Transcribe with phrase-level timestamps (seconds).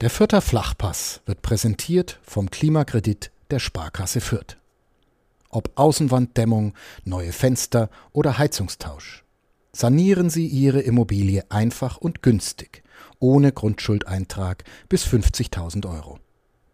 [0.00, 4.56] Der Fürther Flachpass wird präsentiert vom Klimakredit der Sparkasse Fürth.
[5.50, 6.72] Ob Außenwanddämmung,
[7.04, 9.24] neue Fenster oder Heizungstausch.
[9.72, 12.82] Sanieren Sie Ihre Immobilie einfach und günstig,
[13.18, 16.18] ohne Grundschuldeintrag bis 50.000 Euro.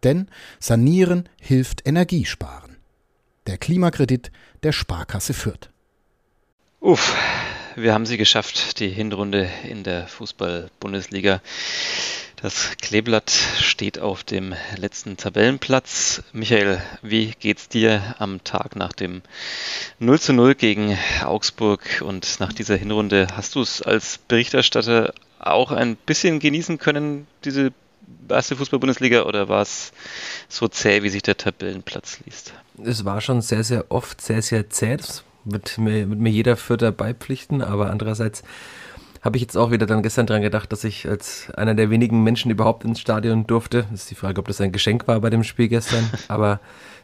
[0.03, 0.29] Denn
[0.61, 2.77] Sanieren hilft Energiesparen.
[3.45, 4.31] Der Klimakredit
[4.63, 5.69] der Sparkasse Fürth.
[6.79, 7.13] Uff,
[7.75, 11.41] wir haben sie geschafft, die Hinrunde in der Fußball-Bundesliga.
[12.39, 16.21] Das Kleeblatt steht auf dem letzten Tabellenplatz.
[16.33, 19.23] Michael, wie geht's dir am Tag nach dem
[19.97, 23.25] 0 zu 0 gegen Augsburg und nach dieser Hinrunde?
[23.35, 27.73] Hast du es als Berichterstatter auch ein bisschen genießen können, diese
[28.29, 29.91] erste Fußball-Bundesliga, oder war es
[30.47, 32.53] so zäh, wie sich der Tabellenplatz liest?
[32.83, 34.97] Es war schon sehr, sehr oft sehr, sehr zäh.
[34.97, 38.43] Das wird mir, wird mir jeder Vierter beipflichten, aber andererseits
[39.21, 42.23] habe ich jetzt auch wieder dann gestern dran gedacht, dass ich als einer der wenigen
[42.23, 43.85] Menschen überhaupt ins Stadion durfte.
[43.91, 46.09] Das ist die Frage, ob das ein Geschenk war bei dem Spiel gestern.
[46.27, 46.59] Aber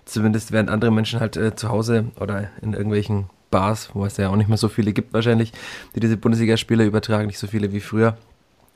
[0.06, 4.30] zumindest während andere Menschen halt äh, zu Hause oder in irgendwelchen Bars, wo es ja
[4.30, 5.54] auch nicht mehr so viele gibt wahrscheinlich,
[5.96, 8.18] die diese Bundesligaspiele übertragen, nicht so viele wie früher,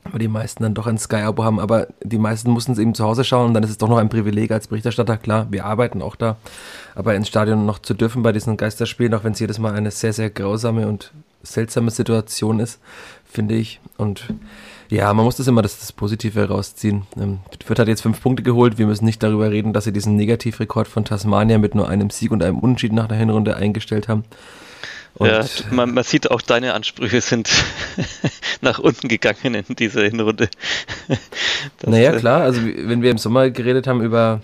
[0.04, 1.60] aber die meisten dann doch ein Sky-Abo haben.
[1.60, 3.98] Aber die meisten mussten es eben zu Hause schauen und dann ist es doch noch
[3.98, 5.16] ein Privileg als Berichterstatter.
[5.16, 6.36] Klar, wir arbeiten auch da,
[6.94, 9.90] aber ins Stadion noch zu dürfen bei diesen Geisterspielen, auch wenn es jedes Mal eine
[9.90, 11.12] sehr, sehr grausame und
[11.42, 12.80] seltsame Situation ist,
[13.30, 13.80] finde ich.
[13.96, 14.24] Und
[14.88, 17.06] ja, man muss das immer das, das Positive rausziehen.
[17.16, 18.78] Ähm, Fürth hat jetzt fünf Punkte geholt.
[18.78, 22.30] Wir müssen nicht darüber reden, dass sie diesen Negativrekord von Tasmania mit nur einem Sieg
[22.30, 24.24] und einem Unentschieden nach der Hinrunde eingestellt haben.
[25.14, 27.50] Und ja, man, man, sieht auch, deine Ansprüche sind
[28.60, 30.48] nach unten gegangen in dieser Hinrunde.
[31.80, 34.40] Das naja, äh, klar, also wenn wir im Sommer geredet haben über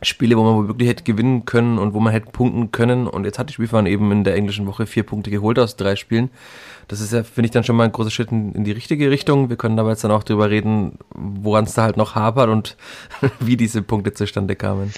[0.00, 3.38] Spiele, wo man wirklich hätte gewinnen können und wo man hätte punkten können und jetzt
[3.38, 6.30] hat die Spielfahrt eben in der englischen Woche vier Punkte geholt aus drei Spielen
[6.88, 9.10] das ist ja, finde ich, dann schon mal ein großer Schritt in, in, die richtige
[9.10, 9.50] Richtung.
[9.50, 12.76] Wir können aber jetzt dann auch drüber reden, woran es da halt noch hapert und
[13.40, 14.94] wie diese Punkte zustande kamen.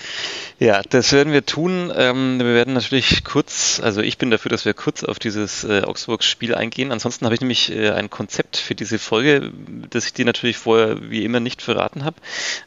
[0.61, 1.93] Ja, das werden wir tun.
[1.97, 5.83] Ähm, wir werden natürlich kurz, also ich bin dafür, dass wir kurz auf dieses äh,
[5.83, 6.93] Augsburg-Spiel eingehen.
[6.93, 9.51] Ansonsten habe ich nämlich äh, ein Konzept für diese Folge,
[9.91, 12.17] das ich dir natürlich vorher wie immer nicht verraten habe.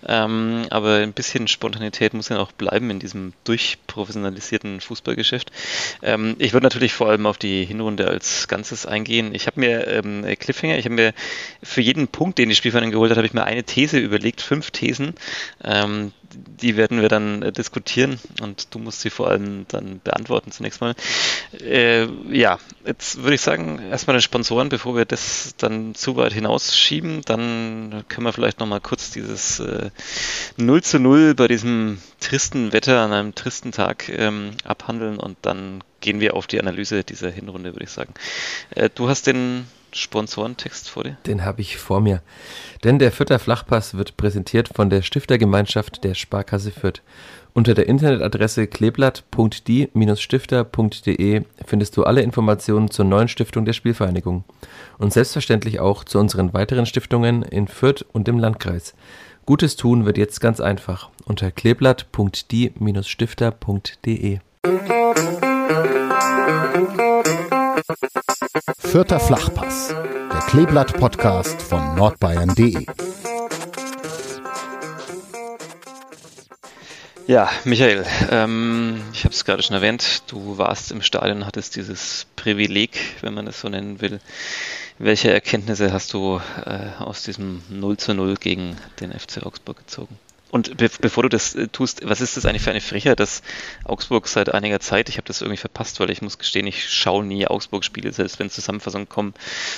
[0.06, 5.50] Ähm, aber ein bisschen Spontanität muss ja auch bleiben in diesem durchprofessionalisierten Fußballgeschäft.
[6.02, 9.36] Ähm, ich würde natürlich vor allem auf die Hinrunde als Ganzes eingehen gehen.
[9.36, 11.14] Ich habe mir ähm, Cliffhanger, ich habe mir
[11.62, 14.72] für jeden Punkt, den die Spielvereinigung geholt hat, habe ich mir eine These überlegt, fünf
[14.72, 15.14] Thesen.
[15.64, 20.52] Ähm, die werden wir dann äh, diskutieren und du musst sie vor allem dann beantworten
[20.52, 20.96] zunächst mal.
[21.62, 26.34] Äh, ja, jetzt würde ich sagen, erstmal den Sponsoren, bevor wir das dann zu weit
[26.34, 29.92] hinausschieben, dann können wir vielleicht nochmal kurz dieses äh,
[30.58, 35.84] 0 zu 0 bei diesem tristen Wetter an einem tristen Tag ähm, abhandeln und dann
[36.04, 38.14] gehen wir auf die Analyse dieser Hinrunde, würde ich sagen.
[38.76, 41.18] Äh, du hast den Sponsorentext vor dir?
[41.26, 42.22] Den habe ich vor mir.
[42.84, 47.02] Denn der Fürther Flachpass wird präsentiert von der Stiftergemeinschaft der Sparkasse Fürth.
[47.54, 54.44] Unter der Internetadresse kleeblatt.die-stifter.de findest du alle Informationen zur neuen Stiftung der Spielvereinigung
[54.98, 58.96] und selbstverständlich auch zu unseren weiteren Stiftungen in Fürth und im Landkreis.
[59.46, 64.40] Gutes tun wird jetzt ganz einfach unter kleeblatt.die-stifter.de.
[68.78, 72.86] Vierter Flachpass, der Kleeblatt-Podcast von nordbayern.de.
[77.26, 82.28] Ja, Michael, ähm, ich habe es gerade schon erwähnt, du warst im Stadion, hattest dieses
[82.36, 84.20] Privileg, wenn man es so nennen will.
[85.00, 90.20] Welche Erkenntnisse hast du äh, aus diesem 0 zu 0 gegen den FC Augsburg gezogen?
[90.54, 93.42] Und be bevor du das äh, tust, was ist das eigentlich für eine Frechheit, dass
[93.86, 97.26] Augsburg seit einiger Zeit, ich habe das irgendwie verpasst, weil ich muss gestehen, ich schaue
[97.26, 99.34] nie Augsburg-Spiele, selbst wenn Zusammenfassungen kommen,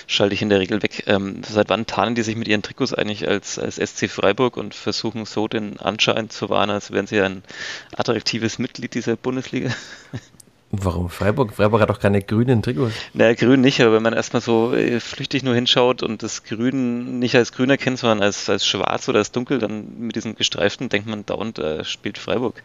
[0.06, 1.06] schalte ich in der Regel weg.
[1.08, 4.76] Ähm, seit wann tarnen die sich mit ihren Trikots eigentlich als, als SC Freiburg und
[4.76, 7.44] versuchen so den Anschein zu wahren, als wären sie ein
[7.96, 9.74] attraktives Mitglied dieser Bundesliga?
[10.84, 11.54] Warum Freiburg?
[11.54, 12.94] Freiburg hat doch keine grünen Trikots.
[13.14, 17.20] Naja, grün nicht, aber wenn man erstmal so äh, flüchtig nur hinschaut und das Grün
[17.20, 20.90] nicht als grün erkennt, sondern als, als schwarz oder als dunkel, dann mit diesen gestreiften
[20.90, 22.62] denkt man dauernd, äh, spielt Freiburg.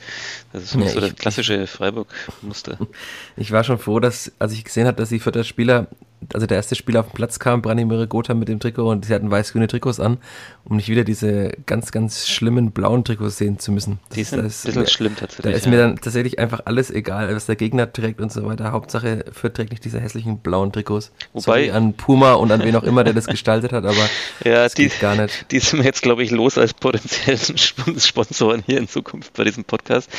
[0.53, 2.79] Das ist ja, so das klassische Freiburg-Muster.
[3.37, 5.87] Ich war schon froh, dass, als ich gesehen habe, dass die Vierter Spieler
[6.33, 9.15] also der erste Spieler auf den Platz kam, Branimir Gotha mit dem Trikot und sie
[9.15, 10.19] hatten weiß-grüne Trikots an,
[10.65, 13.99] um nicht wieder diese ganz, ganz schlimmen blauen Trikots sehen zu müssen.
[14.09, 15.53] Das Die sind ist, ein bisschen schlimm tatsächlich.
[15.53, 15.71] Da ist ja.
[15.71, 18.73] mir dann tatsächlich einfach alles egal, was der Gegner trägt und so weiter.
[18.73, 21.13] Hauptsache Fürth trägt nicht diese hässlichen blauen Trikots.
[21.33, 23.95] Wobei Sorry an Puma und an wen auch immer, der das gestaltet hat, aber
[24.45, 25.51] ja, das die, geht gar nicht.
[25.51, 29.65] Die sind wir jetzt, glaube ich, los als potenziellen Sponsoren hier in Zukunft bei diesem
[29.65, 30.11] Podcast.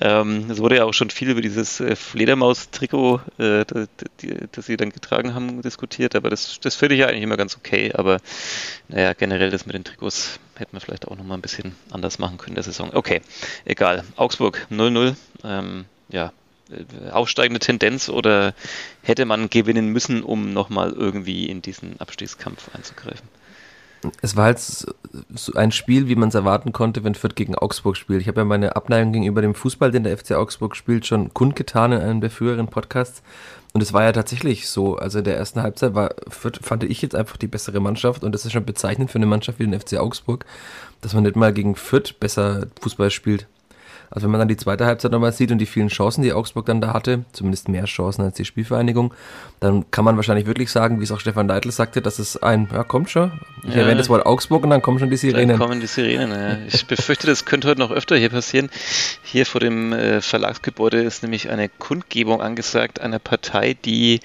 [0.00, 3.88] Ähm, es wurde ja auch schon viel über dieses äh, Fledermaus-Trikot, äh, das,
[4.52, 7.56] das sie dann getragen haben, diskutiert, aber das, das finde ich ja eigentlich immer ganz
[7.56, 7.92] okay.
[7.94, 8.18] Aber
[8.88, 12.38] naja, generell das mit den Trikots hätten wir vielleicht auch nochmal ein bisschen anders machen
[12.38, 12.90] können in der Saison.
[12.92, 13.20] Okay,
[13.64, 14.04] egal.
[14.16, 15.14] Augsburg 0-0.
[15.44, 16.32] Ähm, ja,
[16.70, 18.54] äh, aufsteigende Tendenz oder
[19.02, 23.28] hätte man gewinnen müssen, um nochmal irgendwie in diesen Abstiegskampf einzugreifen?
[24.22, 27.96] Es war halt so ein Spiel, wie man es erwarten konnte, wenn Fürth gegen Augsburg
[27.96, 28.20] spielt.
[28.20, 31.92] Ich habe ja meine Abneigung gegenüber dem Fußball, den der FC Augsburg spielt, schon kundgetan
[31.92, 33.22] in einem der früheren Podcasts.
[33.72, 34.96] Und es war ja tatsächlich so.
[34.96, 38.24] Also in der ersten Halbzeit war Fürth, fand ich jetzt einfach die bessere Mannschaft.
[38.24, 40.46] Und das ist schon bezeichnend für eine Mannschaft wie den FC Augsburg,
[41.02, 43.46] dass man nicht mal gegen Fürth besser Fußball spielt.
[44.10, 46.66] Also wenn man dann die zweite Halbzeit nochmal sieht und die vielen Chancen, die Augsburg
[46.66, 49.12] dann da hatte, zumindest mehr Chancen als die Spielvereinigung,
[49.60, 52.68] dann kann man wahrscheinlich wirklich sagen, wie es auch Stefan Leitl sagte, dass es ein,
[52.72, 53.32] ja kommt schon,
[53.62, 55.48] ich ja, erwähne das Wort Augsburg und dann kommen schon die Sirenen.
[55.48, 56.58] Dann kommen die Sirenen, ja.
[56.66, 58.70] Ich befürchte, das könnte heute noch öfter hier passieren.
[59.22, 64.20] Hier vor dem äh, Verlagsgebäude ist nämlich eine Kundgebung angesagt einer Partei, die,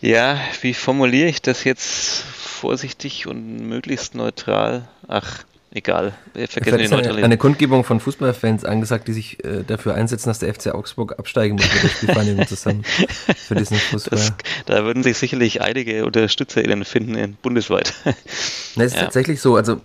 [0.00, 2.22] ja, wie formuliere ich das jetzt
[2.64, 4.88] vorsichtig und möglichst neutral?
[5.08, 6.14] Ach, egal.
[6.32, 7.24] Wir vergessen die Neutralität.
[7.24, 11.56] Eine Kundgebung von Fußballfans angesagt, die sich äh, dafür einsetzen, dass der FC Augsburg absteigen
[11.56, 12.84] muss mit der Spielvereinigung zusammen
[13.36, 14.18] für diesen Fußball.
[14.18, 14.32] Das,
[14.66, 17.92] da würden sich sicherlich einige UnterstützerInnen finden bundesweit.
[18.76, 19.04] Na, es ist ja.
[19.04, 19.56] tatsächlich so.
[19.56, 19.80] Also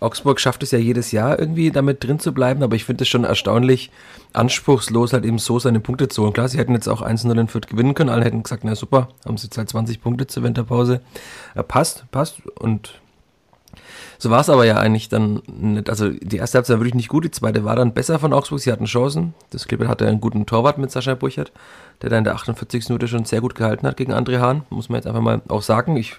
[0.00, 3.08] Augsburg schafft es ja jedes Jahr irgendwie damit drin zu bleiben, aber ich finde es
[3.08, 3.90] schon erstaunlich
[4.32, 6.32] anspruchslos, halt eben so seine Punkte zu holen.
[6.32, 9.08] Klar, sie hätten jetzt auch 1-0 in Fürth gewinnen können, alle hätten gesagt, na super,
[9.26, 11.00] haben sie jetzt halt 20 Punkte zur Winterpause.
[11.54, 13.00] Ja, passt, passt und
[14.18, 15.88] so war es aber ja eigentlich dann nicht.
[15.88, 18.60] Also die erste Halbzeit war wirklich nicht gut, die zweite war dann besser von Augsburg.
[18.60, 19.34] Sie hatten Chancen.
[19.50, 21.52] Das Klippert hatte einen guten Torwart mit Sascha Burchert,
[22.02, 22.88] der da in der 48.
[22.88, 24.62] Minute schon sehr gut gehalten hat gegen André Hahn.
[24.70, 25.96] Muss man jetzt einfach mal auch sagen.
[25.96, 26.16] Ich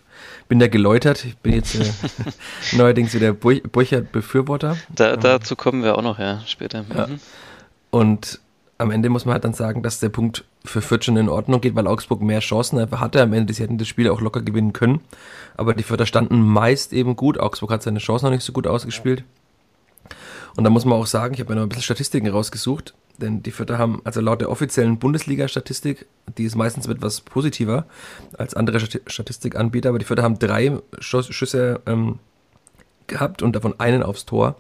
[0.47, 1.25] bin da geläutert.
[1.25, 1.91] Ich bin jetzt äh,
[2.77, 4.77] neuerdings wieder Burchert-Befürworter.
[4.95, 6.83] Da, dazu kommen wir auch noch, ja, später.
[6.83, 6.95] Mhm.
[6.95, 7.07] Ja.
[7.91, 8.39] Und
[8.79, 11.59] am Ende muss man halt dann sagen, dass der Punkt für Fürth schon in Ordnung
[11.59, 13.21] geht, weil Augsburg mehr Chancen einfach hatte.
[13.21, 15.01] Am Ende, sie hätten das Spiel auch locker gewinnen können.
[15.57, 17.37] Aber die Fürther standen meist eben gut.
[17.37, 19.25] Augsburg hat seine Chance noch nicht so gut ausgespielt.
[20.55, 23.43] Und da muss man auch sagen, ich habe mir noch ein bisschen Statistiken rausgesucht, denn
[23.43, 26.05] die Fürther haben, also laut der offiziellen Bundesliga-Statistik,
[26.37, 27.85] die ist meistens etwas positiver
[28.37, 32.19] als andere Statistikanbieter, aber die Fürther haben drei Schüsse ähm,
[33.07, 34.55] gehabt und davon einen aufs Tor.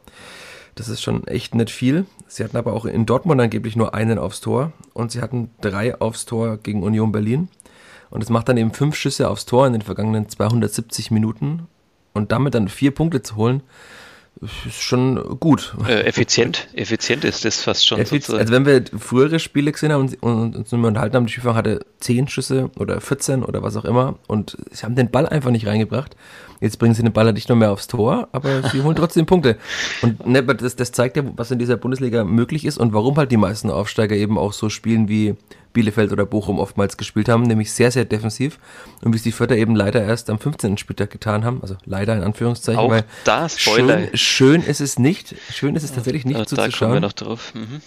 [0.79, 2.05] Das ist schon echt nicht viel.
[2.29, 5.99] Sie hatten aber auch in Dortmund angeblich nur einen aufs Tor und sie hatten drei
[5.99, 7.49] aufs Tor gegen Union Berlin.
[8.09, 11.67] Und es macht dann eben fünf Schüsse aufs Tor in den vergangenen 270 Minuten.
[12.13, 13.61] Und damit dann vier Punkte zu holen,
[14.41, 15.75] ist schon gut.
[15.87, 17.99] Äh, effizient, effizient ist das fast schon.
[17.99, 21.31] Effiz also wenn wir frühere Spiele gesehen haben und, und uns nur unterhalten haben, die
[21.33, 25.27] Spielfang hatte 10 Schüsse oder 14 oder was auch immer und sie haben den Ball
[25.27, 26.15] einfach nicht reingebracht.
[26.61, 29.25] Jetzt bringen sie den Ball halt nicht nur mehr aufs Tor, aber sie holen trotzdem
[29.25, 29.57] Punkte.
[30.01, 33.31] Und ne, das, das zeigt ja, was in dieser Bundesliga möglich ist und warum halt
[33.31, 35.35] die meisten Aufsteiger eben auch so spielen wie
[35.73, 38.59] Bielefeld oder Bochum oftmals gespielt haben, nämlich sehr, sehr defensiv.
[39.01, 40.77] Und wie es die Vierter eben leider erst am 15.
[40.77, 43.99] Spieltag getan haben, also leider in Anführungszeichen, auch weil da Spoiler.
[44.13, 46.71] Schön, schön ist es nicht, schön ist es tatsächlich nicht ja, zuzuschauen.
[46.71, 47.53] Da kommen wir noch drauf.
[47.53, 47.81] Mhm.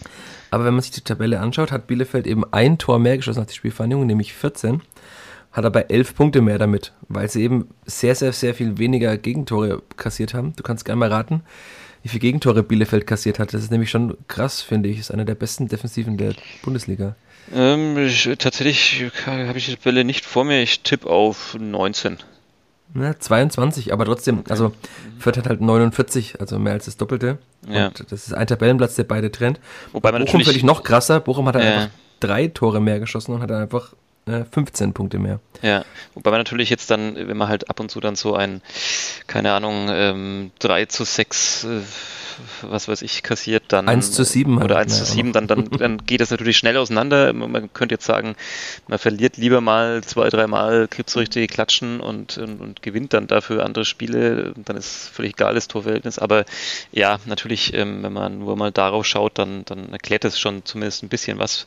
[0.51, 3.47] Aber wenn man sich die Tabelle anschaut, hat Bielefeld eben ein Tor mehr geschossen nach
[3.47, 4.83] der Spielvereinigung, nämlich 14
[5.53, 9.83] hat aber elf Punkte mehr damit, weil sie eben sehr, sehr, sehr viel weniger Gegentore
[9.97, 10.55] kassiert haben.
[10.57, 11.43] Du kannst gerne mal raten,
[12.03, 13.53] wie viele Gegentore Bielefeld kassiert hat.
[13.53, 14.97] Das ist nämlich schon krass, finde ich.
[14.97, 17.17] Das ist einer der besten Defensiven der Bundesliga.
[17.55, 20.63] Ähm, ich, tatsächlich habe ich die Tabelle nicht vor mir.
[20.63, 22.19] Ich tippe auf 19.
[22.95, 24.73] Ja, 22, aber trotzdem, also
[25.19, 27.39] Fürth hat halt 49, also mehr als das Doppelte.
[27.67, 27.87] Ja.
[27.87, 29.61] Und das ist ein Tabellenplatz, der beide trennt.
[29.93, 31.21] Wobei man Bochum natürlich völlig noch krasser.
[31.21, 31.61] Bochum hat ja.
[31.61, 31.89] einfach
[32.21, 33.95] drei Tore mehr geschossen und hat einfach
[34.27, 35.41] 15 äh, Punkte mehr.
[35.63, 35.85] Ja,
[36.15, 38.63] wobei man natürlich jetzt dann, wenn man halt ab und zu dann so ein,
[39.27, 41.81] keine Ahnung, ähm, 3 zu 6 äh,
[42.63, 45.99] was weiß ich, kassiert, dann 1 zu 7 oder 1 zu 7, dann, dann, dann
[46.05, 47.33] geht das natürlich schnell auseinander.
[47.33, 48.37] Man könnte jetzt sagen,
[48.89, 53.27] man verliert lieber mal zwei, dreimal, kriegt so richtige Klatschen und, und, und, gewinnt dann
[53.27, 54.55] dafür andere Spiele.
[54.65, 56.19] Dann ist völlig egal das Torverhältnis.
[56.19, 56.45] Aber
[56.93, 61.03] ja, natürlich, ähm, wenn man nur mal darauf schaut, dann, dann erklärt es schon zumindest
[61.03, 61.67] ein bisschen was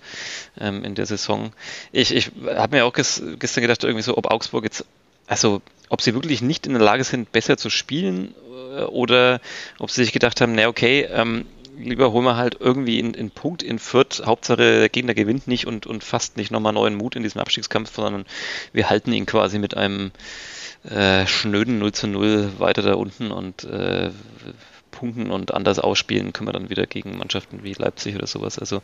[0.60, 1.52] ähm, in der Saison.
[1.92, 4.86] Ich, ich habe mir auch gestern gedacht, irgendwie so, ob Augsburg jetzt
[5.28, 8.34] also ob sie wirklich nicht in der Lage sind, besser zu spielen
[8.90, 9.40] oder
[9.80, 11.46] ob sie sich gedacht haben, na okay, ähm,
[11.78, 14.24] lieber holen wir halt irgendwie einen Punkt in Fürth.
[14.26, 17.94] Hauptsache der Gegner gewinnt nicht und, und fasst nicht nochmal neuen Mut in diesem Abstiegskampf,
[17.96, 18.26] sondern
[18.74, 20.12] wir halten ihn quasi mit einem
[20.90, 24.12] äh, schnöden 0 zu 0 weiter da unten und äh,
[24.96, 28.58] punkten und anders ausspielen können wir dann wieder gegen Mannschaften wie Leipzig oder sowas.
[28.58, 28.82] Also,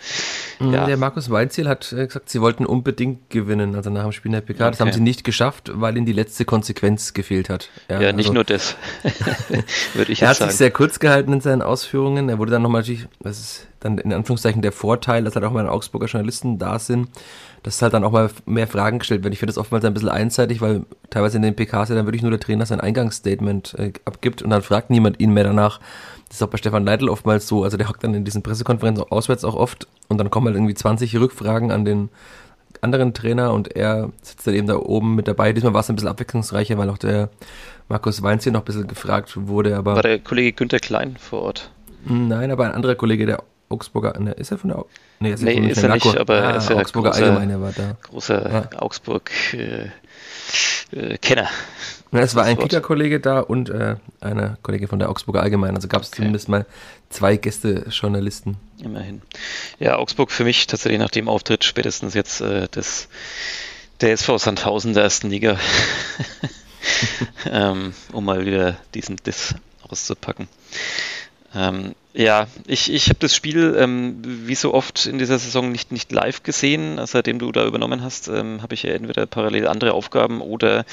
[0.60, 0.86] mhm, ja.
[0.86, 4.34] Der Markus Weinziel hat äh, gesagt, sie wollten unbedingt gewinnen, also nach dem Spiel in
[4.34, 4.66] der PK.
[4.66, 4.72] Okay.
[4.72, 7.70] Das haben sie nicht geschafft, weil ihnen die letzte Konsequenz gefehlt hat.
[7.90, 8.76] Ja, ja nicht also, nur das,
[9.94, 10.52] würde ich Er hat sagen.
[10.52, 12.30] sich sehr kurz gehalten in seinen Ausführungen.
[12.30, 15.68] Er wurde dann nochmal, das ist dann in Anführungszeichen der Vorteil, dass halt auch mal
[15.68, 17.10] Augsburger Journalisten da sind,
[17.64, 19.34] dass halt dann auch mal mehr Fragen gestellt werden.
[19.34, 22.24] Ich finde das oftmals ein bisschen einseitig, weil teilweise in den PKs ja dann wirklich
[22.24, 25.80] nur der Trainer sein Eingangsstatement äh, abgibt und dann fragt niemand ihn mehr danach.
[26.28, 29.06] Das ist auch bei Stefan Leitl oftmals so, also der hockt dann in diesen Pressekonferenzen
[29.10, 32.10] auswärts auch oft und dann kommen halt irgendwie 20 Rückfragen an den
[32.80, 35.54] anderen Trainer und er sitzt dann eben da oben mit dabei.
[35.54, 37.30] Diesmal war es ein bisschen abwechslungsreicher, weil auch der
[37.90, 39.78] Markus Weinz hier noch ein bisschen gefragt wurde.
[39.78, 41.72] Aber war der Kollege Günther Klein vor Ort?
[42.06, 44.86] Nein, aber ein anderer Kollege, der Augsburger, ne, ist er von der
[45.20, 47.72] Nee, ist, nee, ist er nicht, aber ah, er ist ja Augsburger großer, Allgemeine war
[47.72, 47.96] da.
[48.02, 48.82] Großer ja.
[48.82, 49.90] Augsburg äh,
[50.92, 51.48] äh, Kenner.
[52.12, 55.76] Ja, es war ein Kicker-Kollege da und äh, eine Kollegin von der Augsburger Allgemeinen.
[55.76, 56.18] Also gab es okay.
[56.18, 56.66] zumindest mal
[57.10, 58.58] zwei Gäste-Journalisten.
[58.84, 59.22] Immerhin.
[59.80, 63.08] Ja, Augsburg für mich tatsächlich nach dem Auftritt spätestens jetzt äh, des,
[64.02, 65.58] der SV Sandhausen der ersten Liga.
[67.46, 69.56] ähm, um mal wieder diesen Diss
[69.88, 70.48] auszupacken.
[71.54, 75.94] Ähm, ja, ich, ich habe das Spiel ähm, wie so oft in dieser Saison nicht,
[75.94, 77.00] nicht live gesehen.
[77.06, 80.86] Seitdem du da übernommen hast, ähm, habe ich ja entweder parallel andere Aufgaben oder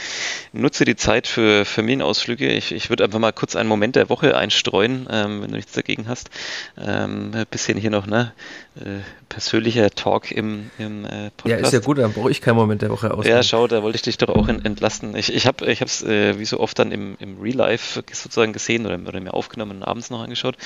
[0.53, 2.49] nutze die Zeit für Familienausflüge.
[2.53, 5.73] Ich, ich würde einfach mal kurz einen Moment der Woche einstreuen, ähm, wenn du nichts
[5.73, 6.31] dagegen hast.
[6.77, 8.33] Ähm, ein bisschen hier noch ne,
[8.77, 11.47] äh, persönlicher Talk im, im äh, Podcast.
[11.47, 13.27] Ja, ist ja gut, dann brauche ich keinen Moment der Woche aus.
[13.27, 15.17] Ja, schau, da wollte ich dich doch auch entlasten.
[15.17, 18.87] Ich, ich habe es äh, wie so oft dann im, im Real Life sozusagen gesehen
[18.87, 20.57] oder, oder mir aufgenommen und abends noch angeschaut.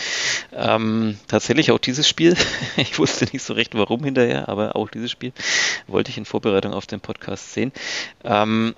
[0.53, 2.37] Ähm, tatsächlich auch dieses Spiel.
[2.77, 5.33] ich wusste nicht so recht, warum hinterher, aber auch dieses Spiel
[5.87, 7.73] wollte ich in Vorbereitung auf den Podcast sehen.
[8.25, 8.75] Ähm,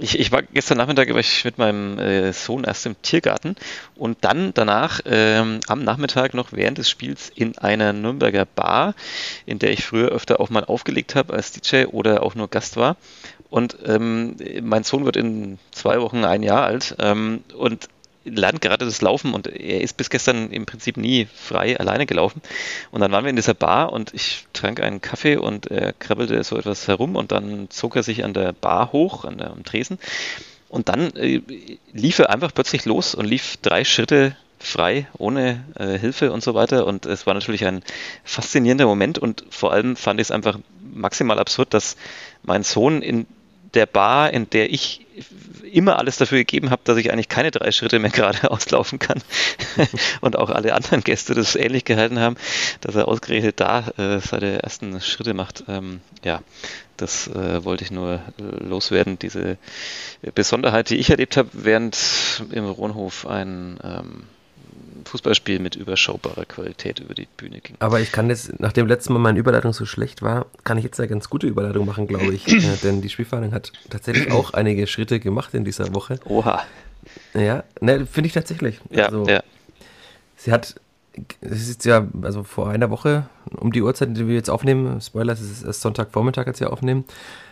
[0.00, 3.54] ich, ich, war gestern Nachmittag war ich mit meinem äh, Sohn erst im Tiergarten
[3.94, 8.94] und dann danach ähm, am Nachmittag noch während des Spiels in einer Nürnberger Bar,
[9.46, 12.76] in der ich früher öfter auch mal aufgelegt habe als DJ oder auch nur Gast
[12.76, 12.96] war.
[13.50, 17.88] Und ähm, mein Sohn wird in zwei Wochen ein Jahr alt ähm, und
[18.24, 22.40] lernt gerade das Laufen und er ist bis gestern im Prinzip nie frei alleine gelaufen.
[22.90, 26.42] Und dann waren wir in dieser Bar und ich trank einen Kaffee und er krabbelte
[26.44, 29.64] so etwas herum und dann zog er sich an der Bar hoch, an der, am
[29.64, 29.98] Tresen.
[30.68, 31.40] Und dann äh,
[31.92, 36.54] lief er einfach plötzlich los und lief drei Schritte frei, ohne äh, Hilfe und so
[36.54, 36.86] weiter.
[36.86, 37.82] Und es war natürlich ein
[38.24, 41.96] faszinierender Moment und vor allem fand ich es einfach maximal absurd, dass
[42.42, 43.26] mein Sohn in
[43.74, 45.06] der Bar, in der ich
[45.70, 49.22] immer alles dafür gegeben habe, dass ich eigentlich keine drei Schritte mehr gerade auslaufen kann.
[50.20, 52.36] und auch alle anderen Gäste das ähnlich gehalten haben,
[52.80, 55.64] dass er ausgerechnet da äh, seine ersten Schritte macht.
[55.68, 56.42] Ähm, ja,
[56.96, 59.18] das äh, wollte ich nur loswerden.
[59.18, 59.58] Diese
[60.34, 61.96] Besonderheit, die ich erlebt habe, während
[62.50, 64.24] im Ronhof ein ähm,
[65.04, 67.76] Fußballspiel mit überschaubarer Qualität über die Bühne ging.
[67.78, 70.98] Aber ich kann jetzt, nachdem letztes Mal meine Überleitung so schlecht war, kann ich jetzt
[71.00, 72.48] eine ganz gute Überleitung machen, glaube ich.
[72.48, 76.18] äh, denn die Spielvereinigung hat tatsächlich auch einige Schritte gemacht in dieser Woche.
[76.24, 76.62] Oha.
[77.34, 78.80] Ja, ne, finde ich tatsächlich.
[78.90, 79.42] Ja, also, ja.
[80.36, 80.74] Sie hat,
[81.40, 85.32] es ist ja, also vor einer Woche, um die Uhrzeit, die wir jetzt aufnehmen, Spoiler,
[85.32, 87.04] es ist erst Sonntagvormittag, als wir aufnehmen,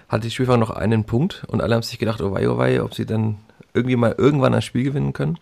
[0.08, 2.82] hatte die Spielvereinigung noch einen Punkt und alle haben sich gedacht, oh wei, oh wei,
[2.82, 3.38] ob sie dann
[3.74, 5.38] irgendwie mal irgendwann ein Spiel gewinnen können.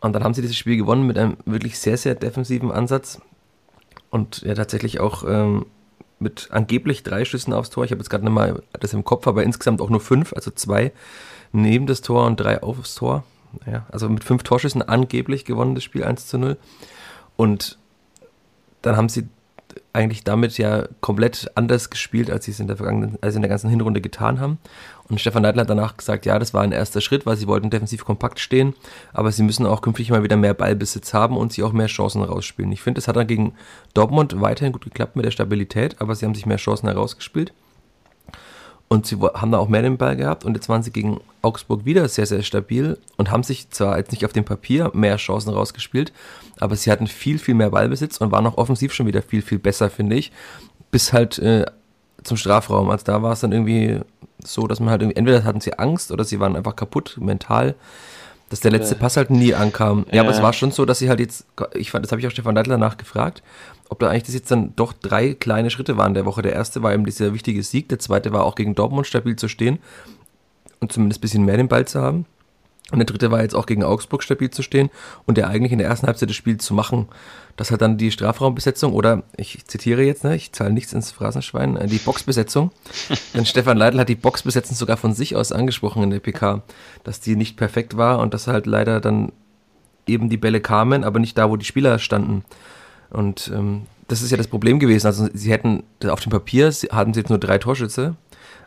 [0.00, 3.20] Und dann haben sie dieses Spiel gewonnen mit einem wirklich sehr, sehr defensiven Ansatz.
[4.10, 5.66] Und ja, tatsächlich auch ähm,
[6.18, 7.84] mit angeblich drei Schüssen aufs Tor.
[7.84, 10.50] Ich habe jetzt gerade nicht mal das im Kopf, aber insgesamt auch nur fünf, also
[10.50, 10.92] zwei
[11.52, 13.24] neben das Tor und drei aufs Tor.
[13.66, 16.56] Ja, also mit fünf Torschüssen angeblich gewonnen das Spiel 1 zu 0.
[17.36, 17.78] Und
[18.82, 19.28] dann haben sie
[19.92, 23.48] eigentlich damit ja komplett anders gespielt, als sie es in der vergangenen, als in der
[23.48, 24.58] ganzen Hinrunde getan haben.
[25.08, 27.70] Und Stefan Neidl hat danach gesagt, ja, das war ein erster Schritt, weil sie wollten
[27.70, 28.74] defensiv kompakt stehen,
[29.12, 32.22] aber sie müssen auch künftig mal wieder mehr Ballbesitz haben und sie auch mehr Chancen
[32.22, 32.72] rausspielen.
[32.72, 33.54] Ich finde, es hat dann gegen
[33.94, 37.52] Dortmund weiterhin gut geklappt mit der Stabilität, aber sie haben sich mehr Chancen herausgespielt.
[38.88, 41.84] Und sie haben da auch mehr den Ball gehabt und jetzt waren sie gegen Augsburg
[41.84, 45.50] wieder sehr, sehr stabil und haben sich zwar jetzt nicht auf dem Papier mehr Chancen
[45.50, 46.10] rausgespielt,
[46.58, 49.58] aber sie hatten viel, viel mehr Ballbesitz und waren auch offensiv schon wieder viel, viel
[49.58, 50.32] besser, finde ich.
[50.90, 51.66] Bis halt äh,
[52.22, 52.88] zum Strafraum.
[52.88, 54.00] Also da war es dann irgendwie
[54.42, 57.74] so, dass man halt irgendwie, entweder hatten sie Angst oder sie waren einfach kaputt, mental,
[58.48, 60.06] dass der letzte Pass halt nie ankam.
[60.08, 62.20] Ja, ja aber es war schon so, dass sie halt jetzt, ich fand, das habe
[62.20, 63.42] ich auch Stefan Deitler nachgefragt,
[63.88, 66.42] ob da eigentlich das jetzt dann doch drei kleine Schritte waren der Woche.
[66.42, 69.48] Der erste war eben dieser wichtige Sieg, der zweite war auch gegen Dortmund stabil zu
[69.48, 69.78] stehen
[70.80, 72.26] und zumindest ein bisschen mehr den Ball zu haben.
[72.90, 74.88] Und der dritte war jetzt auch gegen Augsburg stabil zu stehen
[75.26, 77.08] und der eigentlich in der ersten Halbzeit des Spiels zu machen.
[77.58, 81.76] Das hat dann die Strafraumbesetzung oder ich zitiere jetzt, ne, ich zahle nichts ins Phrasenschwein,
[81.76, 82.70] äh, die Boxbesetzung.
[83.34, 86.62] Denn Stefan Leitl hat die Boxbesetzung sogar von sich aus angesprochen in der PK,
[87.02, 89.32] dass die nicht perfekt war und dass halt leider dann
[90.06, 92.44] eben die Bälle kamen, aber nicht da, wo die Spieler standen.
[93.10, 95.08] Und ähm, das ist ja das Problem gewesen.
[95.08, 98.14] Also sie hätten auf dem Papier hatten sie jetzt nur drei Torschütze,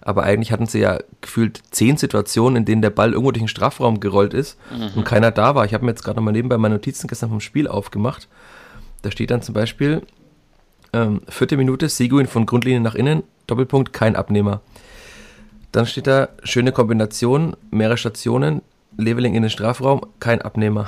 [0.02, 3.48] aber eigentlich hatten sie ja gefühlt zehn Situationen, in denen der Ball irgendwo durch den
[3.48, 4.98] Strafraum gerollt ist mhm.
[4.98, 5.64] und keiner da war.
[5.64, 8.28] Ich habe mir jetzt gerade nochmal nebenbei meine Notizen gestern vom Spiel aufgemacht
[9.02, 10.02] Da steht dann zum Beispiel,
[10.94, 14.62] ähm, vierte Minute, Seguin von Grundlinie nach innen, Doppelpunkt, kein Abnehmer.
[15.72, 18.62] Dann steht da, schöne Kombination, mehrere Stationen,
[18.98, 20.88] Leveling in den Strafraum, kein Abnehmer.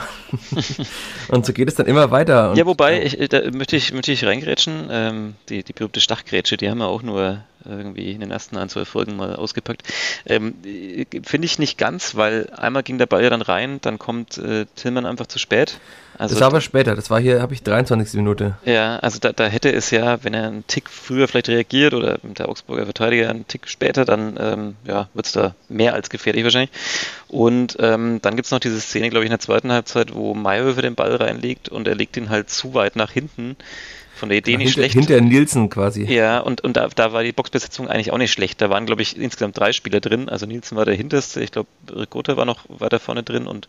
[1.29, 2.53] und so geht es dann immer weiter.
[2.55, 4.89] ja, wobei, ich, da möchte ich, möchte ich reingrätschen.
[4.91, 8.69] Ähm, die, die berühmte Stachgrätsche, die haben wir auch nur irgendwie in den ersten ein,
[8.69, 9.83] zwei Folgen mal ausgepackt.
[10.25, 10.55] Ähm,
[11.23, 14.65] Finde ich nicht ganz, weil einmal ging der Ball ja dann rein, dann kommt äh,
[14.75, 15.79] Tillmann einfach zu spät.
[16.17, 18.15] Also das war aber später, das war hier, habe ich 23.
[18.17, 18.55] Minute.
[18.65, 22.19] Ja, also da, da, hätte es ja, wenn er einen Tick früher vielleicht reagiert oder
[22.21, 26.43] der Augsburger Verteidiger einen Tick später, dann ähm, ja, wird es da mehr als gefährlich
[26.43, 26.71] wahrscheinlich.
[27.27, 30.35] Und ähm, dann gibt es noch diese Szene, glaube ich, in der zweiten Halbzeit, wo
[30.35, 33.55] Mayhöfer den Ball reinlegt und er legt ihn halt zu weit nach hinten
[34.23, 34.93] von der Idee nicht hinter, schlecht.
[34.93, 36.05] Hinter Nielsen quasi.
[36.05, 38.61] Ja, und, und da, da war die Boxbesetzung eigentlich auch nicht schlecht.
[38.61, 40.29] Da waren, glaube ich, insgesamt drei Spieler drin.
[40.29, 43.67] Also Nielsen war der hinterste, ich glaube, Ricotta war noch weiter vorne drin und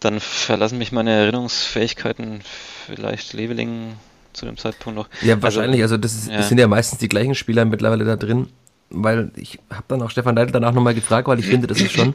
[0.00, 2.42] dann verlassen mich meine Erinnerungsfähigkeiten,
[2.84, 3.94] vielleicht Leveling
[4.34, 5.08] zu dem Zeitpunkt noch.
[5.22, 5.80] Ja, also, wahrscheinlich.
[5.80, 6.36] Also, das, ist, ja.
[6.36, 8.48] das sind ja meistens die gleichen Spieler mittlerweile da drin
[8.88, 11.90] weil ich habe dann auch Stefan Leitl danach nochmal gefragt, weil ich finde, das ist
[11.90, 12.14] schon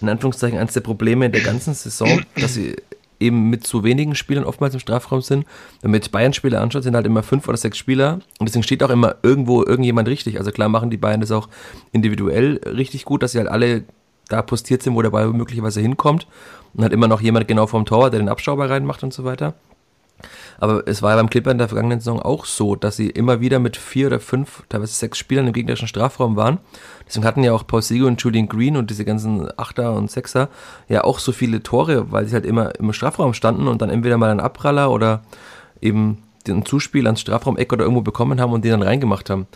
[0.00, 2.74] in Anführungszeichen eines der Probleme der ganzen Saison, dass sie
[3.20, 5.46] eben mit zu wenigen Spielern oftmals im Strafraum sind.
[5.82, 8.82] Wenn man jetzt Bayern-Spieler anschaut, sind halt immer fünf oder sechs Spieler und deswegen steht
[8.82, 10.38] auch immer irgendwo irgendjemand richtig.
[10.38, 11.48] Also klar machen die Bayern das auch
[11.92, 13.84] individuell richtig gut, dass sie halt alle
[14.28, 16.26] da postiert sind, wo der Ball möglicherweise hinkommt
[16.74, 19.54] und halt immer noch jemand genau vom Tor, der den Abschauber reinmacht und so weiter.
[20.58, 23.40] Aber es war ja beim Clipper in der vergangenen Saison auch so, dass sie immer
[23.40, 26.58] wieder mit vier oder fünf, teilweise sechs Spielern im gegnerischen Strafraum waren.
[27.06, 30.48] Deswegen hatten ja auch Paul Sigo und Julian Green und diese ganzen Achter und Sechser
[30.88, 34.18] ja auch so viele Tore, weil sie halt immer im Strafraum standen und dann entweder
[34.18, 35.22] mal einen Abpraller oder
[35.80, 39.46] eben den Zuspiel ans Strafraum-Eck oder irgendwo bekommen haben und den dann reingemacht haben.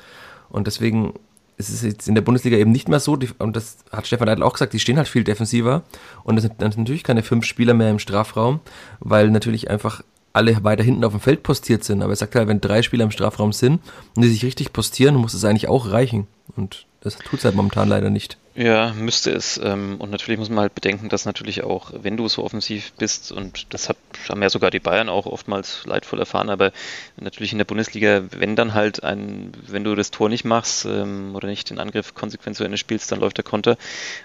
[0.48, 1.14] Und deswegen
[1.56, 4.42] ist es jetzt in der Bundesliga eben nicht mehr so, und das hat Stefan Neidl
[4.42, 5.82] auch gesagt, die stehen halt viel defensiver
[6.24, 8.60] und es sind natürlich keine fünf Spieler mehr im Strafraum,
[9.00, 12.02] weil natürlich einfach alle weiter hinten auf dem Feld postiert sind.
[12.02, 13.80] Aber er sagt halt, wenn drei Spieler im Strafraum sind
[14.16, 16.26] und die sich richtig postieren, muss es eigentlich auch reichen.
[16.56, 18.38] Und das tut es halt momentan leider nicht.
[18.54, 19.58] Ja, müsste es.
[19.64, 23.32] Ähm, und natürlich muss man halt bedenken, dass natürlich auch, wenn du so offensiv bist,
[23.32, 26.70] und das haben ja sogar die Bayern auch oftmals leidvoll erfahren, aber
[27.16, 31.34] natürlich in der Bundesliga, wenn dann halt ein, wenn du das Tor nicht machst ähm,
[31.34, 33.78] oder nicht den Angriff konsequent zu Ende spielst, dann läuft der Konter.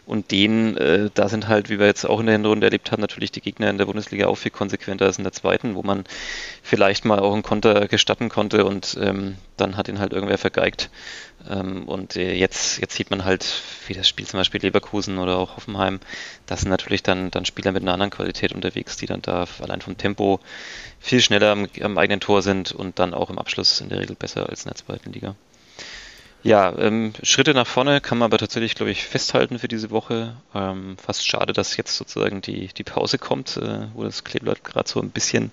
[0.06, 2.99] Und den, äh, da sind halt, wie wir jetzt auch in der Hinrunde erlebt haben,
[2.99, 6.04] natürlich die Gegner in der Bundesliga auch viel konsequenter als in der zweiten, wo man
[6.63, 10.89] vielleicht mal auch einen Konter gestatten konnte und ähm, dann hat ihn halt irgendwer vergeigt.
[11.50, 15.38] Ähm, und äh, jetzt, jetzt sieht man halt, wie das Spiel zum Beispiel Leverkusen oder
[15.38, 16.00] auch Hoffenheim,
[16.45, 19.82] das sind natürlich dann, dann Spieler mit einer anderen Qualität unterwegs, die dann da allein
[19.82, 20.39] vom Tempo
[21.00, 24.15] viel schneller am, am eigenen Tor sind und dann auch im Abschluss in der Regel
[24.15, 25.36] besser als in der zweiten Liga.
[26.43, 30.38] Ja, ähm, Schritte nach vorne kann man aber tatsächlich, glaube ich, festhalten für diese Woche.
[30.54, 34.88] Ähm, fast schade, dass jetzt sozusagen die, die Pause kommt, äh, wo das Kleeblatt gerade
[34.88, 35.52] so ein bisschen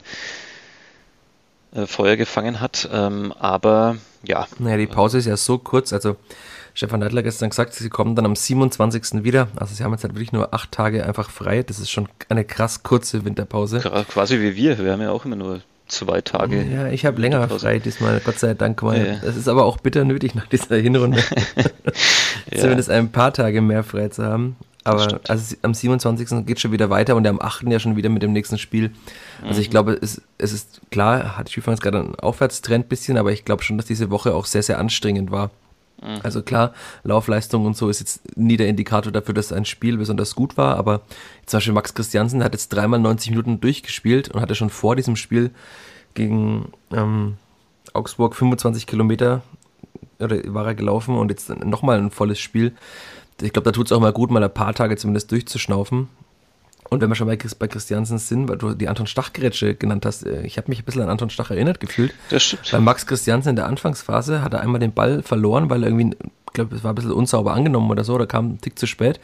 [1.74, 2.88] äh, Feuer gefangen hat.
[2.92, 4.46] Ähm, aber ja.
[4.58, 5.92] Naja, die Pause ist ja so kurz.
[5.92, 6.16] Also
[6.72, 9.24] Stefan Neidler hat gestern gesagt, sie kommen dann am 27.
[9.24, 9.48] wieder.
[9.56, 11.62] Also sie haben jetzt halt wirklich nur acht Tage einfach frei.
[11.62, 13.80] Das ist schon eine krass kurze Winterpause.
[14.08, 14.78] Quasi wie wir.
[14.78, 16.62] Wir haben ja auch immer nur zwei Tage.
[16.62, 18.82] Ja, ich habe länger frei diesmal, Gott sei Dank.
[18.82, 19.06] Mal.
[19.06, 19.16] Ja.
[19.22, 21.22] Das ist aber auch bitter nötig nach dieser Hinrunde.
[22.50, 22.60] ja.
[22.60, 24.56] Zumindest ein paar Tage mehr frei zu haben.
[24.85, 26.44] Aber also am 27.
[26.44, 27.64] geht schon wieder weiter und am 8.
[27.68, 28.92] ja schon wieder mit dem nächsten Spiel.
[29.42, 29.70] Also ich mhm.
[29.70, 33.62] glaube, es, es ist klar, hat Skifahren jetzt gerade einen Aufwärtstrend bisschen, aber ich glaube
[33.62, 35.51] schon, dass diese Woche auch sehr, sehr anstrengend war.
[36.03, 36.20] Mhm.
[36.23, 40.35] Also klar, Laufleistung und so ist jetzt nie der Indikator dafür, dass ein Spiel besonders
[40.35, 41.01] gut war, aber
[41.47, 45.16] zum Beispiel Max Christiansen hat jetzt dreimal 90 Minuten durchgespielt und hatte schon vor diesem
[45.16, 45.51] Spiel
[46.12, 47.38] gegen ähm,
[47.94, 49.42] Augsburg 25 Kilometer
[50.18, 52.75] oder war er gelaufen und jetzt nochmal ein volles Spiel
[53.40, 56.09] ich glaube, da tut es auch mal gut, mal ein paar Tage zumindest durchzuschnaufen.
[56.90, 60.27] Und wenn wir schon bei, bei Christiansen sind, weil du die Anton Stach-Gerätsche genannt hast,
[60.27, 62.14] äh, ich habe mich ein bisschen an Anton Stach erinnert gefühlt.
[62.31, 62.70] Das stimmt.
[62.70, 66.14] Bei Max Christiansen in der Anfangsphase hat er einmal den Ball verloren, weil er irgendwie,
[66.47, 68.87] ich glaube, es war ein bisschen unsauber angenommen oder so, oder kam ein Tick zu
[68.87, 69.18] spät.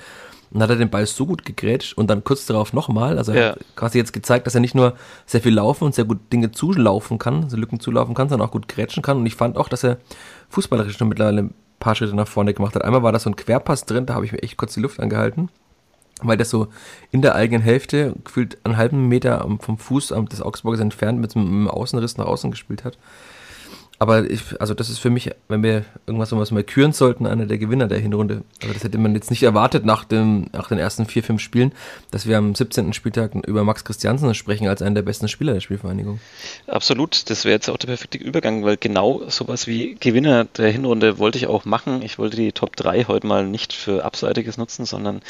[0.50, 3.18] Und dann hat er den Ball so gut gegrätscht und dann kurz darauf nochmal.
[3.18, 3.50] Also er ja.
[3.50, 4.94] hat quasi jetzt gezeigt, dass er nicht nur
[5.24, 8.52] sehr viel laufen und sehr gut Dinge zulaufen kann, also Lücken zulaufen kann, sondern auch
[8.52, 9.18] gut grätschen kann.
[9.18, 9.98] Und ich fand auch, dass er
[10.48, 12.84] fußballerisch schon mittlerweile paar Schritte nach vorne gemacht hat.
[12.84, 15.00] Einmal war da so ein Querpass drin, da habe ich mir echt kurz die Luft
[15.00, 15.48] angehalten,
[16.22, 16.68] weil der so
[17.10, 21.66] in der eigenen Hälfte gefühlt einen halben Meter vom Fuß des Augsburgers entfernt mit einem
[21.66, 22.96] Außenriss nach außen gespielt hat.
[24.00, 27.44] Aber ich, also das ist für mich, wenn wir irgendwas, was wir küren sollten, einer
[27.44, 28.44] der Gewinner der Hinrunde.
[28.62, 31.72] Also das hätte man jetzt nicht erwartet nach, dem, nach den ersten vier, fünf Spielen,
[32.10, 32.94] dass wir am 17.
[32.94, 36.18] Spieltag über Max Christiansen sprechen als einen der besten Spieler der Spielvereinigung.
[36.66, 41.18] Absolut, das wäre jetzt auch der perfekte Übergang, weil genau sowas wie Gewinner der Hinrunde
[41.18, 42.00] wollte ich auch machen.
[42.00, 45.20] Ich wollte die Top 3 heute mal nicht für Abseitiges nutzen, sondern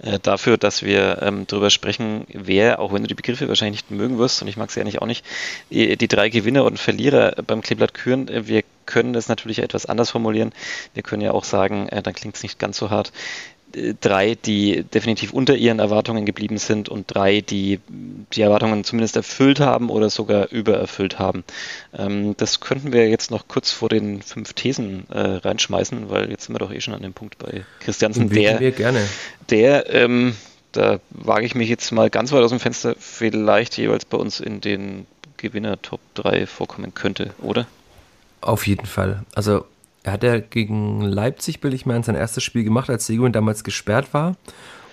[0.00, 3.90] äh, dafür, dass wir ähm, darüber sprechen, wer, auch wenn du die Begriffe wahrscheinlich nicht
[3.90, 5.24] mögen wirst, und ich mag sie eigentlich auch nicht,
[5.70, 8.28] die, die drei Gewinner und Verlierer beim Kleeblatt küren führen.
[8.28, 10.52] Äh, wir können das natürlich etwas anders formulieren.
[10.94, 13.12] Wir können ja auch sagen, äh, dann klingt es nicht ganz so hart,
[13.74, 19.16] äh, drei, die definitiv unter ihren Erwartungen geblieben sind und drei, die die Erwartungen zumindest
[19.16, 21.44] erfüllt haben oder sogar übererfüllt haben.
[21.96, 26.46] Ähm, das könnten wir jetzt noch kurz vor den fünf Thesen äh, reinschmeißen, weil jetzt
[26.46, 28.28] sind wir doch eh schon an dem Punkt bei Christiansen.
[28.30, 29.06] Der, wir gerne.
[29.50, 30.34] der ähm,
[30.72, 34.40] da wage ich mich jetzt mal ganz weit aus dem Fenster, vielleicht jeweils bei uns
[34.40, 37.66] in den Gewinner Top 3 vorkommen könnte, oder?
[38.42, 39.22] Auf jeden Fall.
[39.34, 39.64] Also
[40.02, 43.64] er hat ja gegen Leipzig, will ich mal, sein erstes Spiel gemacht, als Seguin damals
[43.64, 44.36] gesperrt war.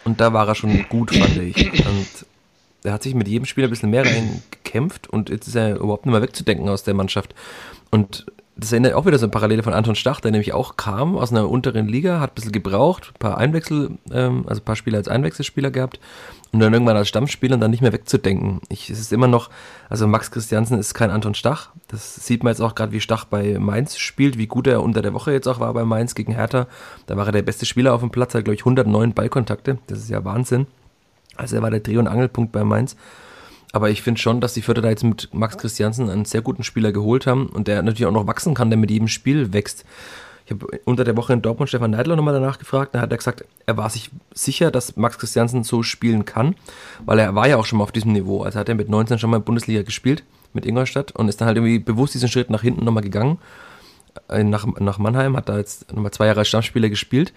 [0.06, 1.86] Und da war er schon gut, fand ich.
[1.86, 2.26] Und
[2.84, 6.06] er hat sich mit jedem Spiel ein bisschen mehr reingekämpft und jetzt ist er überhaupt
[6.06, 7.36] nicht mehr wegzudenken aus der Mannschaft.
[7.90, 11.18] Und das erinnert auch wieder so eine Parallele von Anton Stach, der nämlich auch kam
[11.18, 14.76] aus einer unteren Liga, hat ein bisschen gebraucht, ein paar Einwechsel, ähm, also ein paar
[14.76, 16.00] Spiele als Einwechselspieler gehabt
[16.52, 18.62] und dann irgendwann als Stammspieler und dann nicht mehr wegzudenken.
[18.70, 19.50] Ich, es ist immer noch,
[19.88, 21.70] also Max Christiansen ist kein Anton Stach.
[21.88, 25.02] Das sieht man jetzt auch gerade, wie Stach bei Mainz spielt, wie gut er unter
[25.02, 26.68] der Woche jetzt auch war bei Mainz gegen Hertha.
[27.06, 29.78] Da war er der beste Spieler auf dem Platz, hat glaube ich 109 Ballkontakte.
[29.88, 30.66] Das ist ja Wahnsinn.
[31.36, 32.96] Also er war der Dreh- und Angelpunkt bei Mainz.
[33.72, 36.64] Aber ich finde schon, dass die Förder da jetzt mit Max Christiansen einen sehr guten
[36.64, 39.86] Spieler geholt haben und der natürlich auch noch wachsen kann, der mit jedem Spiel wächst.
[40.50, 42.96] Ich habe unter der Woche in Dortmund Stefan Neidler nochmal danach gefragt.
[42.96, 46.56] Da hat er gesagt, er war sich sicher, dass Max Christiansen so spielen kann,
[47.06, 48.42] weil er war ja auch schon mal auf diesem Niveau.
[48.42, 51.46] Also hat er mit 19 schon mal in Bundesliga gespielt mit Ingolstadt und ist dann
[51.46, 53.38] halt irgendwie bewusst diesen Schritt nach hinten nochmal gegangen.
[54.28, 57.32] Äh, nach, nach Mannheim, hat da jetzt nochmal zwei Jahre als Stammspieler gespielt.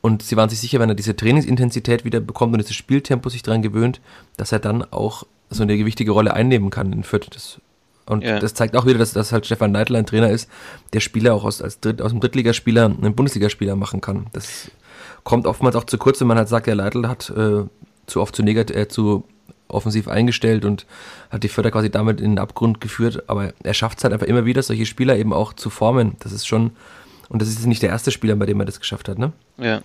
[0.00, 3.44] Und sie waren sich sicher, wenn er diese Trainingsintensität wieder bekommt und dieses Spieltempo sich
[3.44, 4.00] daran gewöhnt,
[4.36, 7.28] dass er dann auch so eine gewichtige Rolle einnehmen kann in Fürth.
[7.30, 7.60] Das,
[8.08, 8.38] und ja.
[8.38, 10.48] das zeigt auch wieder, dass, dass halt Stefan Neidl ein Trainer ist,
[10.92, 14.26] der Spieler auch aus, als Dritt, aus dem Drittligaspieler einen Bundesligaspieler machen kann.
[14.32, 14.70] Das
[15.24, 17.64] kommt oftmals auch zu kurz, wenn man halt sagt, der Leitl hat äh,
[18.06, 19.24] zu oft zu negativ, äh, zu
[19.68, 20.86] offensiv eingestellt und
[21.30, 23.24] hat die Förder quasi damit in den Abgrund geführt.
[23.26, 26.16] Aber er schafft es halt einfach immer wieder, solche Spieler eben auch zu formen.
[26.20, 26.70] Das ist schon
[27.28, 29.32] und das ist nicht der erste Spieler, bei dem er das geschafft hat, ne?
[29.58, 29.82] Ja.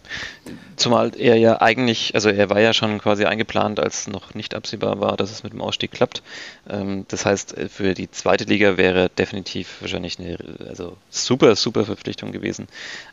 [0.76, 5.02] Zumal er ja eigentlich, also er war ja schon quasi eingeplant, als noch nicht absehbar
[5.02, 6.24] war, dass es mit dem Ausstieg klappt.
[6.70, 12.32] Ähm, das heißt, für die zweite Liga wäre definitiv wahrscheinlich eine also super, super Verpflichtung
[12.32, 12.68] gewesen.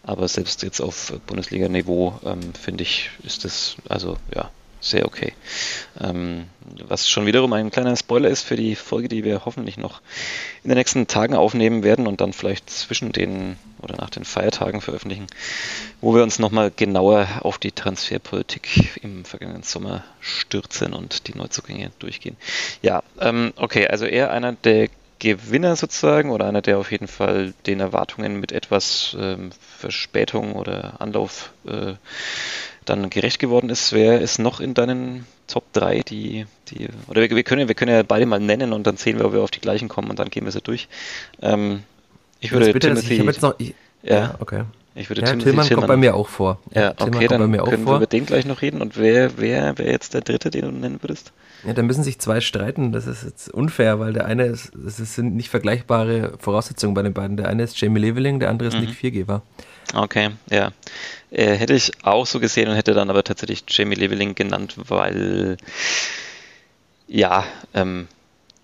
[0.04, 5.32] Aber selbst jetzt auf Bundesliga-Niveau, ähm, finde ich, ist das, also ja, sehr okay.
[6.00, 6.46] Ähm,
[6.86, 10.00] was schon wiederum ein kleiner Spoiler ist für die Folge, die wir hoffentlich noch
[10.62, 14.80] in den nächsten Tagen aufnehmen werden und dann vielleicht zwischen den oder nach den Feiertagen
[14.80, 15.26] veröffentlichen,
[16.00, 21.90] wo wir uns nochmal genauer auf die Transferpolitik im vergangenen Sommer stürzen und die Neuzugänge
[21.98, 22.36] durchgehen.
[22.82, 24.88] Ja, ähm, okay, also eher einer der
[25.20, 31.00] Gewinner sozusagen oder einer, der auf jeden Fall den Erwartungen mit etwas ähm, Verspätung oder
[31.00, 31.92] Anlauf äh,
[32.90, 33.92] dann gerecht geworden ist.
[33.92, 37.92] Wer ist noch in deinen Top 3, die, die oder wir, wir, können, wir können
[37.92, 40.18] ja beide mal nennen und dann sehen wir, ob wir auf die gleichen kommen und
[40.18, 40.88] dann gehen wir so durch.
[41.40, 41.84] Ähm,
[42.40, 44.64] ich würde bitte, Timothy, ich jetzt noch, ich, ja, okay.
[44.96, 46.58] Ich würde ja, Timothy Tillmann, Tillmann kommt bei mir auch vor.
[46.74, 48.82] Ja, Tillmann okay, dann können wir über den gleich noch reden.
[48.82, 51.32] Und wer wer wäre jetzt der dritte, den du nennen würdest?
[51.64, 52.90] Ja, da müssen sich zwei streiten.
[52.90, 57.12] Das ist jetzt unfair, weil der eine ist, es sind nicht vergleichbare Voraussetzungen bei den
[57.12, 57.36] beiden.
[57.36, 58.80] Der eine ist Jamie Leveling, der andere ist mhm.
[58.80, 59.42] Nick Viergeber.
[59.94, 60.70] Okay, ja.
[61.30, 65.56] Äh, hätte ich auch so gesehen und hätte dann aber tatsächlich Jamie Leveling genannt, weil
[67.06, 68.08] ja, ähm,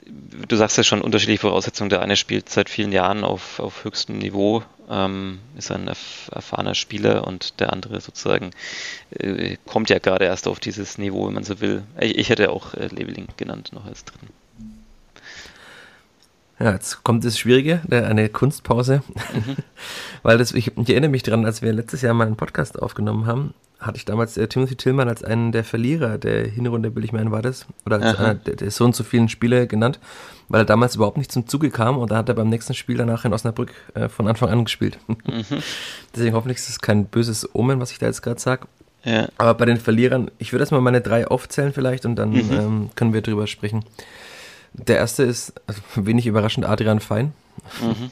[0.07, 1.91] du sagst ja schon unterschiedliche Voraussetzungen.
[1.91, 7.27] Der eine spielt seit vielen Jahren auf, auf höchstem Niveau, ähm, ist ein erfahrener Spieler
[7.27, 8.53] und der andere sozusagen
[9.11, 11.83] äh, kommt ja gerade erst auf dieses Niveau, wenn man so will.
[12.01, 14.29] Ich, ich hätte auch äh, Leveling genannt noch als dritten.
[16.59, 19.03] Ja, jetzt kommt das Schwierige, eine Kunstpause.
[19.35, 19.57] Mhm.
[20.23, 23.27] Weil das, ich, ich, erinnere mich daran, als wir letztes Jahr mal einen Podcast aufgenommen
[23.27, 27.13] haben, hatte ich damals äh, Timothy Tillman als einen der Verlierer der Hinrunde, will ich
[27.13, 27.67] meinen, war das?
[27.85, 28.25] Oder als Aha.
[28.25, 30.01] einer der, der so und so vielen Spiele genannt,
[30.49, 32.97] weil er damals überhaupt nicht zum Zuge kam und da hat er beim nächsten Spiel
[32.97, 34.99] danach in Osnabrück äh, von Anfang an gespielt.
[35.27, 35.63] Mhm.
[36.15, 38.67] Deswegen hoffentlich ist es kein böses Omen, was ich da jetzt gerade sage.
[39.05, 39.29] Ja.
[39.39, 42.51] Aber bei den Verlierern, ich würde erstmal meine drei aufzählen vielleicht und dann mhm.
[42.53, 43.85] ähm, können wir drüber sprechen.
[44.79, 47.33] Der erste ist, also wenig überraschend, Adrian Fein.
[47.81, 48.11] Mhm.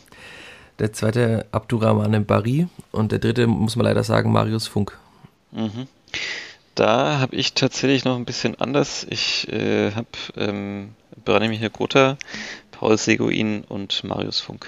[0.78, 4.98] Der zweite Abdurrahman Bari und der dritte, muss man leider sagen, Marius Funk.
[5.52, 5.86] Mhm.
[6.74, 9.06] Da habe ich tatsächlich noch ein bisschen anders.
[9.08, 10.90] Ich äh, habe ähm,
[11.24, 12.16] Branimir Gotha,
[12.72, 14.66] Paul Seguin und Marius Funk.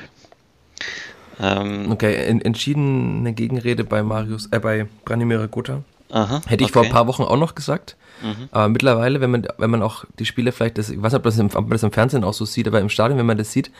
[1.40, 5.82] Ähm, okay, en entschiedene Gegenrede bei Marius, äh, bei Branimir Gotha.
[6.10, 6.72] Aha, Hätte ich okay.
[6.72, 7.96] vor ein paar Wochen auch noch gesagt.
[8.22, 8.48] Mhm.
[8.50, 11.24] Aber mittlerweile, wenn man, wenn man auch die Spiele vielleicht, das, ich weiß nicht, ob,
[11.24, 13.38] das im, ob man das im Fernsehen auch so sieht, aber im Stadion, wenn man
[13.38, 13.70] das sieht,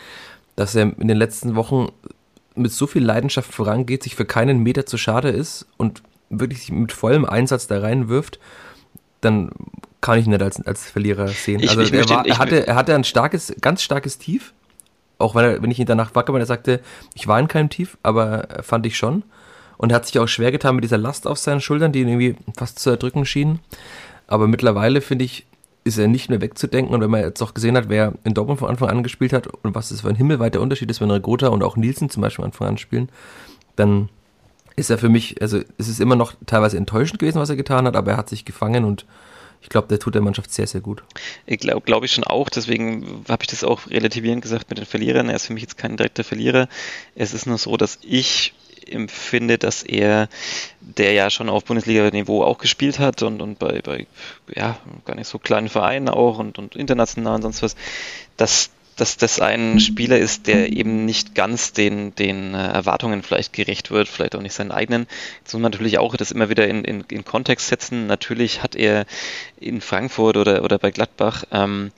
[0.57, 1.89] dass er in den letzten Wochen
[2.55, 6.93] mit so viel Leidenschaft vorangeht, sich für keinen Meter zu schade ist und wirklich mit
[6.93, 8.39] vollem Einsatz da reinwirft,
[9.21, 9.51] dann
[10.01, 11.61] kann ich ihn nicht als, als Verlierer sehen.
[11.61, 14.53] Ich, also ich er, war, er, hatte, er hatte ein starkes, ganz starkes Tief.
[15.19, 16.81] Auch wenn, er, wenn ich ihn danach wacke, weil er sagte,
[17.15, 19.23] ich war in keinem Tief, aber fand ich schon.
[19.79, 22.37] Und hat sich auch schwer getan mit dieser Last auf seinen Schultern, die ihn irgendwie
[22.57, 23.61] fast zu erdrücken schienen.
[24.27, 25.47] Aber mittlerweile, finde ich,
[25.85, 26.95] ist er nicht mehr wegzudenken.
[26.95, 29.47] Und wenn man jetzt auch gesehen hat, wer in Dortmund von Anfang an gespielt hat
[29.47, 32.43] und was das für ein himmelweiter Unterschied ist, wenn Regota und auch Nielsen zum Beispiel
[32.43, 33.09] von Anfang an spielen,
[33.77, 34.09] dann
[34.75, 37.87] ist er für mich, also es ist immer noch teilweise enttäuschend gewesen, was er getan
[37.87, 39.07] hat, aber er hat sich gefangen und
[39.63, 41.03] ich glaube, der tut der Mannschaft sehr, sehr gut.
[41.47, 44.87] Ich glaube glaub ich schon auch, deswegen habe ich das auch relativierend gesagt mit den
[44.87, 45.29] Verlierern.
[45.29, 46.69] Er ist für mich jetzt kein direkter Verlierer.
[47.15, 48.55] Es ist nur so, dass ich
[48.89, 50.29] empfinde, dass er,
[50.81, 54.07] der ja schon auf Bundesliga-Niveau auch gespielt hat und, und bei, bei
[54.55, 57.77] ja, gar nicht so kleinen Vereinen auch und, und international und sonst was,
[58.37, 63.53] dass dass das ein Spieler ist, der eben nicht ganz den, den äh, Erwartungen vielleicht
[63.53, 65.07] gerecht wird, vielleicht auch nicht seinen eigenen.
[65.41, 68.07] Jetzt muss man natürlich auch das immer wieder in, in, in Kontext setzen.
[68.07, 69.05] Natürlich hat er
[69.61, 71.93] in Frankfurt oder, oder bei Gladbach, ähm,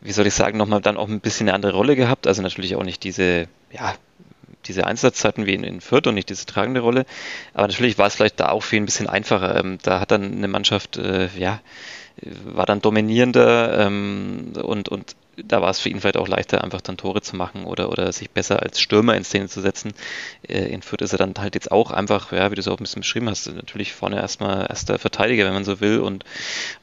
[0.00, 2.26] wie soll ich sagen, nochmal dann auch ein bisschen eine andere Rolle gehabt.
[2.26, 3.94] Also natürlich auch nicht diese, ja,
[4.66, 7.06] diese Einsatzzeiten wie in, in Fürth und nicht diese tragende Rolle.
[7.54, 9.56] Aber natürlich war es vielleicht da auch viel ein bisschen einfacher.
[9.56, 11.60] Ähm, da hat dann eine Mannschaft, äh, ja,
[12.44, 16.80] war dann dominierender ähm, und, und da war es für ihn vielleicht auch leichter, einfach
[16.80, 19.92] dann Tore zu machen oder, oder sich besser als Stürmer in Szene zu setzen.
[20.46, 22.78] Äh, in Fürth ist er dann halt jetzt auch einfach, ja, wie du es auch
[22.78, 26.24] ein bisschen beschrieben hast, natürlich vorne erstmal erster Verteidiger, wenn man so will, und,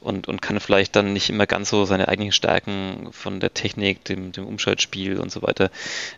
[0.00, 4.04] und, und kann vielleicht dann nicht immer ganz so seine eigenen Stärken von der Technik,
[4.04, 5.70] dem, dem Umschaltspiel und so weiter,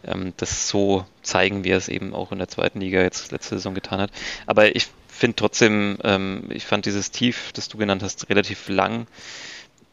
[0.04, 3.56] ähm, das so zeigen, wie er es eben auch in der zweiten Liga jetzt letzte
[3.56, 4.10] Saison getan hat.
[4.46, 9.06] Aber ich finde trotzdem, ähm, ich fand dieses Tief, das du genannt hast, relativ lang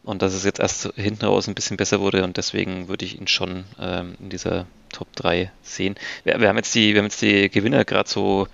[0.07, 3.19] und dass es jetzt erst hinten raus ein bisschen besser wurde und deswegen würde ich
[3.19, 5.95] ihn schon ähm, in dieser Top 3 sehen.
[6.23, 8.47] Wir, wir, haben jetzt die, wir haben jetzt die Gewinner gerade so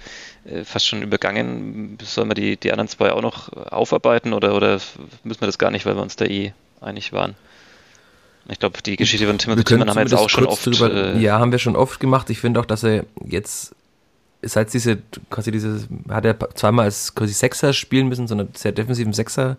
[0.46, 2.00] äh, fast schon übergangen.
[2.02, 4.82] Sollen wir die, die anderen zwei auch noch aufarbeiten oder, oder
[5.24, 7.36] müssen wir das gar nicht, weil wir uns da eh einig waren?
[8.50, 10.66] Ich glaube, die Geschichte von Timothy Tillmann haben wir jetzt auch schon oft.
[10.66, 12.32] Drüber, äh, ja, haben wir schon oft gemacht.
[12.32, 13.76] Ich finde auch, dass er jetzt
[14.42, 14.98] seit diese,
[15.30, 19.58] quasi diese, hat er zweimal als quasi Sechser spielen müssen, sondern sehr defensiven Sechser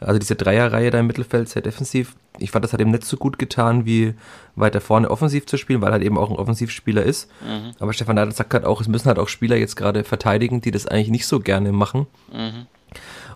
[0.00, 2.14] also diese Dreierreihe da im Mittelfeld sehr defensiv.
[2.38, 4.14] Ich fand, das hat ihm nicht so gut getan, wie
[4.56, 7.30] weiter vorne offensiv zu spielen, weil er halt eben auch ein Offensivspieler ist.
[7.42, 7.72] Mhm.
[7.78, 10.70] Aber Stefan Neidl sagt halt auch, es müssen halt auch Spieler jetzt gerade verteidigen, die
[10.70, 12.06] das eigentlich nicht so gerne machen.
[12.32, 12.66] Mhm.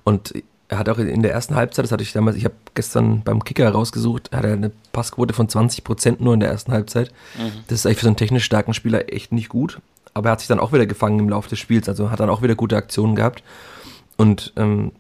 [0.05, 0.33] Und
[0.68, 3.44] er hat auch in der ersten Halbzeit, das hatte ich damals, ich habe gestern beim
[3.44, 7.12] Kicker rausgesucht, hat er eine Passquote von 20 Prozent nur in der ersten Halbzeit.
[7.38, 7.53] Mhm.
[7.68, 9.81] Das ist eigentlich für so einen technisch starken Spieler echt nicht gut.
[10.14, 12.31] Aber er hat sich dann auch wieder gefangen im Laufe des Spiels, also hat dann
[12.31, 13.42] auch wieder gute Aktionen gehabt.
[14.16, 14.92] Und ähm,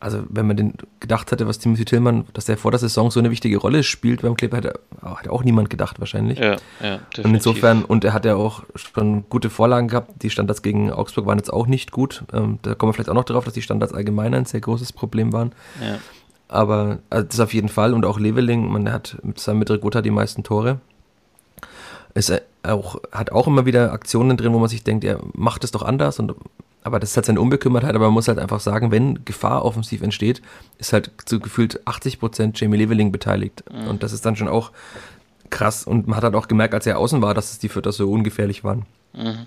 [0.00, 3.20] also wenn man den gedacht hätte, was Timothy Tillmann, dass er vor der Saison so
[3.20, 6.38] eine wichtige Rolle spielt beim Clipper, hätte, hat auch niemand gedacht wahrscheinlich.
[6.38, 7.24] Ja, ja, definitiv.
[7.24, 10.22] Und insofern, und er hat ja auch schon gute Vorlagen gehabt.
[10.22, 12.24] Die Standards gegen Augsburg waren jetzt auch nicht gut.
[12.32, 14.94] Ähm, da kommen wir vielleicht auch noch darauf, dass die Standards allgemein ein sehr großes
[14.94, 15.52] Problem waren.
[15.80, 15.98] Ja.
[16.48, 20.10] Aber also das auf jeden Fall und auch Leveling, man hat zusammen mit Regota die
[20.10, 20.80] meisten Tore.
[22.14, 22.32] Ist
[22.62, 25.82] auch, hat auch immer wieder Aktionen drin, wo man sich denkt, er macht es doch
[25.82, 26.34] anders und
[26.82, 30.02] aber das ist halt seine Unbekümmertheit, aber man muss halt einfach sagen, wenn Gefahr offensiv
[30.02, 30.40] entsteht,
[30.78, 33.64] ist halt zu gefühlt 80 Prozent Jamie Leveling beteiligt.
[33.70, 33.88] Mhm.
[33.88, 34.72] Und das ist dann schon auch
[35.50, 35.84] krass.
[35.84, 38.10] Und man hat halt auch gemerkt, als er außen war, dass es die Vierter so
[38.10, 38.86] ungefährlich waren.
[39.12, 39.46] Mhm.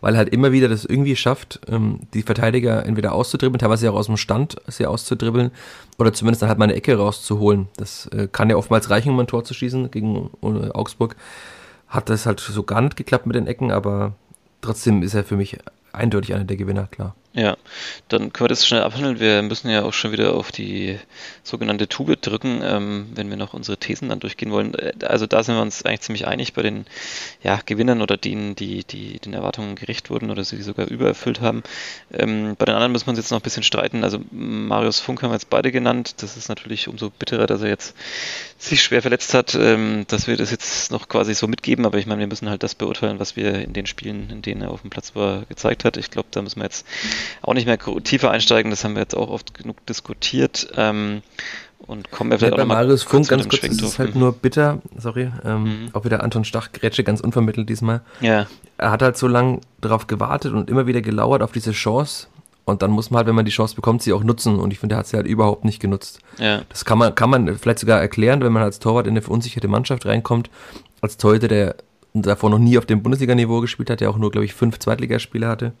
[0.00, 3.96] Weil er halt immer wieder das irgendwie schafft, ähm, die Verteidiger entweder auszudribbeln, teilweise auch
[3.96, 5.50] aus dem Stand sie auszudribbeln,
[5.98, 7.68] oder zumindest dann halt mal eine Ecke rauszuholen.
[7.76, 11.16] Das äh, kann ja oftmals reichen, um ein Tor zu schießen gegen äh, Augsburg.
[11.88, 14.14] Hat das halt so gar nicht geklappt mit den Ecken, aber
[14.62, 15.58] trotzdem ist er für mich
[15.92, 17.14] eindeutig einer der Gewinner, klar.
[17.34, 17.56] Ja,
[18.08, 19.18] dann können wir das schnell abhandeln.
[19.18, 20.98] Wir müssen ja auch schon wieder auf die
[21.42, 24.74] sogenannte Tube drücken, ähm, wenn wir noch unsere Thesen dann durchgehen wollen.
[24.74, 26.84] Äh, also da sind wir uns eigentlich ziemlich einig bei den
[27.42, 31.62] ja, Gewinnern oder denen, die, die den Erwartungen gerecht wurden oder sie sogar übererfüllt haben.
[32.12, 34.04] Ähm, bei den anderen müssen wir uns jetzt noch ein bisschen streiten.
[34.04, 36.16] Also Marius Funk haben wir jetzt beide genannt.
[36.18, 37.96] Das ist natürlich umso bitterer, dass er jetzt
[38.58, 41.86] sich schwer verletzt hat, ähm, dass wir das jetzt noch quasi so mitgeben.
[41.86, 44.60] Aber ich meine, wir müssen halt das beurteilen, was wir in den Spielen, in denen
[44.60, 45.96] er auf dem Platz war, gezeigt hat.
[45.96, 46.86] Ich glaube, da müssen wir jetzt
[47.42, 50.72] auch nicht mehr tiefer einsteigen, das haben wir jetzt auch oft genug diskutiert.
[50.76, 51.22] Ähm,
[51.86, 54.32] und kommen wir vielleicht ja, auch bei Marius Funk ganz kurz, ist es halt nur
[54.32, 55.90] bitter, sorry, ähm, mhm.
[55.92, 58.02] auch wieder Anton Stach, Grätsche ganz unvermittelt diesmal.
[58.20, 58.46] Ja.
[58.78, 62.28] Er hat halt so lange darauf gewartet und immer wieder gelauert auf diese Chance
[62.64, 64.78] und dann muss man halt, wenn man die Chance bekommt, sie auch nutzen und ich
[64.78, 66.20] finde, er hat sie halt überhaupt nicht genutzt.
[66.38, 66.62] Ja.
[66.68, 69.68] Das kann man, kann man vielleicht sogar erklären, wenn man als Torwart in eine verunsicherte
[69.68, 70.50] Mannschaft reinkommt,
[71.00, 71.74] als Torhüter, der
[72.14, 75.48] davor noch nie auf dem Bundesliga-Niveau gespielt hat, der auch nur, glaube ich, fünf Zweitligaspiele
[75.48, 75.72] hatte.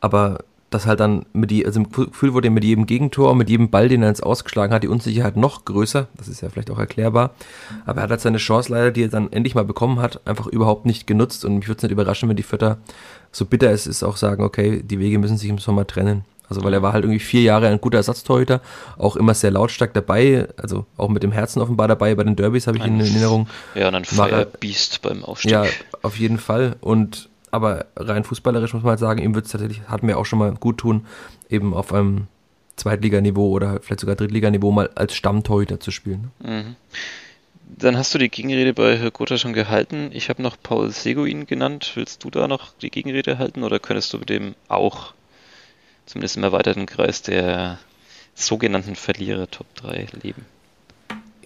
[0.00, 0.38] Aber
[0.70, 3.88] das halt dann mit die, also im Gefühl wurde mit jedem Gegentor, mit jedem Ball,
[3.88, 6.08] den er ins Ausgeschlagen hat, die Unsicherheit noch größer.
[6.16, 7.34] Das ist ja vielleicht auch erklärbar.
[7.84, 10.46] Aber er hat halt seine Chance leider, die er dann endlich mal bekommen hat, einfach
[10.46, 11.44] überhaupt nicht genutzt.
[11.44, 12.78] Und mich würde es nicht überraschen, wenn die Vierter,
[13.30, 16.24] so bitter es ist, auch sagen, okay, die Wege müssen sich im Sommer trennen.
[16.48, 18.60] Also weil er war halt irgendwie vier Jahre ein guter Ersatztorhüter,
[18.98, 22.68] auch immer sehr lautstark dabei, also auch mit dem Herzen offenbar dabei bei den Derbys
[22.68, 23.48] habe ich ein, in Erinnerung.
[23.74, 25.50] Ja, und ein Firebeast beim Aufstieg.
[25.50, 25.64] Ja,
[26.02, 26.76] auf jeden Fall.
[26.80, 30.26] Und aber rein fußballerisch muss man halt sagen, ihm wird es tatsächlich, hat mir auch
[30.26, 31.06] schon mal gut tun,
[31.48, 32.28] eben auf einem
[32.76, 36.30] Zweitliganiveau oder vielleicht sogar Drittliganiveau mal als Stammtorhüter zu spielen.
[36.40, 36.76] Mhm.
[37.78, 40.10] Dann hast du die Gegenrede bei Herr Gotha schon gehalten.
[40.12, 41.92] Ich habe noch Paul Seguin genannt.
[41.96, 45.14] Willst du da noch die Gegenrede halten oder könntest du mit dem auch
[46.06, 47.78] zumindest im erweiterten Kreis der
[48.34, 50.46] sogenannten Verlierer Top 3 leben.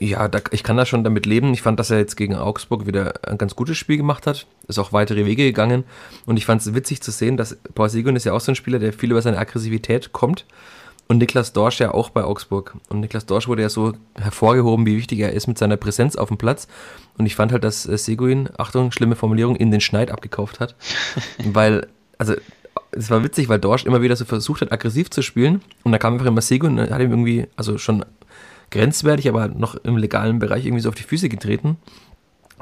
[0.03, 1.53] Ja, da, ich kann da schon damit leben.
[1.53, 4.47] Ich fand, dass er jetzt gegen Augsburg wieder ein ganz gutes Spiel gemacht hat.
[4.67, 5.85] Ist auch weitere Wege gegangen.
[6.25, 8.55] Und ich fand es witzig zu sehen, dass Paul Segun ist ja auch so ein
[8.55, 10.47] Spieler, der viel über seine Aggressivität kommt.
[11.07, 12.77] Und Niklas Dorsch ja auch bei Augsburg.
[12.89, 16.29] Und Niklas Dorsch wurde ja so hervorgehoben, wie wichtig er ist mit seiner Präsenz auf
[16.29, 16.67] dem Platz.
[17.19, 20.77] Und ich fand halt, dass Seguin, Achtung, schlimme Formulierung, in den Schneid abgekauft hat.
[21.45, 22.35] Weil, also
[22.93, 25.61] es war witzig, weil Dorsch immer wieder so versucht hat, aggressiv zu spielen.
[25.85, 28.05] Und da kam einfach immer Sego und hat ihm irgendwie, also schon
[28.71, 31.77] grenzwertig, aber noch im legalen Bereich irgendwie so auf die Füße getreten.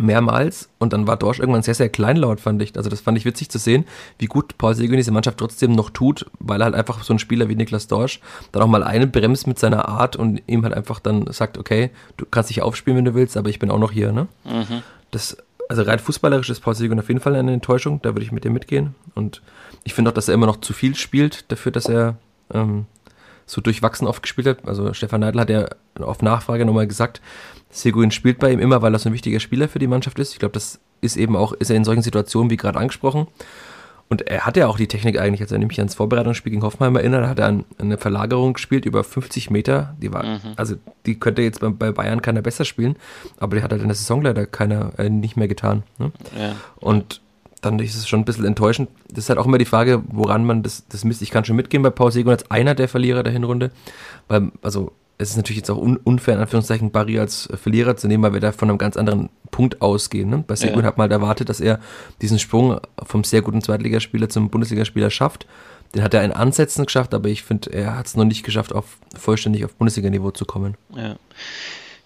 [0.00, 0.68] Mehrmals.
[0.78, 2.76] Und dann war Dorsch irgendwann sehr, sehr kleinlaut, fand ich.
[2.76, 3.84] Also das fand ich witzig zu sehen,
[4.18, 7.18] wie gut Paul Seguin diese Mannschaft trotzdem noch tut, weil er halt einfach so ein
[7.18, 8.20] Spieler wie Niklas Dorsch
[8.52, 11.90] dann auch mal einen bremst mit seiner Art und ihm halt einfach dann sagt, okay,
[12.16, 14.28] du kannst dich aufspielen, wenn du willst, aber ich bin auch noch hier, ne?
[14.44, 14.82] Mhm.
[15.10, 15.36] Das,
[15.68, 18.44] also rein fußballerisch ist Paul Seguin auf jeden Fall eine Enttäuschung, da würde ich mit
[18.44, 18.94] dir mitgehen.
[19.14, 19.42] Und
[19.84, 22.16] ich finde auch, dass er immer noch zu viel spielt dafür, dass er
[22.52, 22.86] ähm,
[23.48, 24.68] so durchwachsen oft gespielt hat.
[24.68, 25.66] Also Stefan Neidl hat ja
[26.00, 27.20] auf Nachfrage nochmal gesagt,
[27.70, 30.32] Seguin spielt bei ihm immer, weil er so ein wichtiger Spieler für die Mannschaft ist.
[30.32, 33.26] Ich glaube, das ist eben auch, ist er in solchen Situationen wie gerade angesprochen.
[34.10, 36.96] Und er hat ja auch die Technik eigentlich, als er nämlich ans Vorbereitungsspiel gegen Hoffenheim
[36.96, 39.94] erinnert, hat er eine Verlagerung gespielt über 50 Meter.
[40.00, 40.40] Die war, mhm.
[40.56, 42.96] also die könnte jetzt bei, Bayern keiner besser spielen,
[43.38, 45.82] aber die hat halt in der Saison leider keiner äh, nicht mehr getan.
[45.98, 46.12] Ne?
[46.38, 46.56] Ja.
[46.76, 47.20] Und
[47.60, 48.88] dann ist es schon ein bisschen enttäuschend.
[49.08, 51.22] Das ist halt auch immer die Frage, woran man das, das misst.
[51.22, 53.70] Ich kann schon mitgehen bei Paul Segun als einer der Verlierer der Hinrunde.
[54.28, 58.06] Weil, also, es ist natürlich jetzt auch un unfair, in Anführungszeichen, Barry als Verlierer zu
[58.06, 60.30] nehmen, weil wir da von einem ganz anderen Punkt ausgehen.
[60.30, 60.44] Ne?
[60.46, 60.86] Bei Segun ja.
[60.86, 61.80] hat man halt erwartet, dass er
[62.22, 65.46] diesen Sprung vom sehr guten Zweitligaspieler zum Bundesligaspieler schafft.
[65.94, 68.72] Den hat er in Ansätzen geschafft, aber ich finde, er hat es noch nicht geschafft,
[68.72, 70.76] auf vollständig auf Bundesliga-Niveau zu kommen.
[70.94, 71.16] Ja.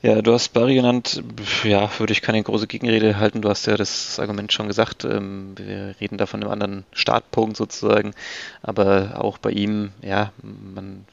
[0.03, 1.23] Ja, du hast Barry genannt.
[1.63, 3.41] Ja, würde ich keine große Gegenrede halten.
[3.41, 5.05] Du hast ja das Argument schon gesagt.
[5.05, 8.13] Ähm, wir reden da von einem anderen Startpunkt sozusagen.
[8.63, 11.05] Aber auch bei ihm, ja, man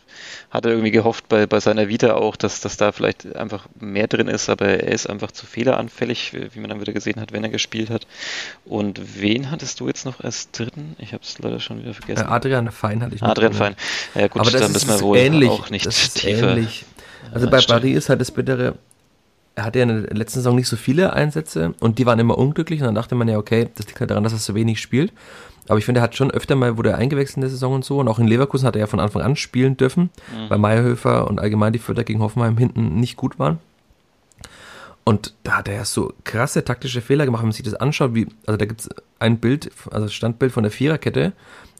[0.49, 4.27] hatte irgendwie gehofft bei, bei seiner Vita auch, dass, dass da vielleicht einfach mehr drin
[4.27, 4.49] ist.
[4.49, 7.91] Aber er ist einfach zu fehleranfällig, wie man dann wieder gesehen hat, wenn er gespielt
[7.91, 8.07] hat.
[8.65, 10.95] Und wen hattest du jetzt noch als dritten?
[10.97, 12.25] Ich habe es leider schon wieder vergessen.
[12.25, 13.29] Äh, Adrian Fein hatte ich noch.
[13.29, 13.75] Adrian Fein.
[14.15, 16.53] Ja gut, Aber das dann müssen wir wohl ähnlich, auch nicht tiefer.
[16.53, 16.85] Ähnlich
[17.31, 18.75] also bei Barry ist halt das Bittere,
[19.55, 22.37] er hatte ja in der letzten Saison nicht so viele Einsätze und die waren immer
[22.37, 24.79] unglücklich und dann dachte man ja, okay, das liegt halt daran, dass er so wenig
[24.79, 25.11] spielt.
[25.67, 27.85] Aber ich finde, er hat schon öfter mal, wurde er eingewechselt in der Saison und
[27.85, 27.99] so.
[27.99, 30.49] Und auch in Leverkusen hat er ja von Anfang an spielen dürfen, mhm.
[30.49, 33.59] weil Meyerhöfer und allgemein die Förder gegen Hoffenheim hinten nicht gut waren.
[35.03, 38.15] Und da hat er ja so krasse taktische Fehler gemacht, wenn man sich das anschaut,
[38.15, 41.33] wie, also da gibt es ein Bild, also Standbild von der Viererkette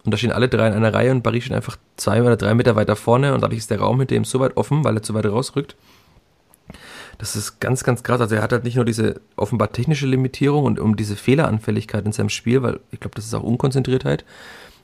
[0.09, 2.55] und da stehen alle drei in einer Reihe und Barry steht einfach zwei oder drei
[2.55, 5.03] Meter weiter vorne und dadurch ist der Raum hinter ihm so weit offen, weil er
[5.03, 5.75] zu weit rausrückt.
[7.19, 8.19] Das ist ganz, ganz krass.
[8.19, 12.11] Also er hat halt nicht nur diese offenbar technische Limitierung und um diese Fehleranfälligkeit in
[12.11, 14.25] seinem Spiel, weil ich glaube, das ist auch Unkonzentriertheit,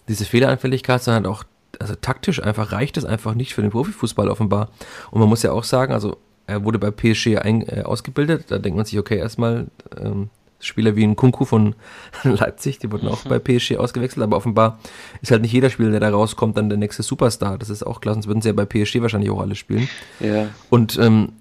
[0.09, 1.43] diese Fehleranfälligkeit, sondern auch,
[1.79, 4.69] also taktisch einfach reicht es einfach nicht für den Profifußball offenbar.
[5.09, 8.59] Und man muss ja auch sagen, also er wurde bei PSG ein, äh, ausgebildet, da
[8.59, 9.65] denkt man sich, okay, erstmal
[9.99, 10.29] ähm,
[10.65, 11.75] Spieler wie ein Kunku von
[12.23, 14.79] Leipzig, die wurden auch bei PSG ausgewechselt, aber offenbar
[15.21, 17.57] ist halt nicht jeder Spieler, der da rauskommt, dann der nächste Superstar.
[17.57, 19.87] Das ist auch klar, sonst würden sie ja bei PSG wahrscheinlich auch alle spielen.
[20.19, 20.47] Ja.
[20.69, 21.33] Und ähm,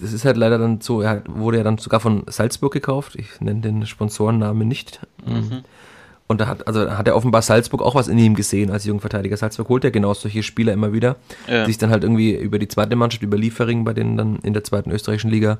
[0.00, 3.16] das ist halt leider dann so, er wurde ja dann sogar von Salzburg gekauft.
[3.16, 5.00] Ich nenne den Sponsorennamen nicht.
[5.24, 5.64] Mhm.
[6.26, 9.36] Und da hat, also hat er offenbar Salzburg auch was in ihm gesehen als Jungverteidiger.
[9.36, 11.64] Salzburg holt ja genau solche Spieler immer wieder, ja.
[11.64, 14.54] die sich dann halt irgendwie über die zweite Mannschaft, über Liefering bei denen dann in
[14.54, 15.58] der zweiten österreichischen Liga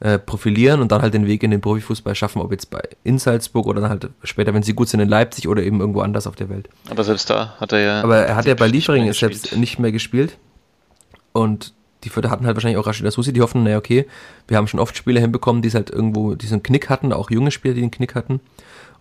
[0.00, 3.18] äh, profilieren und dann halt den Weg in den Profifußball schaffen, ob jetzt bei in
[3.18, 6.26] Salzburg oder dann halt später, wenn sie gut sind in Leipzig oder eben irgendwo anders
[6.26, 6.68] auf der Welt.
[6.90, 8.02] Aber selbst da hat er ja.
[8.02, 10.38] Aber er hat ja bei Liefering selbst nicht mehr gespielt.
[11.32, 14.06] Und die Fürther hatten halt wahrscheinlich auch Rashida Susi, die hoffen, naja, okay,
[14.48, 17.50] wir haben schon oft Spieler hinbekommen, die es halt irgendwo diesen Knick hatten, auch junge
[17.50, 18.40] Spieler, die den Knick hatten.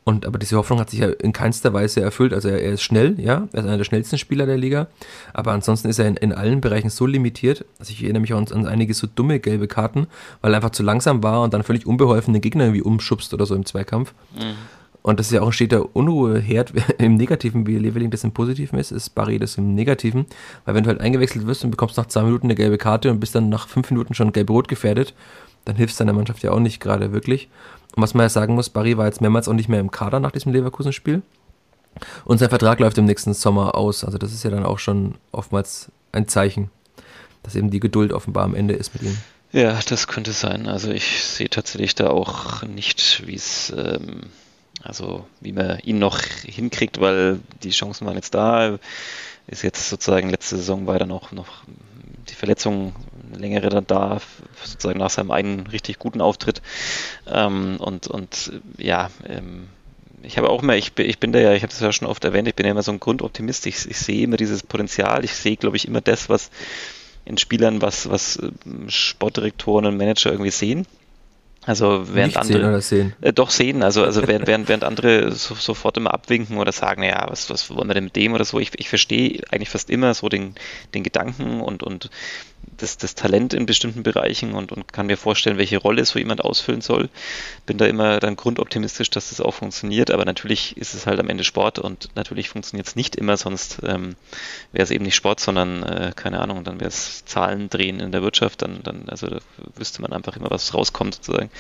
[0.03, 2.33] Und aber diese Hoffnung hat sich ja in keinster Weise erfüllt.
[2.33, 4.87] Also er, er ist schnell, ja, er ist einer der schnellsten Spieler der Liga.
[5.33, 7.65] Aber ansonsten ist er in, in allen Bereichen so limitiert.
[7.77, 10.07] Also ich erinnere mich auch an, an, einige so dumme gelbe Karten,
[10.41, 13.45] weil er einfach zu langsam war und dann völlig unbeholfen den Gegner irgendwie umschubst oder
[13.45, 14.13] so im Zweikampf.
[14.35, 14.55] Mhm.
[15.01, 18.77] Und das ist ja auch ein steter Unruheherd im Negativen, wie Leveling das im Positiven
[18.79, 20.25] ist, ist Barry das im Negativen.
[20.65, 23.19] Weil wenn du halt eingewechselt wirst und bekommst nach zwei Minuten eine gelbe Karte und
[23.19, 25.13] bist dann nach fünf Minuten schon gelb-rot gefährdet,
[25.65, 27.49] dann hilft deiner Mannschaft ja auch nicht gerade wirklich.
[27.95, 30.19] Und was man ja sagen muss, Barry war jetzt mehrmals auch nicht mehr im Kader
[30.19, 31.21] nach diesem Leverkusen-Spiel.
[32.25, 34.03] Und sein Vertrag läuft im nächsten Sommer aus.
[34.03, 36.69] Also das ist ja dann auch schon oftmals ein Zeichen,
[37.43, 39.17] dass eben die Geduld offenbar am Ende ist mit ihm.
[39.51, 40.67] Ja, das könnte sein.
[40.67, 44.21] Also ich sehe tatsächlich da auch nicht, wie es, ähm,
[44.83, 48.77] also wie man ihn noch hinkriegt, weil die Chancen waren jetzt da.
[49.47, 51.63] Ist jetzt sozusagen letzte Saison war dann auch noch
[52.29, 52.95] die Verletzung
[53.35, 54.19] längere dann da,
[54.63, 56.61] sozusagen nach seinem einen richtig guten Auftritt.
[57.27, 59.67] Ähm, und, und ja, ähm,
[60.23, 62.23] ich habe auch immer, ich, ich bin da ja, ich habe das ja schon oft
[62.23, 63.65] erwähnt, ich bin ja immer so ein Grundoptimist.
[63.67, 66.51] Ich, ich sehe immer dieses Potenzial, ich sehe, glaube ich, immer das, was
[67.25, 70.85] in Spielern, was, was ähm, Sportdirektoren und Manager irgendwie sehen.
[71.69, 73.13] Also während Nicht andere sehen sehen.
[73.21, 77.03] Äh, doch sehen, also also während, während, während andere so, sofort immer abwinken oder sagen,
[77.03, 79.91] ja, was, was wollen wir denn mit dem oder so, ich, ich verstehe eigentlich fast
[79.91, 80.55] immer so den,
[80.95, 82.09] den Gedanken und, und
[82.79, 86.43] das, das Talent in bestimmten Bereichen und, und kann mir vorstellen, welche Rolle so jemand
[86.43, 87.09] ausfüllen soll.
[87.65, 91.29] Bin da immer dann grundoptimistisch, dass das auch funktioniert, aber natürlich ist es halt am
[91.29, 94.15] Ende Sport und natürlich funktioniert es nicht immer, sonst ähm,
[94.71, 98.11] wäre es eben nicht Sport, sondern äh, keine Ahnung, dann wäre es Zahlen drehen in
[98.11, 99.39] der Wirtschaft, dann, dann also da
[99.75, 101.51] wüsste man einfach immer, was rauskommt sozusagen.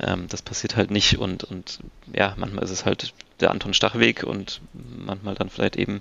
[0.00, 1.80] Ähm, das passiert halt nicht und, und
[2.12, 6.00] ja, manchmal ist es halt der Anton Stachweg und manchmal dann vielleicht eben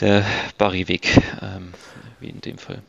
[0.00, 0.24] der
[0.58, 1.74] Barry-Weg, ähm,
[2.20, 2.82] wie in dem Fall.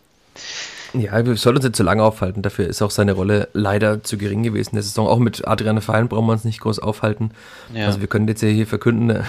[0.93, 2.43] Ja, wir sollten uns nicht zu lange aufhalten.
[2.43, 5.07] Dafür ist auch seine Rolle leider zu gering gewesen in der Saison.
[5.07, 7.31] Auch mit Adriane Fein brauchen wir uns nicht groß aufhalten.
[7.73, 7.87] Ja.
[7.87, 9.23] Also wir können jetzt ja hier verkünden,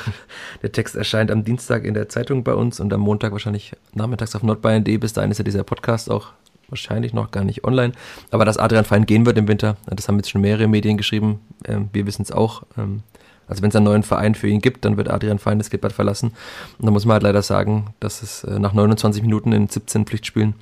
[0.62, 4.36] der Text erscheint am Dienstag in der Zeitung bei uns und am Montag wahrscheinlich nachmittags
[4.36, 4.98] auf nordbayern.de.
[4.98, 6.28] Bis dahin ist ja dieser Podcast auch
[6.68, 7.94] wahrscheinlich noch gar nicht online.
[8.30, 11.40] Aber dass Adrian Fein gehen wird im Winter, das haben jetzt schon mehrere Medien geschrieben.
[11.64, 12.64] Ähm, wir wissen es auch.
[12.76, 13.02] Ähm,
[13.46, 15.92] also wenn es einen neuen Verein für ihn gibt, dann wird Adrian Fein das Gilbert
[15.92, 16.32] verlassen.
[16.78, 20.04] Und da muss man halt leider sagen, dass es äh, nach 29 Minuten in 17
[20.04, 20.54] Pflichtspielen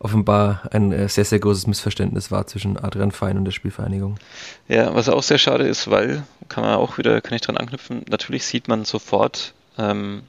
[0.00, 4.16] offenbar ein äh, sehr, sehr großes Missverständnis war zwischen Adrian Fein und der Spielvereinigung.
[4.66, 8.04] Ja, was auch sehr schade ist, weil, kann man auch wieder, kann ich dran anknüpfen,
[8.08, 10.22] natürlich sieht man sofort, ähm,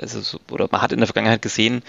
[0.00, 1.82] also, oder man hat in der Vergangenheit gesehen,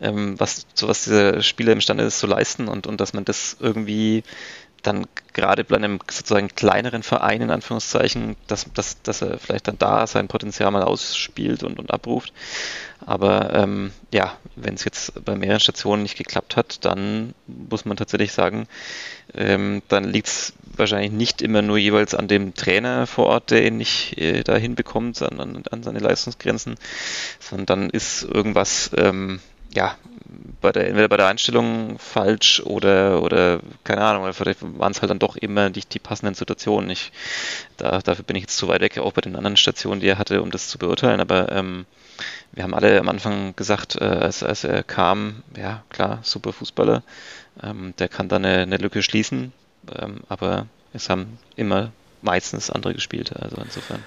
[0.00, 3.56] ähm, was, so was dieser Spieler imstande ist zu leisten und, und dass man das
[3.58, 4.22] irgendwie
[4.82, 9.78] dann gerade bei einem sozusagen kleineren Verein in Anführungszeichen, dass, dass, dass er vielleicht dann
[9.78, 12.32] da sein Potenzial mal ausspielt und, und abruft.
[13.04, 17.96] Aber ähm, ja, wenn es jetzt bei mehreren Stationen nicht geklappt hat, dann muss man
[17.96, 18.66] tatsächlich sagen,
[19.34, 23.66] ähm, dann liegt es wahrscheinlich nicht immer nur jeweils an dem Trainer vor Ort, der
[23.66, 26.76] ihn nicht äh, dahin bekommt, sondern an seine Leistungsgrenzen,
[27.40, 29.40] sondern dann ist irgendwas ähm,
[29.76, 29.96] ja,
[30.60, 35.00] bei der, entweder bei der Einstellung falsch oder, oder keine Ahnung, oder vielleicht waren es
[35.00, 36.90] halt dann doch immer die, die passenden Situationen.
[36.90, 37.12] Ich,
[37.76, 40.18] da, dafür bin ich jetzt zu weit weg, auch bei den anderen Stationen, die er
[40.18, 41.86] hatte, um das zu beurteilen, aber ähm,
[42.52, 47.02] wir haben alle am Anfang gesagt, äh, als, als er kam, ja klar, super Fußballer,
[47.62, 49.52] ähm, der kann da eine, eine Lücke schließen,
[49.94, 54.02] ähm, aber es haben immer meistens andere gespielt, also insofern.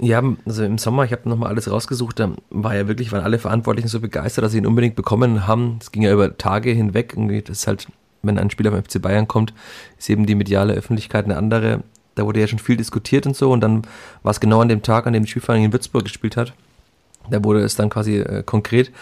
[0.00, 3.38] Ja, also im Sommer, ich habe nochmal alles rausgesucht, da war ja wirklich, waren alle
[3.38, 5.78] Verantwortlichen so begeistert, dass sie ihn unbedingt bekommen haben.
[5.80, 7.12] Es ging ja über Tage hinweg.
[7.14, 7.86] Irgendwie, das ist halt,
[8.22, 9.52] wenn ein Spieler vom FC Bayern kommt,
[9.98, 11.82] ist eben die mediale Öffentlichkeit eine andere.
[12.14, 13.50] Da wurde ja schon viel diskutiert und so.
[13.50, 13.82] Und dann
[14.22, 16.52] war es genau an dem Tag, an dem die Spielvereinigung in Würzburg gespielt hat.
[17.30, 18.92] Da wurde es dann quasi äh, konkret.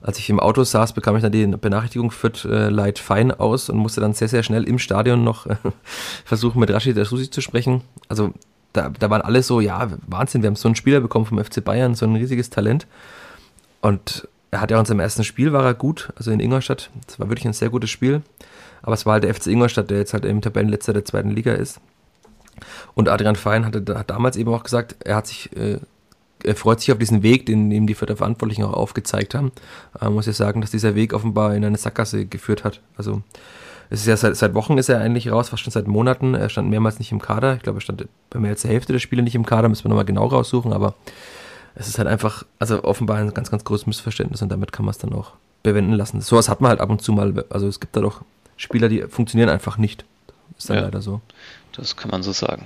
[0.00, 3.70] Als ich im Auto saß, bekam ich dann die Benachrichtigung Fürth äh, Light Fein aus
[3.70, 5.56] und musste dann sehr, sehr schnell im Stadion noch äh,
[6.24, 7.82] versuchen, mit Rashid Susi zu sprechen.
[8.08, 8.32] Also
[8.76, 11.64] da, da waren alle so, ja, Wahnsinn, wir haben so einen Spieler bekommen vom FC
[11.64, 12.86] Bayern, so ein riesiges Talent.
[13.80, 16.90] Und er hat ja in seinem ersten Spiel war er gut, also in Ingolstadt.
[17.06, 18.22] Das war wirklich ein sehr gutes Spiel.
[18.82, 21.52] Aber es war halt der FC Ingolstadt, der jetzt halt im Tabellenletzter der zweiten Liga
[21.52, 21.80] ist.
[22.94, 25.78] Und Adrian Fein hatte, hat damals eben auch gesagt, er hat sich, äh,
[26.44, 29.52] er freut sich auf diesen Weg, den ihm die Verantwortlichen auch aufgezeigt haben.
[30.00, 32.80] Man muss ja sagen, dass dieser Weg offenbar in eine Sackgasse geführt hat.
[32.96, 33.22] Also
[33.90, 36.34] es ist ja seit, seit Wochen ist er eigentlich raus, fast schon seit Monaten.
[36.34, 37.54] Er stand mehrmals nicht im Kader.
[37.54, 39.84] Ich glaube, er stand bei mehr als der Hälfte der Spiele nicht im Kader, müssen
[39.84, 40.94] wir nochmal genau raussuchen, aber
[41.74, 44.92] es ist halt einfach, also offenbar ein ganz, ganz großes Missverständnis und damit kann man
[44.92, 45.32] es dann auch
[45.62, 46.20] bewenden lassen.
[46.20, 48.22] Sowas hat man halt ab und zu mal, also es gibt da doch
[48.56, 50.04] Spieler, die funktionieren einfach nicht.
[50.56, 51.20] Ist dann ja, leider so.
[51.72, 52.64] Das kann man so sagen.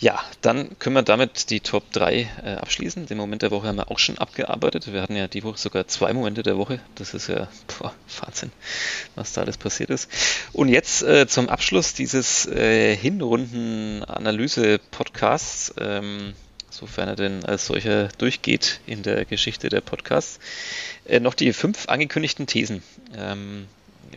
[0.00, 3.06] Ja, dann können wir damit die Top 3 äh, abschließen.
[3.06, 4.92] Den Moment der Woche haben wir auch schon abgearbeitet.
[4.92, 6.80] Wir hatten ja die Woche sogar zwei Momente der Woche.
[6.96, 7.46] Das ist ja
[7.78, 8.50] boah, Wahnsinn,
[9.14, 10.10] was da alles passiert ist.
[10.52, 16.32] Und jetzt äh, zum Abschluss dieses äh, Hinrunden-Analyse-Podcasts, ähm,
[16.70, 20.40] sofern er denn als solcher durchgeht in der Geschichte der Podcasts,
[21.04, 22.82] äh, noch die fünf angekündigten Thesen.
[23.16, 23.68] Ähm,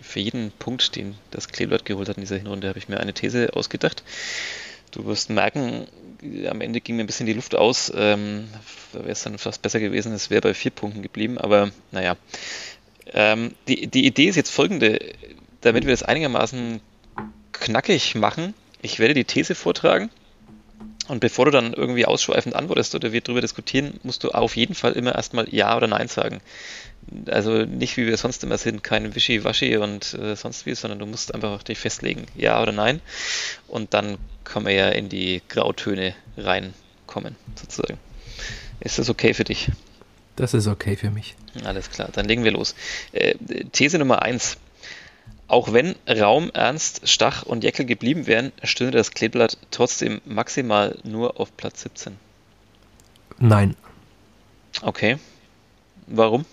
[0.02, 3.14] für jeden Punkt, den das Kleeblatt geholt hat in dieser Hinrunde, habe ich mir eine
[3.14, 4.04] These ausgedacht.
[4.92, 5.88] Du wirst merken,
[6.50, 7.92] am Ende ging mir ein bisschen die Luft aus.
[7.96, 8.48] Ähm,
[8.94, 12.16] da wäre es dann fast besser gewesen, es wäre bei vier Punkten geblieben, aber naja.
[13.14, 15.00] Ähm, die, die Idee ist jetzt folgende,
[15.62, 16.82] damit wir das einigermaßen
[17.54, 18.54] knackig machen.
[18.82, 20.10] Ich werde die These vortragen
[21.08, 24.76] und bevor du dann irgendwie ausschweifend antwortest oder wir darüber diskutieren, musst du auf jeden
[24.76, 26.42] Fall immer erstmal Ja oder Nein sagen.
[27.28, 31.06] Also nicht wie wir sonst immer sind, kein Wischi-Waschi und äh, sonst wie, sondern du
[31.06, 33.02] musst einfach dich festlegen, Ja oder Nein.
[33.68, 37.98] Und dann kann man ja in die Grautöne reinkommen, sozusagen.
[38.80, 39.70] Ist das okay für dich?
[40.36, 41.36] Das ist okay für mich.
[41.64, 42.76] Alles klar, dann legen wir los.
[43.12, 43.36] Äh,
[43.72, 44.58] These Nummer 1.
[45.48, 51.40] Auch wenn Raum, Ernst, Stach und Jeckel geblieben wären, stünde das Kleeblatt trotzdem maximal nur
[51.40, 52.18] auf Platz 17.
[53.40, 53.76] Nein.
[54.82, 55.18] Okay.
[56.08, 56.46] Warum?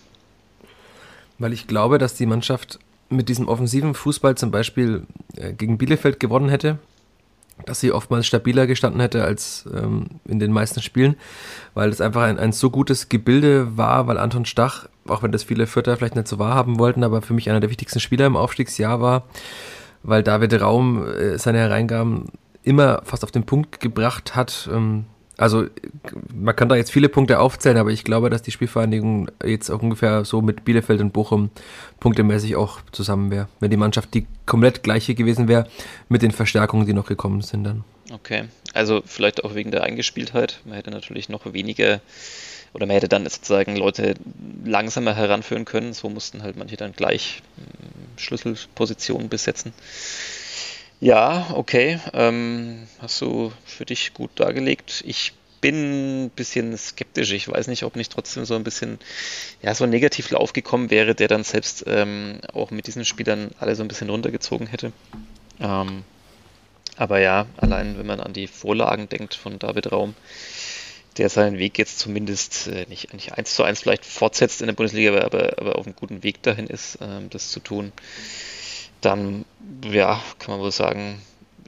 [1.38, 2.78] Weil ich glaube, dass die Mannschaft
[3.08, 6.78] mit diesem offensiven Fußball zum Beispiel äh, gegen Bielefeld gewonnen hätte
[7.66, 11.16] dass sie oftmals stabiler gestanden hätte als ähm, in den meisten Spielen,
[11.74, 15.44] weil es einfach ein, ein so gutes Gebilde war, weil Anton Stach, auch wenn das
[15.44, 18.36] viele Vierter vielleicht nicht so wahrhaben wollten, aber für mich einer der wichtigsten Spieler im
[18.36, 19.24] Aufstiegsjahr war,
[20.02, 22.26] weil David Raum äh, seine Hereingaben
[22.62, 24.68] immer fast auf den Punkt gebracht hat.
[24.72, 25.04] Ähm,
[25.36, 25.66] also
[26.32, 29.82] man kann da jetzt viele Punkte aufzählen, aber ich glaube, dass die Spielvereinigung jetzt auch
[29.82, 31.50] ungefähr so mit Bielefeld und Bochum
[32.00, 33.48] punktemäßig auch zusammen wäre.
[33.60, 35.68] Wenn die Mannschaft die komplett gleiche gewesen wäre
[36.08, 37.84] mit den Verstärkungen, die noch gekommen sind dann.
[38.12, 40.60] Okay, also vielleicht auch wegen der Eingespieltheit.
[40.64, 42.00] Man hätte natürlich noch weniger
[42.72, 44.14] oder man hätte dann sozusagen Leute
[44.64, 45.94] langsamer heranführen können.
[45.94, 49.72] So mussten halt manche dann gleich hm, Schlüsselpositionen besetzen.
[51.00, 52.00] Ja, okay.
[52.12, 55.02] Ähm, hast du für dich gut dargelegt.
[55.06, 57.32] Ich bin ein bisschen skeptisch.
[57.32, 58.98] Ich weiß nicht, ob nicht trotzdem so ein bisschen,
[59.62, 63.74] ja, so ein Negativlauf gekommen wäre, der dann selbst ähm, auch mit diesen Spielern alle
[63.76, 64.92] so ein bisschen runtergezogen hätte.
[65.60, 66.04] Ähm,
[66.96, 70.14] aber ja, allein wenn man an die Vorlagen denkt von David Raum,
[71.16, 74.74] der seinen Weg jetzt zumindest äh, nicht, nicht eins zu eins vielleicht fortsetzt in der
[74.74, 77.92] Bundesliga, aber, aber auf einem guten Weg dahin ist, äh, das zu tun
[79.04, 79.44] dann,
[79.84, 81.20] ja, kann man wohl sagen,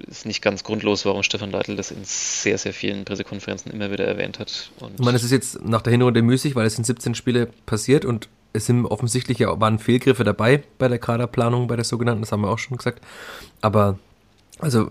[0.08, 4.04] ist nicht ganz grundlos, warum Stefan Leitl das in sehr, sehr vielen Pressekonferenzen immer wieder
[4.04, 4.70] erwähnt hat.
[4.80, 7.48] Und ich meine, es ist jetzt nach der Hinrunde müßig, weil es sind 17 Spiele
[7.64, 12.22] passiert und es sind offensichtlich ja waren Fehlgriffe dabei bei der Kaderplanung, bei der sogenannten,
[12.22, 13.02] das haben wir auch schon gesagt.
[13.60, 13.98] Aber,
[14.58, 14.90] also,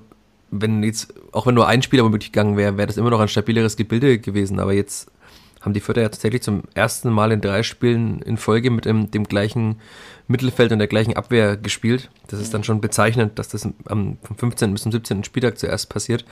[0.51, 3.27] wenn jetzt, auch wenn nur ein Spieler womöglich gegangen wäre, wäre das immer noch ein
[3.27, 4.59] stabileres Gebilde gewesen.
[4.59, 5.11] Aber jetzt
[5.65, 9.09] haben die Vierter ja tatsächlich zum ersten Mal in drei Spielen in Folge mit dem,
[9.09, 9.77] dem gleichen
[10.27, 12.09] Mittelfeld und der gleichen Abwehr gespielt.
[12.27, 14.73] Das ist dann schon bezeichnend, dass das am, vom 15.
[14.73, 15.23] bis zum 17.
[15.23, 16.25] Spieltag zuerst passiert.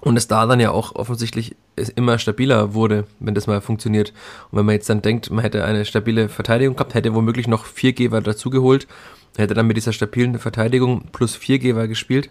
[0.00, 1.56] Und es da dann ja auch offensichtlich
[1.96, 4.12] immer stabiler wurde, wenn das mal funktioniert.
[4.50, 7.64] Und wenn man jetzt dann denkt, man hätte eine stabile Verteidigung gehabt, hätte womöglich noch
[7.64, 8.86] vier Geber dazugeholt,
[9.36, 12.30] hätte dann mit dieser stabilen Verteidigung plus vier Geber gespielt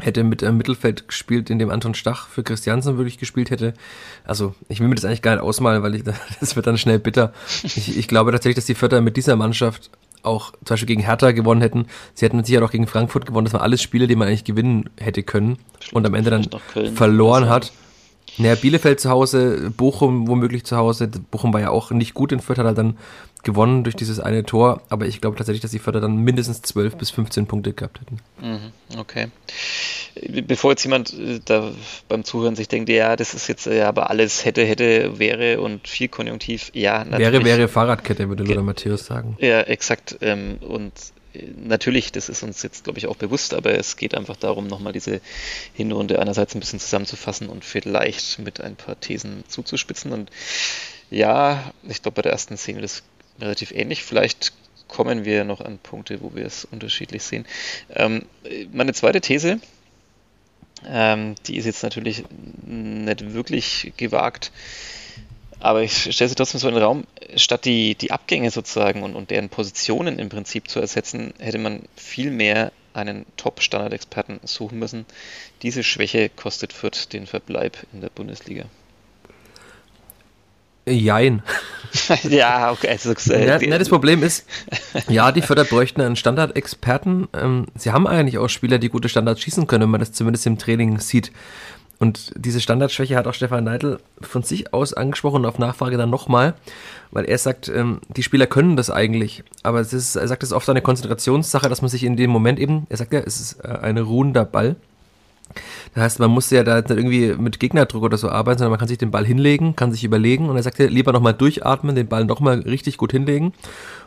[0.00, 3.74] hätte mit einem Mittelfeld gespielt, in dem Anton Stach für Christiansen wirklich gespielt hätte.
[4.24, 6.04] Also ich will mir das eigentlich gar nicht ausmalen, weil ich,
[6.40, 7.32] das wird dann schnell bitter.
[7.62, 9.90] Ich, ich glaube tatsächlich, dass die Vierter mit dieser Mannschaft
[10.22, 11.86] auch zum Beispiel gegen Hertha gewonnen hätten.
[12.14, 13.46] Sie hätten sicher auch gegen Frankfurt gewonnen.
[13.46, 15.58] Das waren alles Spiele, die man eigentlich gewinnen hätte können
[15.92, 16.48] und am Ende dann
[16.94, 17.72] verloren hat.
[18.38, 21.08] Naja, Bielefeld zu Hause, Bochum womöglich zu Hause.
[21.08, 22.96] Bochum war ja auch nicht gut in Fürth, hat er dann
[23.42, 24.82] gewonnen durch dieses eine Tor.
[24.88, 28.18] Aber ich glaube tatsächlich, dass die Förder dann mindestens 12 bis 15 Punkte gehabt hätten.
[28.40, 29.28] Mhm, okay.
[30.46, 31.70] Bevor jetzt jemand äh, da
[32.08, 35.86] beim Zuhören sich denkt, ja, das ist jetzt ja aber alles hätte, hätte, wäre und
[35.88, 37.32] viel Konjunktiv, ja, natürlich.
[37.32, 39.36] Wäre, wäre Fahrradkette, würde Lothar Matthäus sagen.
[39.40, 40.18] Ja, exakt.
[40.20, 40.92] Ähm, und
[41.56, 44.92] natürlich, das ist uns jetzt, glaube ich, auch bewusst, aber es geht einfach darum, nochmal
[44.92, 45.20] diese
[45.74, 50.12] Hinrunde einerseits ein bisschen zusammenzufassen und vielleicht mit ein paar Thesen zuzuspitzen.
[50.12, 50.30] Und
[51.10, 53.02] ja, ich glaube, bei der ersten Szene ist es
[53.40, 54.02] relativ ähnlich.
[54.04, 54.52] Vielleicht
[54.88, 57.46] kommen wir noch an Punkte, wo wir es unterschiedlich sehen.
[57.94, 58.26] Ähm,
[58.72, 59.60] meine zweite These,
[60.86, 62.24] ähm, die ist jetzt natürlich
[62.66, 64.50] nicht wirklich gewagt,
[65.60, 67.04] aber ich stelle sie trotzdem so in den Raum,
[67.36, 71.82] statt die, die Abgänge sozusagen und, und deren Positionen im Prinzip zu ersetzen, hätte man
[71.96, 75.06] viel mehr einen Top-Standard-Experten suchen müssen.
[75.62, 78.64] Diese Schwäche kostet Fürth den Verbleib in der Bundesliga.
[80.90, 81.42] Jein.
[82.22, 82.88] ja, okay.
[82.88, 84.46] Also, äh, ja, na, das Problem ist,
[85.08, 87.28] ja, die Förder bräuchten einen Standard-Experten.
[87.34, 90.46] Ähm, sie haben eigentlich auch Spieler, die gute Standards schießen können, wenn man das zumindest
[90.46, 91.32] im Training sieht.
[92.00, 96.08] Und diese Standardschwäche hat auch Stefan Neidl von sich aus angesprochen und auf Nachfrage dann
[96.08, 96.54] nochmal,
[97.10, 100.48] weil er sagt, ähm, die Spieler können das eigentlich, aber es ist, er sagt, es
[100.48, 103.38] ist oft eine Konzentrationssache, dass man sich in dem Moment eben, er sagt ja, es
[103.38, 104.76] ist äh, ein ruhender Ball.
[105.94, 108.78] Das heißt, man muss ja da nicht irgendwie mit Gegnerdruck oder so arbeiten, sondern man
[108.78, 111.96] kann sich den Ball hinlegen, kann sich überlegen und er sagt ja, lieber nochmal durchatmen,
[111.96, 113.52] den Ball nochmal richtig gut hinlegen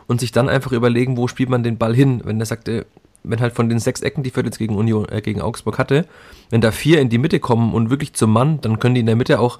[0.06, 2.22] und sich dann einfach überlegen, wo spielt man den Ball hin.
[2.24, 2.70] Wenn er sagt,
[3.24, 6.06] wenn halt von den sechs Ecken, die jetzt gegen Union, äh, gegen Augsburg hatte,
[6.50, 9.06] wenn da vier in die Mitte kommen und wirklich zum Mann, dann können die in
[9.06, 9.58] der Mitte auch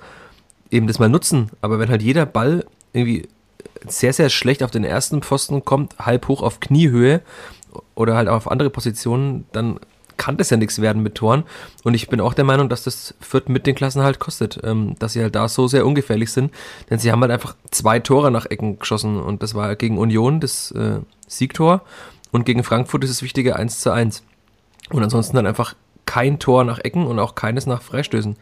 [0.71, 1.51] eben das mal nutzen.
[1.61, 3.29] Aber wenn halt jeder Ball irgendwie
[3.87, 7.21] sehr, sehr schlecht auf den ersten Pfosten kommt, halb hoch auf Kniehöhe
[7.95, 9.79] oder halt auf andere Positionen, dann
[10.17, 11.45] kann das ja nichts werden mit Toren.
[11.83, 14.97] Und ich bin auch der Meinung, dass das Fürth mit den Klassen halt kostet, ähm,
[14.99, 16.53] dass sie halt da so sehr ungefährlich sind.
[16.91, 20.41] Denn sie haben halt einfach zwei Tore nach Ecken geschossen und das war gegen Union
[20.41, 21.83] das äh, Siegtor
[22.33, 24.25] und gegen Frankfurt ist es wichtige 1 zu 1.
[24.91, 28.37] Und ansonsten dann einfach kein Tor nach Ecken und auch keines nach Freistößen.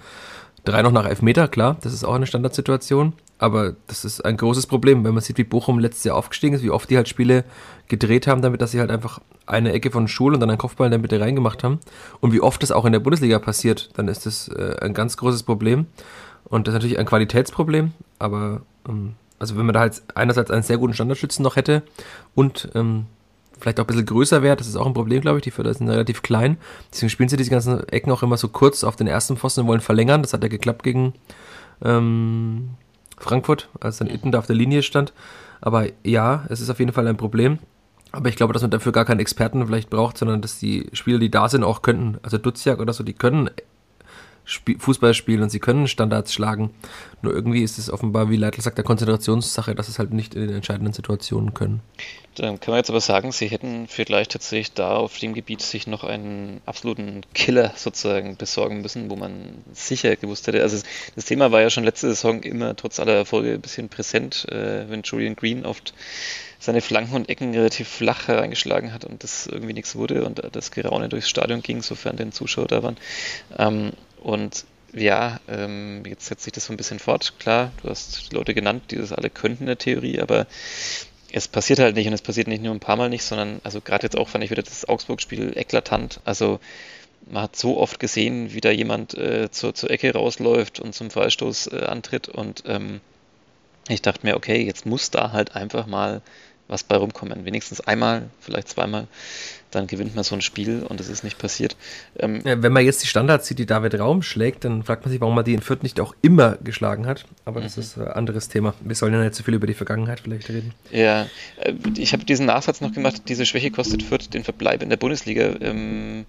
[0.64, 3.12] Drei noch nach Elfmeter, klar, das ist auch eine Standardsituation.
[3.43, 6.62] Aber das ist ein großes Problem, wenn man sieht, wie Bochum letztes Jahr aufgestiegen ist,
[6.62, 7.43] wie oft die halt Spiele
[7.88, 10.86] gedreht haben, damit dass sie halt einfach eine Ecke von Schul und dann einen Kopfball
[10.86, 11.80] in der Mitte reingemacht haben.
[12.20, 15.16] Und wie oft das auch in der Bundesliga passiert, dann ist das äh, ein ganz
[15.16, 15.86] großes Problem.
[16.45, 17.90] Und das ist natürlich ein Qualitätsproblem,
[18.20, 21.82] aber ähm, also wenn man da halt einerseits einen sehr guten Standardschützen noch hätte
[22.36, 23.07] und ähm,
[23.59, 24.55] vielleicht auch ein bisschen größer wäre.
[24.55, 25.43] Das ist auch ein Problem, glaube ich.
[25.43, 26.59] Die Förder sind relativ klein.
[26.93, 29.66] Deswegen spielen sie diese ganzen Ecken auch immer so kurz auf den ersten Pfosten und
[29.66, 30.22] wollen verlängern.
[30.22, 31.14] Das hat ja geklappt gegen
[31.84, 32.70] ähm,
[33.19, 35.13] Frankfurt, als dann Itten da auf der Linie stand.
[35.61, 37.59] Aber ja, es ist auf jeden Fall ein Problem.
[38.11, 41.19] Aber ich glaube, dass man dafür gar keinen Experten vielleicht braucht, sondern dass die Spieler,
[41.19, 42.19] die da sind, auch könnten.
[42.23, 43.51] Also Duziak oder so, die können
[44.45, 46.70] Fußball spielen und sie können Standards schlagen.
[47.22, 50.43] Nur irgendwie ist es offenbar, wie Leitl sagt, der Konzentrationssache, dass es halt nicht in
[50.43, 51.80] den entscheidenden Situationen können.
[52.34, 55.86] Dann kann man jetzt aber sagen, sie hätten vielleicht tatsächlich da auf dem Gebiet sich
[55.86, 60.62] noch einen absoluten Killer sozusagen besorgen müssen, wo man sicher gewusst hätte.
[60.62, 60.82] Also
[61.14, 64.88] das Thema war ja schon letzte Saison immer trotz aller Erfolge ein bisschen präsent, äh,
[64.88, 65.93] wenn Julian Green oft
[66.59, 70.70] seine Flanken und Ecken relativ flach hereingeschlagen hat und das irgendwie nichts wurde und das
[70.70, 72.97] Geraune durchs Stadion ging, sofern den Zuschauer da waren.
[73.59, 73.93] Ähm,
[74.23, 77.35] und ja, ähm, jetzt setzt sich das so ein bisschen fort.
[77.39, 80.47] Klar, du hast die Leute genannt, die das alle könnten in der Theorie, aber
[81.33, 83.81] es passiert halt nicht und es passiert nicht nur ein paar Mal nicht, sondern also
[83.81, 86.20] gerade jetzt auch fand ich wieder das Augsburg-Spiel eklatant.
[86.25, 86.61] Also
[87.31, 91.11] man hat so oft gesehen, wie da jemand äh, zur, zur Ecke rausläuft und zum
[91.11, 93.01] Freistoß äh, antritt und ähm,
[93.89, 96.23] ich dachte mir, okay, jetzt muss da halt einfach mal
[96.68, 97.45] was bei rumkommen.
[97.45, 99.09] Wenigstens einmal, vielleicht zweimal
[99.75, 101.77] dann gewinnt man so ein Spiel und es ist nicht passiert.
[102.18, 105.11] Ähm, ja, wenn man jetzt die Standards sieht, die David Raum schlägt, dann fragt man
[105.11, 107.25] sich, warum man die in Fürth nicht auch immer geschlagen hat.
[107.45, 107.83] Aber das mhm.
[107.83, 108.75] ist ein anderes Thema.
[108.81, 110.73] Wir sollen ja nicht zu viel über die Vergangenheit vielleicht reden.
[110.91, 111.27] Ja,
[111.61, 114.97] äh, ich habe diesen Nachsatz noch gemacht, diese Schwäche kostet Fürth den Verbleib in der
[114.97, 115.55] Bundesliga.
[115.61, 116.27] Ähm,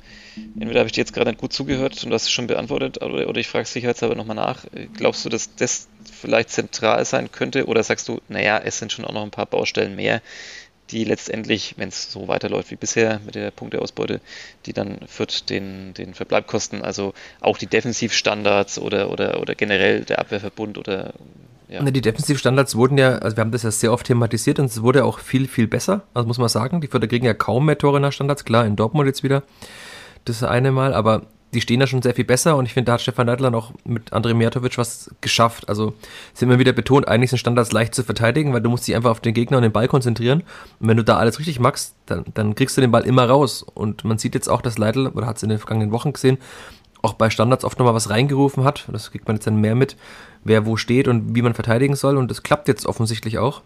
[0.59, 3.01] entweder habe ich dir jetzt gerade nicht gut zugehört und du hast es schon beantwortet,
[3.01, 4.65] oder, oder ich frage es sicherheitshalber nochmal nach.
[4.95, 9.05] Glaubst du, dass das vielleicht zentral sein könnte oder sagst du, naja, es sind schon
[9.05, 10.21] auch noch ein paar Baustellen mehr,
[10.93, 14.21] die letztendlich, wenn es so weiterläuft wie bisher mit der Punkteausbeute,
[14.65, 16.45] die dann führt den, den Verbleib.
[16.81, 21.13] Also auch die Defensivstandards oder, oder, oder generell der Abwehrverbund oder
[21.69, 21.81] ja.
[21.81, 25.05] Die Defensivstandards wurden ja, also wir haben das ja sehr oft thematisiert und es wurde
[25.05, 26.03] auch viel, viel besser.
[26.13, 28.75] Also muss man sagen, die Förder kriegen ja kaum mehr Tore nach Standards, klar, in
[28.75, 29.41] Dortmund jetzt wieder
[30.25, 31.23] das eine Mal, aber
[31.53, 33.73] die stehen da schon sehr viel besser und ich finde, da hat Stefan Neidler noch
[33.85, 35.69] mit André Mijatovic was geschafft.
[35.69, 35.93] Also
[36.33, 39.11] sind wir wieder betont, eigentlich sind Standards leicht zu verteidigen, weil du musst dich einfach
[39.11, 40.43] auf den Gegner und den Ball konzentrieren.
[40.79, 43.63] Und wenn du da alles richtig machst, dann, dann kriegst du den Ball immer raus.
[43.63, 46.37] Und man sieht jetzt auch, dass Leitl, oder hat es in den vergangenen Wochen gesehen,
[47.01, 48.87] auch bei Standards oft nochmal was reingerufen hat.
[48.91, 49.97] Das kriegt man jetzt dann mehr mit,
[50.43, 52.17] wer wo steht und wie man verteidigen soll.
[52.17, 53.61] Und das klappt jetzt offensichtlich auch.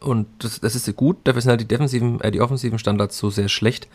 [0.00, 3.30] Und das, das ist gut, dafür sind halt die defensiven, äh, die offensiven Standards so
[3.30, 3.88] sehr schlecht.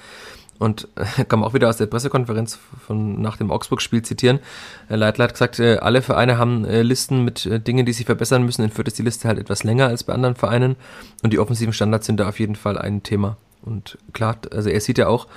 [0.59, 4.39] Und äh, kann man auch wieder aus der Pressekonferenz von nach dem Augsburg-Spiel zitieren.
[4.87, 8.03] Herr Leitler hat gesagt, äh, alle Vereine haben äh, Listen mit äh, Dingen, die sie
[8.03, 8.63] verbessern müssen.
[8.63, 10.75] In Fürth ist die Liste halt etwas länger als bei anderen Vereinen.
[11.23, 13.37] Und die offensiven Standards sind da auf jeden Fall ein Thema.
[13.61, 15.27] Und klar, also er sieht ja auch,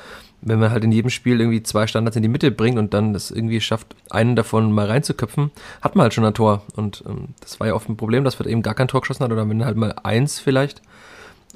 [0.42, 3.12] wenn man halt in jedem Spiel irgendwie zwei Standards in die Mitte bringt und dann
[3.12, 6.62] das irgendwie schafft, einen davon mal reinzuköpfen, hat man halt schon ein Tor.
[6.74, 9.24] Und ähm, das war ja oft ein Problem, dass man eben gar kein Tor geschossen
[9.24, 10.82] hat oder wenn halt mal eins vielleicht.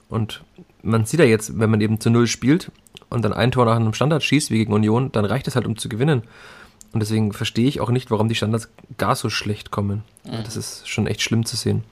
[0.08, 0.44] Und
[0.86, 2.70] man sieht ja jetzt, wenn man eben zu Null spielt
[3.10, 5.66] und dann ein Tor nach einem Standard schießt wie gegen Union, dann reicht es halt,
[5.66, 6.22] um zu gewinnen.
[6.92, 10.02] Und deswegen verstehe ich auch nicht, warum die Standards gar so schlecht kommen.
[10.24, 10.44] Mhm.
[10.44, 11.84] Das ist schon echt schlimm zu sehen.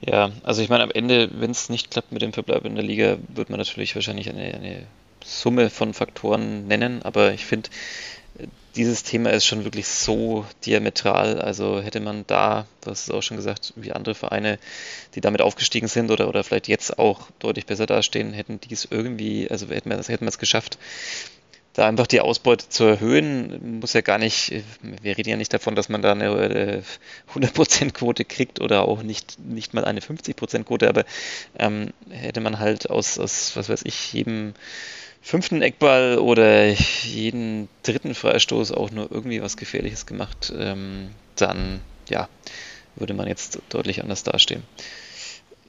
[0.00, 2.84] Ja, also ich meine, am Ende, wenn es nicht klappt mit dem Verbleib in der
[2.84, 4.86] Liga, wird man natürlich wahrscheinlich eine, eine
[5.24, 7.70] Summe von Faktoren nennen, aber ich finde,
[8.76, 11.40] dieses Thema ist schon wirklich so diametral.
[11.40, 14.58] Also hätte man da, hast es auch schon gesagt, wie andere Vereine,
[15.14, 19.50] die damit aufgestiegen sind oder, oder vielleicht jetzt auch deutlich besser dastehen, hätten dies irgendwie,
[19.50, 20.78] also hätten wir das, hätten wir es geschafft,
[21.74, 25.74] da einfach die Ausbeute zu erhöhen, muss ja gar nicht, wir reden ja nicht davon,
[25.74, 26.84] dass man da eine
[27.34, 31.04] 100%-Quote kriegt oder auch nicht, nicht mal eine 50%-Quote, aber
[31.58, 34.54] ähm, hätte man halt aus, aus, was weiß ich, jedem
[35.24, 42.28] fünften Eckball oder jeden dritten Freistoß auch nur irgendwie was Gefährliches gemacht, ähm, dann ja,
[42.94, 44.62] würde man jetzt deutlich anders dastehen.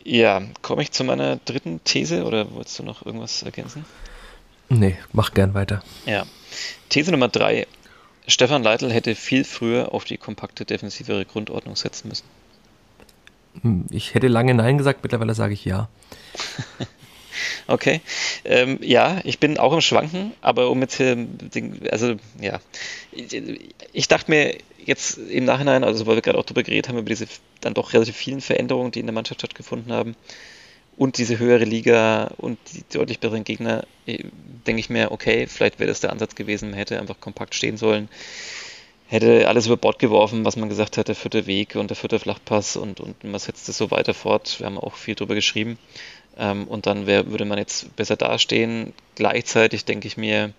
[0.04, 3.86] Ja, komme ich zu meiner dritten These oder wolltest du noch irgendwas ergänzen?
[4.68, 5.82] Nee, mach gern weiter.
[6.06, 6.26] Ja.
[6.90, 7.66] These Nummer drei.
[8.28, 12.26] Stefan Leitl hätte viel früher auf die kompakte defensivere Grundordnung setzen müssen.
[13.62, 15.88] Hm, ich hätte lange Nein gesagt, mittlerweile sage ich ja.
[17.68, 18.02] okay.
[18.44, 21.28] Ähm, ja, ich bin auch im Schwanken, aber um jetzt hier,
[21.92, 22.60] also ja,
[23.94, 27.10] ich dachte mir jetzt im Nachhinein, also weil wir gerade auch darüber geredet haben, über
[27.10, 27.28] diese
[27.62, 30.16] dann doch relativ vielen Veränderungen, die in der Mannschaft stattgefunden haben,
[30.98, 34.24] und diese höhere Liga und die deutlich besseren Gegner, äh,
[34.66, 37.78] denke ich mir, okay, vielleicht wäre das der Ansatz gewesen, man hätte einfach kompakt stehen
[37.78, 38.08] sollen,
[39.08, 42.20] hätte alles über Bord geworfen, was man gesagt hat, der vierte Weg und der vierte
[42.20, 44.60] Flachpass und, und man setzt es so weiter fort.
[44.60, 45.78] Wir haben auch viel darüber geschrieben.
[46.38, 48.94] Ähm, und dann wär, würde man jetzt besser dastehen.
[49.16, 50.54] Gleichzeitig denke ich mir,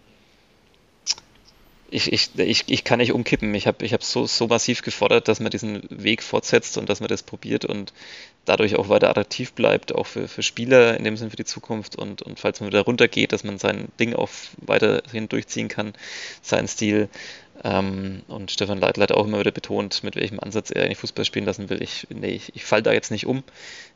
[1.91, 3.55] ich, ich, ich, ich kann nicht umkippen.
[3.55, 7.01] Ich habe ich hab so, so massiv gefordert, dass man diesen Weg fortsetzt und dass
[7.01, 7.93] man das probiert und
[8.45, 11.97] dadurch auch weiter attraktiv bleibt, auch für, für Spieler in dem Sinn für die Zukunft
[11.97, 15.95] und, und falls man wieder runtergeht, dass man sein Ding auch weiterhin durchziehen kann,
[16.43, 17.09] seinen Stil.
[17.65, 21.25] Ähm, und Stefan Leitl hat auch immer wieder betont, mit welchem Ansatz er eigentlich Fußball
[21.25, 21.83] spielen lassen will.
[21.83, 23.43] Ich, nee, ich, ich fall da jetzt nicht um.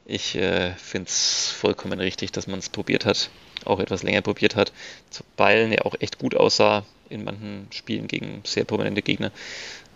[0.07, 3.31] Ich äh, finde es vollkommen richtig, dass man es probiert hat,
[3.65, 4.73] auch etwas länger probiert hat.
[5.11, 9.33] Zu Beilen ja auch echt gut aussah in manchen Spielen gegen sehr prominente Gegner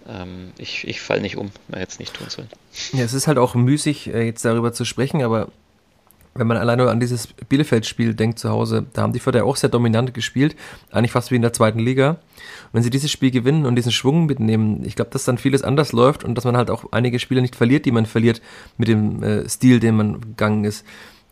[0.08, 2.48] ähm, ich, ich falle nicht um, man hätte es nicht tun sollen.
[2.92, 5.48] Ja, es ist halt auch müßig, äh, jetzt darüber zu sprechen, aber
[6.34, 9.70] wenn man alleine an dieses Bielefeld-Spiel denkt zu Hause, da haben die Förder auch sehr
[9.70, 10.56] dominant gespielt,
[10.90, 12.16] eigentlich fast wie in der zweiten Liga.
[12.72, 15.92] Wenn sie dieses Spiel gewinnen und diesen Schwung mitnehmen, ich glaube, dass dann vieles anders
[15.92, 18.42] läuft und dass man halt auch einige Spiele nicht verliert, die man verliert
[18.78, 20.84] mit dem äh, Stil, den man gegangen ist.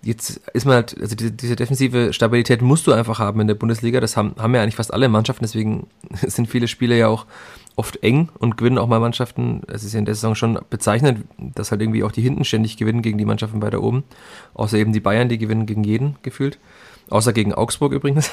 [0.05, 3.55] Jetzt ist man halt, also diese, diese, defensive Stabilität musst du einfach haben in der
[3.55, 4.01] Bundesliga.
[4.01, 5.87] Das haben, haben ja eigentlich fast alle Mannschaften, deswegen
[6.27, 7.27] sind viele Spiele ja auch
[7.77, 9.63] oft eng und gewinnen auch mal Mannschaften.
[9.67, 12.77] Es ist ja in der Saison schon bezeichnend, dass halt irgendwie auch die hinten ständig
[12.77, 14.05] gewinnen gegen die Mannschaften weiter oben.
[14.55, 16.59] Außer eben die Bayern, die gewinnen gegen jeden gefühlt.
[17.09, 18.31] Außer gegen Augsburg übrigens.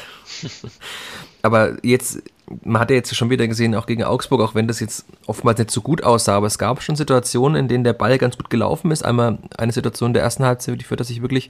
[1.42, 2.22] aber jetzt,
[2.64, 5.60] man hat ja jetzt schon wieder gesehen, auch gegen Augsburg, auch wenn das jetzt oftmals
[5.60, 8.50] nicht so gut aussah, aber es gab schon Situationen, in denen der Ball ganz gut
[8.50, 9.04] gelaufen ist.
[9.04, 11.50] Einmal eine Situation der ersten Halbzeit, die führt, dass sich wirklich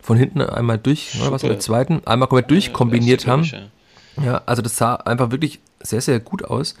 [0.00, 3.48] von hinten einmal durch, oder was in der zweiten, einmal komplett durchkombiniert haben.
[4.22, 6.76] Ja, also das sah einfach wirklich sehr, sehr gut aus.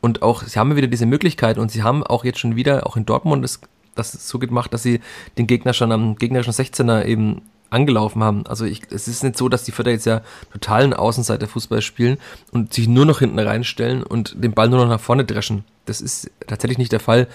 [0.00, 2.96] Und auch, sie haben wieder diese Möglichkeit und sie haben auch jetzt schon wieder, auch
[2.96, 3.60] in Dortmund, das,
[3.94, 5.00] das so gemacht, dass sie
[5.36, 8.46] den Gegner schon am gegnerischen 16er eben angelaufen haben.
[8.46, 10.22] Also ich, es ist nicht so, dass die Förder jetzt ja
[10.52, 12.18] totalen Außenseiter-Fußball spielen
[12.50, 15.64] und sich nur noch hinten reinstellen und den Ball nur noch nach vorne dreschen.
[15.84, 17.28] Das ist tatsächlich nicht der Fall.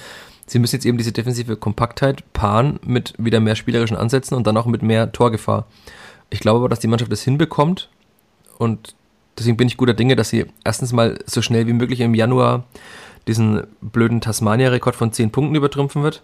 [0.45, 4.57] Sie müssen jetzt eben diese defensive Kompaktheit paaren mit wieder mehr spielerischen Ansätzen und dann
[4.57, 5.68] auch mit mehr Torgefahr.
[6.30, 7.89] Ich glaube aber, dass die Mannschaft das hinbekommt
[8.57, 8.95] und
[9.38, 12.65] deswegen bin ich guter Dinge, dass sie erstens mal so schnell wie möglich im Januar
[13.27, 16.23] diesen blöden Tasmania-Rekord von 10 Punkten übertrümpfen wird.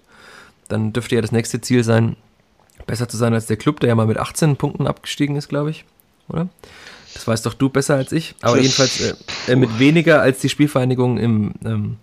[0.68, 2.16] Dann dürfte ja das nächste Ziel sein,
[2.86, 5.72] besser zu sein als der Club, der ja mal mit 18 Punkten abgestiegen ist, glaube
[5.72, 5.86] ich.
[6.28, 6.50] Oder?
[7.14, 8.36] Das weißt doch du besser als ich.
[8.42, 9.14] Aber jedenfalls äh,
[9.48, 11.98] äh, mit weniger als die Spielvereinigung im ähm,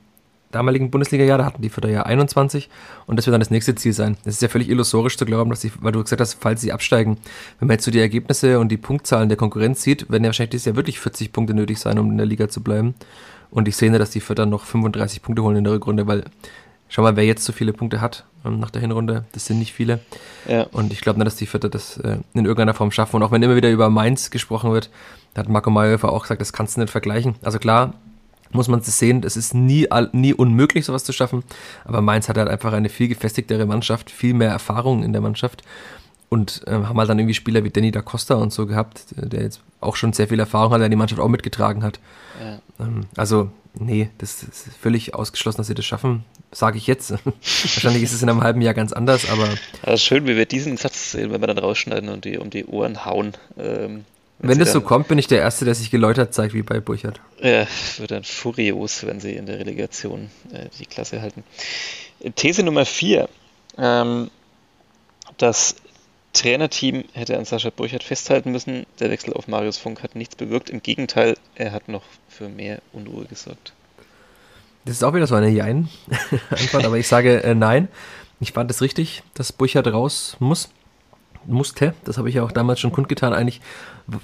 [0.57, 2.69] damaligen Bundesliga-Jahr, da hatten die Förder ja 21
[3.07, 4.17] und das wird dann das nächste Ziel sein.
[4.25, 6.73] Es ist ja völlig illusorisch zu glauben, dass sie, weil du gesagt hast, falls sie
[6.73, 7.19] absteigen,
[7.59, 10.51] wenn man jetzt so die Ergebnisse und die Punktzahlen der Konkurrenz sieht, werden ja wahrscheinlich
[10.51, 12.95] dieses Jahr wirklich 40 Punkte nötig sein, um in der Liga zu bleiben.
[13.51, 16.25] Und ich sehe, dass die Förder noch 35 Punkte holen in der Rückrunde, weil
[16.89, 19.73] schau mal, wer jetzt so viele Punkte hat ähm, nach der Hinrunde, das sind nicht
[19.73, 20.01] viele.
[20.49, 20.63] Ja.
[20.73, 23.17] Und ich glaube nicht, dass die Vierter das äh, in irgendeiner Form schaffen.
[23.17, 24.91] Und auch wenn immer wieder über Mainz gesprochen wird,
[25.35, 27.35] da hat Marco Mayhofer auch gesagt, das kannst du nicht vergleichen.
[27.43, 27.95] Also klar,
[28.57, 31.45] muss man es sehen, es ist nie, nie unmöglich, sowas zu schaffen.
[31.85, 35.63] Aber Mainz hat halt einfach eine viel gefestigtere Mannschaft, viel mehr Erfahrung in der Mannschaft
[36.29, 39.43] und äh, haben halt dann irgendwie Spieler wie Danny da Costa und so gehabt, der
[39.43, 42.01] jetzt auch schon sehr viel Erfahrung hat, der die Mannschaft auch mitgetragen hat.
[42.41, 42.59] Ja.
[42.85, 47.11] Ähm, also, nee, das ist völlig ausgeschlossen, dass sie das schaffen, sage ich jetzt.
[47.25, 49.49] Wahrscheinlich ist es in einem halben Jahr ganz anders, aber.
[49.83, 52.67] Also schön, wie wir diesen Satz sehen, wenn wir dann rausschneiden und die um die
[52.67, 53.35] Ohren hauen.
[53.59, 54.05] Ähm,
[54.39, 57.21] wenn das so kommt, bin ich der Erste, der sich geläutert zeigt, wie bei Burchard.
[57.41, 57.67] Ja,
[57.97, 61.43] wird dann furios, wenn sie in der Relegation äh, die Klasse halten.
[62.35, 63.29] These Nummer 4.
[63.79, 64.31] Ähm,
[65.39, 65.77] das
[66.33, 68.85] Trainerteam hätte an Sascha Burchard festhalten müssen.
[69.01, 70.69] Der Wechsel auf Marius Funk hat nichts bewirkt.
[70.69, 73.73] Im Gegenteil, er hat noch für mehr Unruhe gesorgt.
[74.85, 77.89] Das ist auch wieder so eine Jein-Antwort, aber ich sage äh, nein.
[78.39, 80.69] Ich fand es richtig, dass Burchard raus muss
[81.49, 81.95] musste.
[82.05, 83.33] Das habe ich ja auch damals schon kundgetan.
[83.33, 83.61] Eigentlich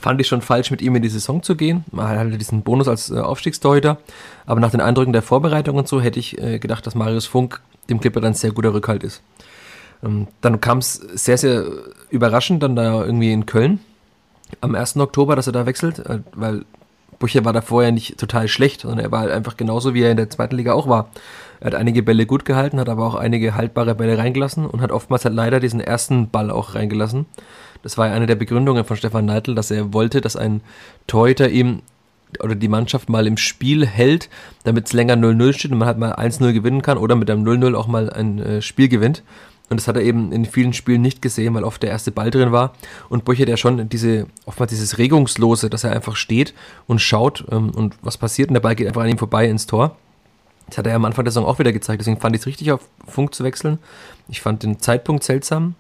[0.01, 1.85] fand ich schon falsch, mit ihm in die Saison zu gehen.
[1.91, 3.99] Man hat halt diesen Bonus als äh, Aufstiegstorhüter.
[4.47, 7.61] Aber nach den Eindrücken der Vorbereitung und so hätte ich äh, gedacht, dass Marius Funk
[7.91, 9.23] dem Clipper dann sehr guter Rückhalt ist.
[10.03, 11.65] Ähm, dann kam es sehr, sehr
[12.11, 13.81] überraschend dann da irgendwie in Köln
[14.61, 14.97] am 1.
[14.99, 16.65] Oktober, dass er da wechselt, äh, weil
[17.23, 20.11] Bucher war da vorher nicht total schlecht, sondern er war halt einfach genauso, wie er
[20.11, 21.09] in der zweiten Liga auch war.
[21.61, 24.91] Er hat einige Bälle gut gehalten, hat aber auch einige haltbare Bälle reingelassen und hat
[24.91, 27.27] oftmals halt leider diesen ersten Ball auch reingelassen.
[27.85, 30.63] Das war ja eine der Begründungen von Stefan Neidl, dass er wollte, dass ein
[31.07, 31.83] Torhüter ihm
[32.43, 34.29] oder die Mannschaft mal im Spiel hält,
[34.65, 37.45] damit es länger 0-0 steht und man halt mal 1-0 gewinnen kann oder mit einem
[37.45, 39.23] 0-0 auch mal ein äh, Spiel gewinnt.
[39.73, 42.31] Und das hat er eben in vielen Spielen nicht gesehen, weil oft der erste Ball
[42.31, 42.75] drin war.
[43.09, 46.53] Und Burchert ja schon diese, oftmals dieses Regungslose, dass er einfach steht
[46.87, 49.67] und schaut ähm, und was passiert und der Ball geht einfach an ihm vorbei ins
[49.67, 49.97] Tor.
[50.69, 52.01] Das hat er am Anfang der Saison auch wieder gezeigt.
[52.01, 53.79] Deswegen fand ich es richtig, auf Funk zu wechseln.
[54.29, 55.75] Ich fand den Zeitpunkt seltsam.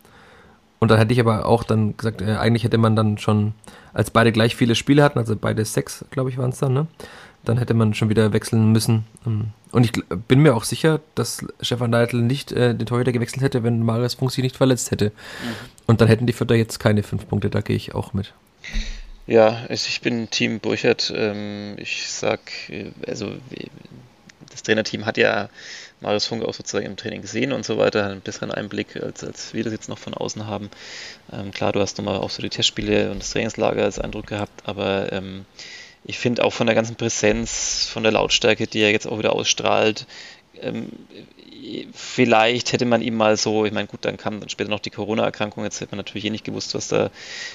[0.78, 3.52] Und dann hätte ich aber auch dann gesagt, äh, eigentlich hätte man dann schon,
[3.92, 6.86] als beide gleich viele Spiele hatten, also beide sechs, glaube ich, waren es dann, ne?
[7.44, 9.04] Dann hätte man schon wieder wechseln müssen.
[9.26, 9.92] Ähm, und ich
[10.28, 14.14] bin mir auch sicher, dass Stefan Neidl nicht äh, den Torhüter gewechselt hätte, wenn Marius
[14.14, 15.06] Funk sich nicht verletzt hätte.
[15.06, 15.54] Mhm.
[15.86, 18.32] Und dann hätten die Vierter jetzt keine fünf Punkte, da gehe ich auch mit.
[19.26, 21.12] Ja, also ich bin Team Burchert.
[21.14, 23.34] Ähm, ich sag, äh, also
[24.50, 25.48] das Trainerteam hat ja
[26.00, 29.24] Marius Funk auch sozusagen im Training gesehen und so weiter, hat einen besseren Einblick, als,
[29.24, 30.68] als wir das jetzt noch von außen haben.
[31.32, 34.62] Ähm, klar, du hast nochmal auch so die Testspiele und das Trainingslager als Eindruck gehabt,
[34.64, 35.46] aber ähm,
[36.04, 39.32] ich finde auch von der ganzen Präsenz, von der Lautstärke, die er jetzt auch wieder
[39.32, 40.06] ausstrahlt,
[40.60, 40.88] ähm,
[41.92, 44.90] vielleicht hätte man ihm mal so, ich meine, gut, dann kam dann später noch die
[44.90, 47.10] Corona-Erkrankung, jetzt hätte man natürlich eh nicht gewusst, was da,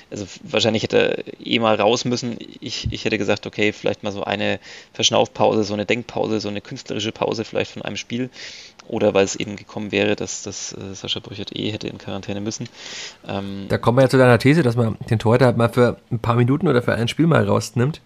[0.10, 2.38] also wahrscheinlich hätte er eh mal raus müssen.
[2.62, 4.60] Ich, ich hätte gesagt, okay, vielleicht mal so eine
[4.94, 8.30] Verschnaufpause, so eine Denkpause, so eine künstlerische Pause vielleicht von einem Spiel.
[8.88, 12.40] Oder weil es eben gekommen wäre, dass, dass äh, Sascha Brüchert eh hätte in Quarantäne
[12.40, 12.70] müssen.
[13.28, 15.98] Ähm, da kommen wir ja zu deiner These, dass man den Torhüter halt mal für
[16.10, 18.00] ein paar Minuten oder für ein Spiel mal rausnimmt.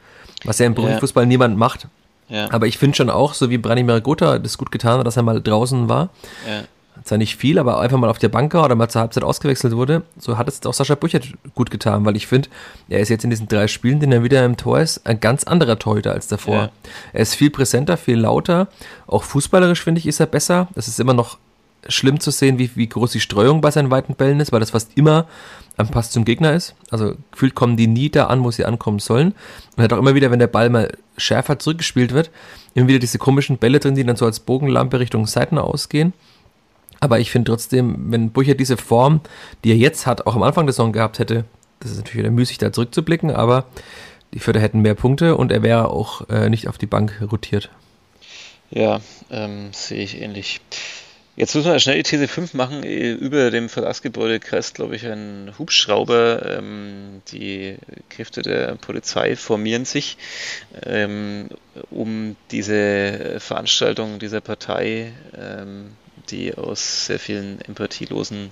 [0.43, 1.27] Was ja im Profifußball ja.
[1.27, 1.87] niemand macht.
[2.29, 2.49] Ja.
[2.51, 5.23] Aber ich finde schon auch, so wie Branimir Gotha das gut getan hat, dass er
[5.23, 6.09] mal draußen war.
[6.47, 6.63] Ja.
[7.03, 10.03] Zwar nicht viel, aber einfach mal auf der Bank oder mal zur Halbzeit ausgewechselt wurde.
[10.19, 11.25] So hat es auch Sascha Büchert
[11.55, 12.49] gut getan, weil ich finde,
[12.89, 15.43] er ist jetzt in diesen drei Spielen, den er wieder im Tor ist, ein ganz
[15.43, 16.55] anderer Torhüter als davor.
[16.55, 16.69] Ja.
[17.13, 18.67] Er ist viel präsenter, viel lauter.
[19.07, 20.67] Auch fußballerisch finde ich, ist er besser.
[20.75, 21.37] Das ist immer noch
[21.87, 24.71] schlimm zu sehen, wie, wie groß die Streuung bei seinen weiten Bällen ist, weil das
[24.71, 25.27] fast immer
[25.77, 26.75] am Pass zum Gegner ist.
[26.89, 29.33] Also gefühlt kommen die nie da an, wo sie ankommen sollen.
[29.75, 32.29] Und hat auch immer wieder, wenn der Ball mal schärfer zurückgespielt wird,
[32.73, 36.13] immer wieder diese komischen Bälle drin, die dann so als Bogenlampe Richtung Seiten ausgehen.
[36.99, 39.21] Aber ich finde trotzdem, wenn Bucher diese Form,
[39.63, 41.45] die er jetzt hat, auch am Anfang der Saison gehabt hätte,
[41.79, 43.65] das ist natürlich wieder müßig, da zurückzublicken, aber
[44.33, 47.71] die Förder hätten mehr Punkte und er wäre auch äh, nicht auf die Bank rotiert.
[48.69, 50.61] Ja, ähm, sehe ich ähnlich.
[51.41, 52.83] Jetzt müssen wir schnell die These 5 machen.
[52.83, 56.59] Über dem Verlagsgebäude kreist, glaube ich, ein Hubschrauber.
[56.59, 57.77] Ähm, die
[58.09, 60.17] Kräfte der Polizei formieren sich,
[60.85, 61.49] ähm,
[61.89, 65.93] um diese Veranstaltung dieser Partei, ähm,
[66.29, 68.51] die aus sehr vielen empathielosen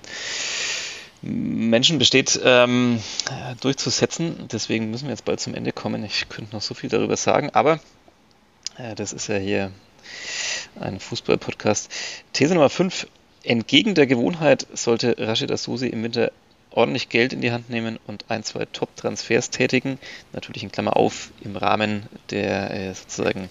[1.22, 3.00] Menschen besteht, ähm,
[3.60, 4.48] durchzusetzen.
[4.50, 6.04] Deswegen müssen wir jetzt bald zum Ende kommen.
[6.04, 7.78] Ich könnte noch so viel darüber sagen, aber
[8.78, 9.70] äh, das ist ja hier
[10.78, 11.90] ein Fußball-Podcast.
[12.32, 13.06] These Nummer 5.
[13.42, 16.30] Entgegen der Gewohnheit sollte Rashid Asusi im Winter
[16.70, 19.98] ordentlich Geld in die Hand nehmen und ein, zwei Top-Transfers tätigen.
[20.32, 23.50] Natürlich in Klammer auf im Rahmen der äh, sozusagen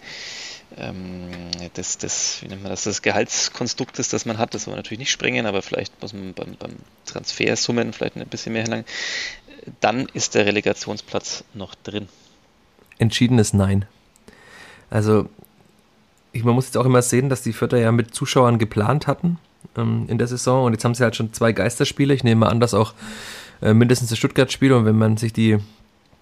[0.78, 1.30] ähm,
[1.76, 4.54] des, des, wie nennt man das, des Gehaltskonstruktes, das man hat.
[4.54, 8.28] Das soll man natürlich nicht sprengen, aber vielleicht muss man beim, beim Transfersummen vielleicht ein
[8.28, 8.86] bisschen mehr lang.
[9.82, 12.08] Dann ist der Relegationsplatz noch drin.
[12.98, 13.86] Entschiedenes Nein.
[14.90, 15.30] Also
[16.32, 19.40] ich, man muss jetzt auch immer sehen, dass die Vierter ja mit Zuschauern geplant hatten
[19.78, 22.14] ähm, in der Saison und jetzt haben sie halt schon zwei Geisterspiele.
[22.14, 22.94] Ich nehme an, dass auch
[23.62, 25.58] äh, mindestens das Stuttgart-Spiel und wenn man sich die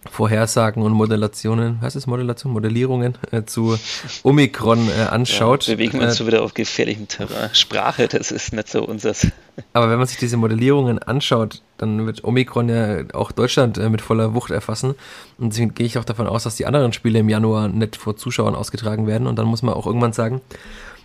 [0.05, 3.77] Vorhersagen und Modellationen, heißt es Modellation, Modellierungen äh, zu
[4.23, 5.67] Omikron äh, anschaut.
[5.67, 7.49] Ja, bewegen wir uns äh, so wieder auf gefährlichem Terrain.
[7.53, 9.27] Sprache, das ist nicht so unseres.
[9.73, 14.01] Aber wenn man sich diese Modellierungen anschaut, dann wird Omikron ja auch Deutschland äh, mit
[14.01, 14.95] voller Wucht erfassen.
[15.37, 18.15] Und deswegen gehe ich auch davon aus, dass die anderen Spiele im Januar nicht vor
[18.15, 19.27] Zuschauern ausgetragen werden.
[19.27, 20.41] Und dann muss man auch irgendwann sagen,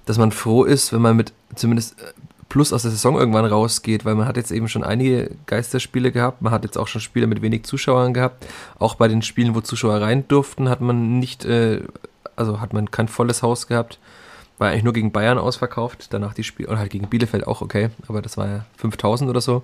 [0.06, 2.12] dass man froh ist, wenn man mit zumindest äh,
[2.52, 6.42] Plus aus der Saison irgendwann rausgeht, weil man hat jetzt eben schon einige Geisterspiele gehabt,
[6.42, 8.46] man hat jetzt auch schon Spiele mit wenig Zuschauern gehabt.
[8.78, 11.80] Auch bei den Spielen, wo Zuschauer rein durften, hat man nicht, äh,
[12.36, 13.98] also hat man kein volles Haus gehabt.
[14.58, 17.88] War eigentlich nur gegen Bayern ausverkauft, danach die Spiele, oder halt gegen Bielefeld auch okay,
[18.06, 19.62] aber das war ja 5000 oder so.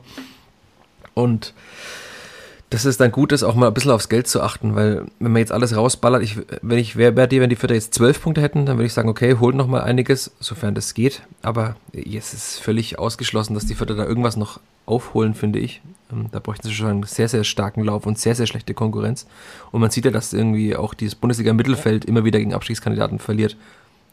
[1.12, 1.53] Und
[2.71, 5.33] dass es dann gut ist, auch mal ein bisschen aufs Geld zu achten, weil wenn
[5.33, 8.43] man jetzt alles rausballert, ich, wenn ich wäre dir, wenn die Vierter jetzt zwölf Punkte
[8.43, 11.23] hätten, dann würde ich sagen, okay, holt noch mal einiges, sofern das geht.
[11.41, 15.81] Aber jetzt ist völlig ausgeschlossen, dass die Vierter da irgendwas noch aufholen, finde ich.
[16.12, 19.27] Ähm, da bräuchten sie schon einen sehr, sehr starken Lauf und sehr, sehr schlechte Konkurrenz.
[19.73, 23.57] Und man sieht ja, dass irgendwie auch dieses Bundesliga-Mittelfeld immer wieder gegen Abstiegskandidaten verliert.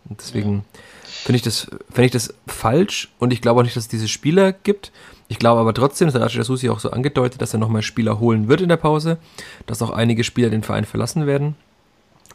[0.07, 0.63] Und deswegen
[1.03, 4.07] finde ich, das, find ich das falsch und ich glaube auch nicht, dass es diese
[4.07, 4.91] Spieler gibt.
[5.27, 8.19] Ich glaube aber trotzdem, das hat Rashida Susi auch so angedeutet, dass er nochmal Spieler
[8.19, 9.17] holen wird in der Pause,
[9.65, 11.55] dass auch einige Spieler den Verein verlassen werden.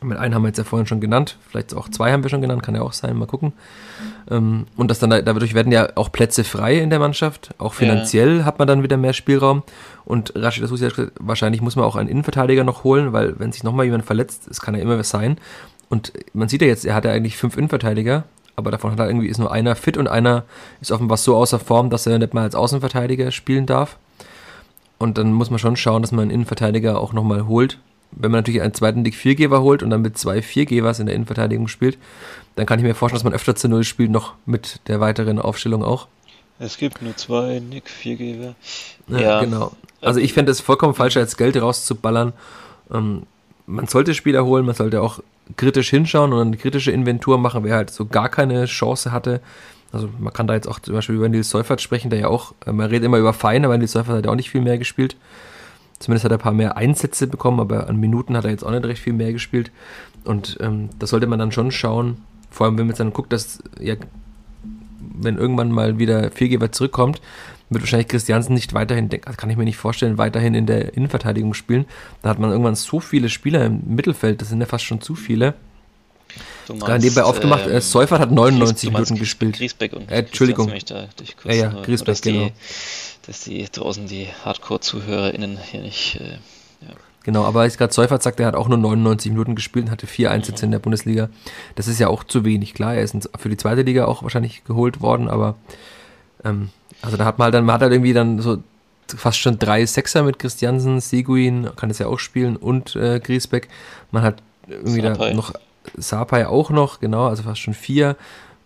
[0.03, 2.41] Mit einen haben wir jetzt ja vorhin schon genannt, vielleicht auch zwei haben wir schon
[2.41, 3.53] genannt, kann ja auch sein, mal gucken.
[4.31, 8.39] Ähm, und dass dann dadurch werden ja auch Plätze frei in der Mannschaft, auch finanziell
[8.39, 8.45] ja.
[8.47, 9.63] hat man dann wieder mehr Spielraum.
[10.07, 13.53] Und Rashid Asusi hat gesagt, wahrscheinlich muss man auch einen Innenverteidiger noch holen, weil wenn
[13.53, 15.37] sich nochmal jemand verletzt, es kann ja immer was sein.
[15.91, 18.25] Und man sieht ja jetzt, er hat ja eigentlich fünf Innenverteidiger,
[18.61, 20.45] aber davon hat er irgendwie ist nur einer fit und einer
[20.81, 23.99] ist offenbar so außer Form, dass er nicht mal als Außenverteidiger spielen darf.
[24.99, 27.79] Und dann muss man schon schauen, dass man einen Innenverteidiger auch nochmal holt
[28.13, 31.15] wenn man natürlich einen zweiten Dick Viergeber holt und dann mit zwei Viergebers in der
[31.15, 31.99] Innenverteidigung spielt,
[32.57, 35.39] dann kann ich mir vorstellen, dass man öfter zu Null spielt, noch mit der weiteren
[35.39, 36.09] Aufstellung auch.
[36.59, 38.55] Es gibt nur zwei Nick Viergeber.
[39.09, 39.73] Ja, ja, genau.
[40.03, 42.33] Also ich fände es vollkommen falsch, als Geld rauszuballern.
[42.93, 43.23] Ähm,
[43.67, 45.21] man sollte Spieler holen, man sollte auch
[45.57, 49.41] kritisch hinschauen und eine kritische Inventur machen, wer halt so gar keine Chance hatte.
[49.93, 52.55] Also man kann da jetzt auch zum Beispiel über Nils Seufert sprechen, der ja auch,
[52.67, 54.79] äh, man redet immer über Fein, aber Nils Seufert hat ja auch nicht viel mehr
[54.79, 55.17] gespielt.
[55.99, 58.71] Zumindest hat er ein paar mehr Einsätze bekommen, aber an Minuten hat er jetzt auch
[58.71, 59.71] nicht recht viel mehr gespielt.
[60.25, 62.19] Und ähm, das sollte man dann schon schauen.
[62.51, 63.97] Vor allem, wenn man jetzt dann guckt, dass ja,
[65.19, 67.21] wenn irgendwann mal wieder Viergeber zurückkommt,
[67.71, 71.87] wird wahrscheinlich Christiansen nicht weiterhin, kann ich mir nicht vorstellen, weiterhin in der Innenverteidigung spielen.
[72.23, 75.15] Da hat man irgendwann so viele Spieler im Mittelfeld, das sind ja fast schon zu
[75.15, 75.55] viele.
[76.67, 79.57] Du meinst, Gerade nebenbei aufgemacht, ähm, Seufert hat 99 Minuten gespielt.
[79.57, 80.73] Griesbeck und äh, Entschuldigung.
[80.87, 81.09] Da,
[81.45, 82.47] ja, ja, Griesbeck, genau.
[82.47, 82.53] Die,
[83.27, 86.21] dass die draußen die Hardcore-ZuhörerInnen hier nicht.
[86.21, 86.35] Äh,
[86.87, 86.95] ja.
[87.25, 90.07] Genau, aber als gerade Seufert sagt, er hat auch nur 99 Minuten gespielt und hatte
[90.07, 90.69] vier Einsätze mhm.
[90.69, 91.29] in der Bundesliga.
[91.75, 92.75] Das ist ja auch zu wenig.
[92.75, 95.57] Klar, er ist für die zweite Liga auch wahrscheinlich geholt worden, aber
[96.45, 96.71] ähm,
[97.03, 98.59] also da hat man halt dann, man hat halt irgendwie dann so
[99.07, 103.69] fast schon drei Sechser mit Christiansen, Seguin, kann das ja auch spielen und äh, Griesbeck.
[104.11, 105.31] Man hat irgendwie Sapai.
[105.31, 105.53] da noch
[105.97, 108.17] Sapai auch noch, genau, also fast schon vier.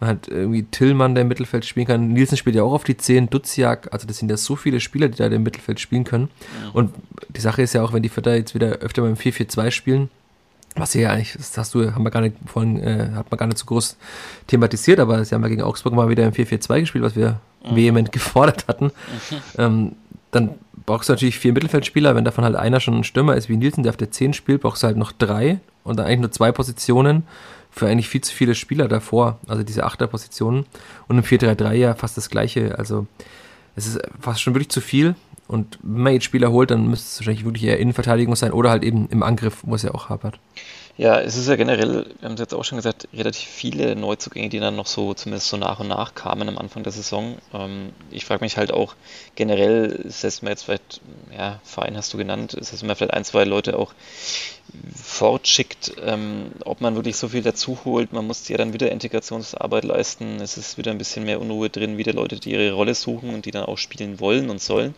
[0.01, 2.09] Man hat irgendwie Tillmann, der im Mittelfeld spielen kann.
[2.09, 3.89] Nielsen spielt ja auch auf die 10, Duziak.
[3.93, 6.29] Also das sind ja so viele Spieler, die da im Mittelfeld spielen können.
[6.63, 6.71] Ja.
[6.73, 6.93] Und
[7.29, 10.11] die Sache ist ja auch, wenn die Vierter jetzt wieder öfter beim 4-4-2 spielen,
[10.77, 13.47] was ja eigentlich, das hast du, haben wir gar nicht vorhin, äh, hat man gar
[13.47, 13.97] nicht so groß
[14.47, 17.77] thematisiert, aber sie haben ja gegen Augsburg mal wieder im 4-4-2 gespielt, was wir mhm.
[17.77, 18.87] vehement gefordert hatten.
[18.87, 19.37] Mhm.
[19.59, 19.93] Ähm,
[20.33, 20.51] dann
[20.85, 23.85] brauchst du natürlich vier Mittelfeldspieler, wenn davon halt einer schon ein Stürmer ist wie Nielsen,
[23.85, 26.51] der auf der 10 spielt, brauchst du halt noch drei und dann eigentlich nur zwei
[26.51, 27.23] Positionen
[27.71, 30.67] für eigentlich viel zu viele Spieler davor, also diese Achterpositionen.
[31.09, 32.79] Und im 4-3-3 ja fast das gleiche.
[32.79, 33.07] Also
[33.77, 35.15] es ist fast schon wirklich zu viel.
[35.47, 38.71] Und wenn man jetzt Spieler holt, dann müsste es wahrscheinlich wirklich eher Innenverteidigung sein oder
[38.71, 40.39] halt eben im Angriff, wo es ja auch hapert.
[40.97, 44.49] Ja, es ist ja generell, wir haben es jetzt auch schon gesagt, relativ viele Neuzugänge,
[44.49, 47.37] die dann noch so zumindest so nach und nach kamen am Anfang der Saison.
[47.53, 48.95] Ähm, ich frage mich halt auch
[49.35, 51.01] generell, setzt man jetzt vielleicht,
[51.37, 53.93] ja, Verein hast du genannt, setzt man vielleicht ein, zwei Leute auch
[54.95, 58.13] fortschickt, ähm, ob man wirklich so viel dazu holt.
[58.13, 60.41] Man muss ja dann wieder Integrationsarbeit leisten.
[60.41, 63.47] Es ist wieder ein bisschen mehr Unruhe drin, wieder Leute, die ihre Rolle suchen und
[63.47, 64.95] die dann auch spielen wollen und sollen.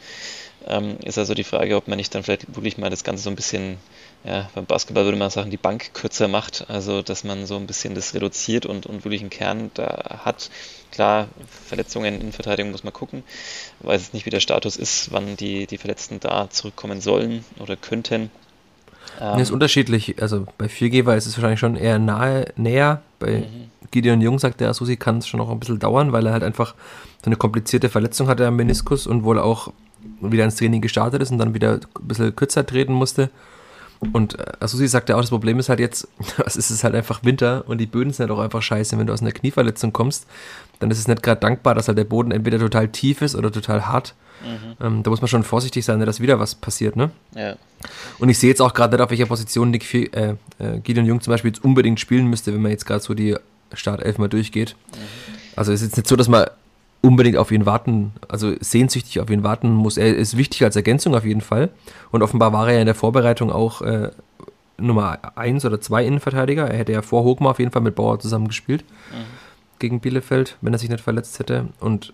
[0.67, 3.31] Ähm, ist also die Frage, ob man nicht dann vielleicht wirklich mal das Ganze so
[3.31, 3.79] ein bisschen
[4.27, 7.67] ja, beim Basketball würde man sagen, die Bank kürzer macht, also dass man so ein
[7.69, 10.51] bisschen das reduziert und, und wirklich einen Kern da hat.
[10.91, 11.29] Klar,
[11.67, 13.23] Verletzungen in Verteidigung muss man gucken,
[13.81, 17.77] weiß es nicht, wie der Status ist, wann die, die Verletzten da zurückkommen sollen oder
[17.77, 18.31] könnten.
[19.21, 23.71] Ähm, ist unterschiedlich, also bei 4G war es wahrscheinlich schon eher nahe, näher, bei mhm.
[23.93, 26.43] Gideon Jung sagt der Asusi, kann es schon noch ein bisschen dauern, weil er halt
[26.43, 26.75] einfach
[27.23, 29.73] so eine komplizierte Verletzung hatte am Meniskus und wohl auch
[30.21, 33.31] wieder ins Training gestartet ist und dann wieder ein bisschen kürzer treten musste.
[34.13, 36.09] Und äh, Susi sagt ja auch, das Problem ist halt jetzt,
[36.47, 38.99] es ist halt einfach Winter und die Böden sind halt auch einfach scheiße.
[38.99, 40.27] Wenn du aus einer Knieverletzung kommst,
[40.79, 43.51] dann ist es nicht gerade dankbar, dass halt der Boden entweder total tief ist oder
[43.51, 44.15] total hart.
[44.43, 44.87] Mhm.
[44.87, 47.11] Ähm, da muss man schon vorsichtig sein, dass wieder was passiert, ne?
[47.35, 47.57] Ja.
[48.19, 51.21] Und ich sehe jetzt auch gerade nicht, auf welcher Position Nick, äh, äh, Gideon Jung
[51.21, 53.37] zum Beispiel jetzt unbedingt spielen müsste, wenn man jetzt gerade so die
[53.73, 54.77] Startelf mal durchgeht.
[54.93, 54.99] Mhm.
[55.57, 56.47] Also es ist jetzt nicht so, dass man
[57.03, 59.97] unbedingt auf ihn warten, also sehnsüchtig auf ihn warten muss.
[59.97, 61.71] Er ist wichtig als Ergänzung auf jeden Fall.
[62.11, 64.11] Und offenbar war er ja in der Vorbereitung auch äh,
[64.79, 66.69] Nummer 1 oder 2 Innenverteidiger.
[66.69, 69.25] Er hätte ja vor Hochmar auf jeden Fall mit Bauer zusammen gespielt mhm.
[69.79, 71.69] gegen Bielefeld, wenn er sich nicht verletzt hätte.
[71.81, 72.13] Und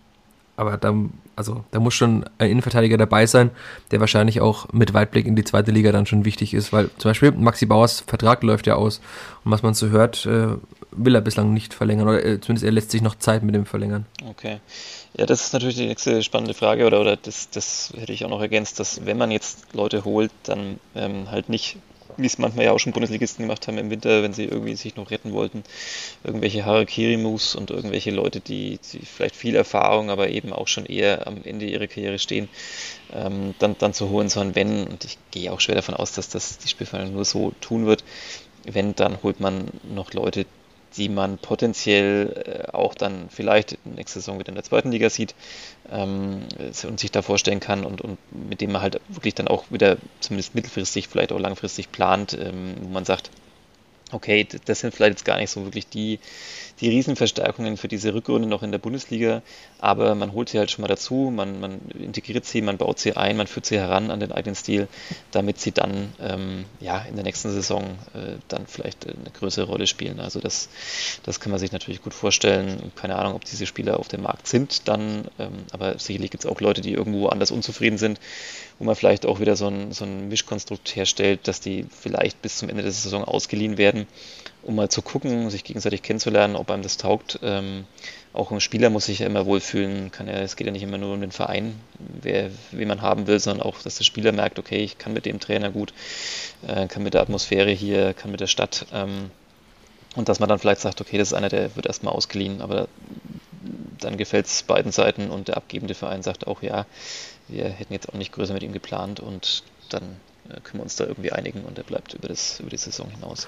[0.57, 0.95] aber da,
[1.35, 3.51] also, da muss schon ein Innenverteidiger dabei sein,
[3.91, 7.11] der wahrscheinlich auch mit Weitblick in die zweite Liga dann schon wichtig ist, weil zum
[7.11, 9.01] Beispiel Maxi Bauers Vertrag läuft ja aus
[9.45, 10.49] und was man so hört, äh,
[10.93, 13.67] will er bislang nicht verlängern oder äh, zumindest er lässt sich noch Zeit mit dem
[13.67, 14.07] verlängern.
[14.29, 14.59] Okay.
[15.17, 18.31] Ja, das ist natürlich die nächste spannende Frage oder, oder das, das hätte ich auch
[18.31, 21.77] noch ergänzt, dass wenn man jetzt Leute holt, dann ähm, halt nicht
[22.17, 24.97] wie es manchmal ja auch schon Bundesligisten gemacht haben im Winter, wenn sie irgendwie sich
[24.97, 25.65] noch retten wollten,
[26.25, 31.27] irgendwelche Harakiri-Moves und irgendwelche Leute, die, die, vielleicht viel Erfahrung, aber eben auch schon eher
[31.27, 32.49] am Ende ihrer Karriere stehen,
[33.13, 36.29] ähm, dann, dann zu holen, sondern wenn, und ich gehe auch schwer davon aus, dass
[36.29, 38.05] das die Spielvereinigung nur so tun wird,
[38.65, 40.47] wenn, dann holt man noch Leute,
[40.97, 45.35] die man potenziell äh, auch dann vielleicht nächste Saison wieder in der zweiten Liga sieht
[45.91, 46.43] ähm,
[46.87, 49.97] und sich da vorstellen kann und, und mit dem man halt wirklich dann auch wieder
[50.21, 53.31] zumindest mittelfristig, vielleicht auch langfristig plant, ähm, wo man sagt,
[54.13, 56.19] okay, das sind vielleicht jetzt gar nicht so wirklich die,
[56.83, 59.41] die Riesenverstärkungen für diese Rückrunde noch in der Bundesliga,
[59.79, 63.17] aber man holt sie halt schon mal dazu, man, man integriert sie, man baut sie
[63.17, 64.89] ein, man führt sie heran an den eigenen Stil,
[65.31, 69.87] damit sie dann ähm, ja, in der nächsten Saison äh, dann vielleicht eine größere Rolle
[69.87, 70.19] spielen.
[70.19, 70.69] Also das,
[71.23, 72.91] das kann man sich natürlich gut vorstellen.
[72.97, 76.51] Keine Ahnung, ob diese Spieler auf dem Markt sind dann, ähm, aber sicherlich gibt es
[76.51, 78.19] auch Leute, die irgendwo anders unzufrieden sind
[78.79, 82.59] wo man vielleicht auch wieder so ein, so ein Mischkonstrukt herstellt, dass die vielleicht bis
[82.59, 84.07] zum Ende der Saison ausgeliehen werden,
[84.63, 87.39] um mal zu gucken, sich gegenseitig kennenzulernen, ob einem das taugt.
[87.43, 87.85] Ähm,
[88.33, 90.99] auch ein Spieler muss sich ja immer wohlfühlen, kann ja, es geht ja nicht immer
[90.99, 94.59] nur um den Verein, wer, wen man haben will, sondern auch, dass der Spieler merkt,
[94.59, 95.93] okay, ich kann mit dem Trainer gut,
[96.67, 99.31] äh, kann mit der Atmosphäre hier, kann mit der Stadt ähm,
[100.17, 102.89] und dass man dann vielleicht sagt, okay, das ist einer, der wird erstmal ausgeliehen, aber
[104.01, 106.87] dann gefällt es beiden Seiten und der abgebende Verein sagt auch, ja,
[107.49, 110.03] wir hätten jetzt auch nicht größer mit ihm geplant und dann
[110.49, 113.09] äh, können wir uns da irgendwie einigen und er bleibt über, das, über die Saison
[113.11, 113.47] hinaus.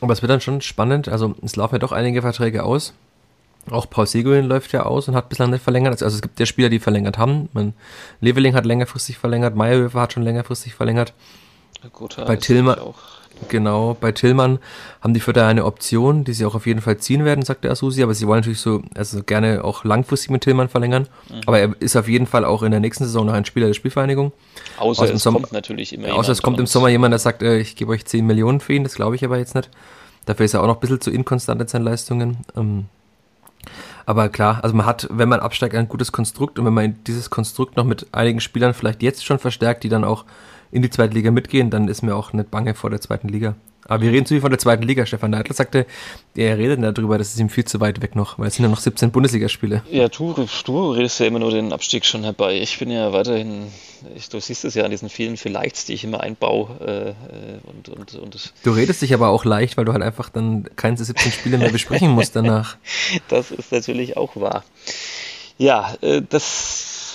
[0.00, 2.94] Aber es wird dann schon spannend, also es laufen ja doch einige Verträge aus.
[3.70, 6.02] Auch Paul Seguin läuft ja aus und hat bislang nicht verlängert.
[6.02, 7.50] Also es gibt ja Spieler, die verlängert haben.
[7.52, 7.74] Man,
[8.20, 11.12] Leveling hat längerfristig verlängert, Meyerhöfer hat schon längerfristig verlängert.
[11.92, 12.78] Gut, Bei Tillmann,
[13.48, 14.58] Genau, bei Tillmann
[15.00, 17.70] haben die Vierter eine Option, die sie auch auf jeden Fall ziehen werden, sagt der
[17.70, 21.08] Asusi, aber sie wollen natürlich so, also gerne auch langfristig mit Tillmann verlängern.
[21.28, 21.40] Mhm.
[21.46, 23.74] Aber er ist auf jeden Fall auch in der nächsten Saison noch ein Spieler der
[23.74, 24.32] Spielvereinigung.
[24.78, 27.58] Außer es Sommer, kommt natürlich immer Außer es kommt im Sommer jemand, der sagt, äh,
[27.58, 29.70] ich gebe euch 10 Millionen für ihn, das glaube ich aber jetzt nicht.
[30.26, 32.38] Dafür ist er auch noch ein bisschen zu inkonstant in seinen Leistungen.
[32.56, 32.86] Ähm,
[34.06, 37.30] aber klar, also man hat, wenn man absteigt, ein gutes Konstrukt und wenn man dieses
[37.30, 40.24] Konstrukt noch mit einigen Spielern vielleicht jetzt schon verstärkt, die dann auch
[40.72, 43.54] in die zweite Liga mitgehen, dann ist mir auch nicht bange vor der zweiten Liga.
[43.90, 45.04] Aber wir reden zu viel von der zweiten Liga.
[45.04, 45.84] Stefan Neidler sagte,
[46.36, 48.70] er redet darüber, das ist ihm viel zu weit weg noch, weil es sind ja
[48.70, 49.82] noch 17 Bundesligaspiele.
[49.90, 52.60] Ja, du, du redest ja immer nur den Abstieg schon herbei.
[52.60, 53.66] Ich bin ja weiterhin,
[54.14, 56.68] ich, du siehst es ja an diesen vielen Vielleichts, die ich immer einbaue.
[56.80, 60.68] Äh, und, und, und du redest dich aber auch leicht, weil du halt einfach dann
[60.76, 62.76] keine 17 Spiele mehr besprechen musst danach.
[63.28, 64.62] das ist natürlich auch wahr.
[65.58, 66.22] Ja, äh,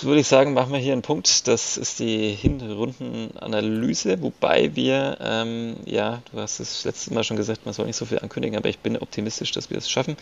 [0.04, 1.48] würde ich sagen, machen wir hier einen Punkt.
[1.48, 7.64] Das ist die Hinrundenanalyse, wobei wir, ähm, ja, du hast es letztes Mal schon gesagt,
[7.64, 10.16] man soll nicht so viel ankündigen, aber ich bin optimistisch, dass wir es schaffen.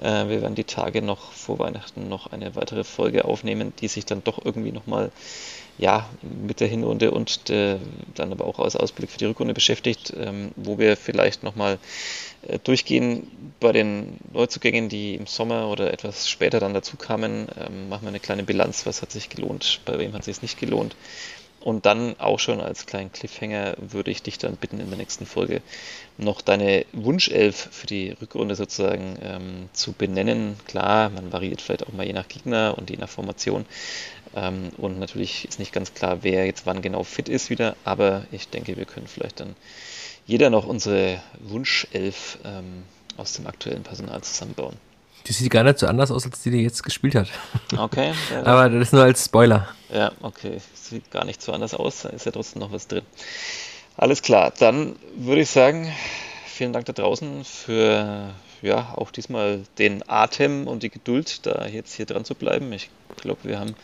[0.00, 4.06] Äh, wir werden die Tage noch vor Weihnachten noch eine weitere Folge aufnehmen, die sich
[4.06, 5.10] dann doch irgendwie nochmal
[5.80, 7.78] ja, mit der Hinrunde und äh,
[8.14, 11.78] dann aber auch als Ausblick für die Rückrunde beschäftigt, ähm, wo wir vielleicht nochmal äh,
[12.64, 13.30] durchgehen
[13.60, 17.48] bei den Neuzugängen, die im Sommer oder etwas später dann dazu kamen.
[17.58, 20.42] Ähm, machen wir eine kleine Bilanz, was hat sich gelohnt, bei wem hat sich es
[20.42, 20.96] nicht gelohnt.
[21.60, 25.26] Und dann auch schon als kleinen Cliffhanger würde ich dich dann bitten, in der nächsten
[25.26, 25.60] Folge
[26.16, 30.56] noch deine Wunschelf für die Rückrunde sozusagen ähm, zu benennen.
[30.66, 33.66] Klar, man variiert vielleicht auch mal je nach Gegner und je nach Formation.
[34.34, 37.76] Ähm, und natürlich ist nicht ganz klar, wer jetzt wann genau fit ist wieder.
[37.84, 39.54] Aber ich denke, wir können vielleicht dann
[40.30, 42.84] jeder noch unsere Wunschelf ähm,
[43.16, 44.76] aus dem aktuellen Personal zusammenbauen.
[45.26, 47.28] Die sieht gar nicht so anders aus, als die, die jetzt gespielt hat.
[47.76, 48.12] Okay.
[48.30, 49.68] Ja, Aber das ist nur als Spoiler.
[49.92, 50.58] Ja, okay.
[50.72, 53.02] Sieht gar nicht so anders aus, da ist ja trotzdem noch was drin.
[53.96, 55.92] Alles klar, dann würde ich sagen,
[56.46, 61.94] vielen Dank da draußen für ja auch diesmal den Atem und die Geduld, da jetzt
[61.94, 62.72] hier dran zu bleiben.
[62.72, 63.74] Ich glaube, wir haben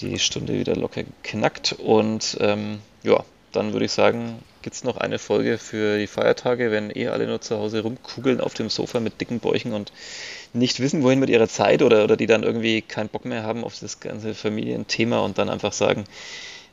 [0.00, 4.96] die Stunde wieder locker geknackt und ähm, ja, dann würde ich sagen, gibt es noch
[4.96, 9.00] eine Folge für die Feiertage, wenn eh alle nur zu Hause rumkugeln auf dem Sofa
[9.00, 9.92] mit dicken Bäuchen und
[10.52, 13.64] nicht wissen, wohin mit ihrer Zeit oder, oder die dann irgendwie keinen Bock mehr haben
[13.64, 16.04] auf das ganze Familienthema und dann einfach sagen,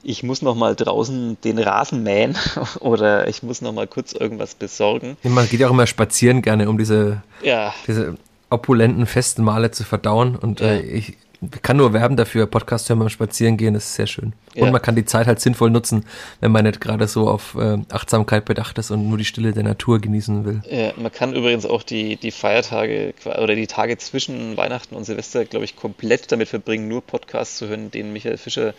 [0.03, 2.37] ich muss noch mal draußen den Rasen mähen
[2.79, 5.17] oder ich muss noch mal kurz irgendwas besorgen.
[5.23, 7.73] Man geht ja auch immer spazieren gerne, um diese, ja.
[7.87, 8.15] diese
[8.49, 10.67] opulenten festen Male zu verdauen und ja.
[10.67, 11.17] äh, ich
[11.61, 14.33] kann nur werben dafür, Podcast hören beim Spazierengehen, das ist sehr schön.
[14.55, 14.63] Ja.
[14.63, 16.05] Und man kann die Zeit halt sinnvoll nutzen,
[16.39, 19.63] wenn man nicht gerade so auf äh, Achtsamkeit bedacht ist und nur die Stille der
[19.63, 20.61] Natur genießen will.
[20.69, 25.45] Ja, man kann übrigens auch die, die Feiertage oder die Tage zwischen Weihnachten und Silvester,
[25.45, 28.73] glaube ich, komplett damit verbringen, nur Podcasts zu hören, den Michael Fischer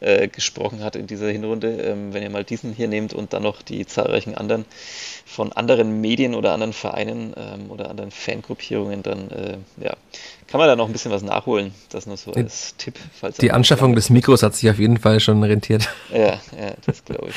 [0.00, 1.68] äh, gesprochen hat in dieser Hinrunde.
[1.80, 4.64] Ähm, wenn ihr mal diesen hier nehmt und dann noch die zahlreichen anderen
[5.24, 9.94] von anderen Medien oder anderen Vereinen ähm, oder anderen Fangruppierungen, dann äh, ja,
[10.48, 11.72] kann man da noch ein bisschen was nachholen.
[11.90, 12.98] Das nur so als Tipp.
[13.12, 15.88] Falls die Anschaffung des Mikros hat sich auf jeden Fall schon rentiert.
[16.12, 17.36] Ja, ja das glaube ich.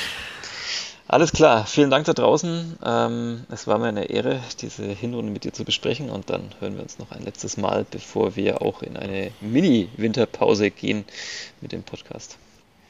[1.08, 2.80] Alles klar, vielen Dank da draußen.
[2.84, 6.76] Ähm, es war mir eine Ehre, diese Hinrunde mit dir zu besprechen und dann hören
[6.76, 11.06] wir uns noch ein letztes Mal, bevor wir auch in eine Mini-Winterpause gehen
[11.62, 12.40] mit dem Podcast.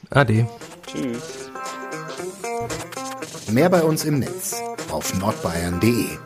[0.10, 0.48] Ade.
[0.88, 1.52] Tschüss.
[3.52, 4.62] Mehr bei uns im Netz
[4.92, 6.18] auf nordbayern.de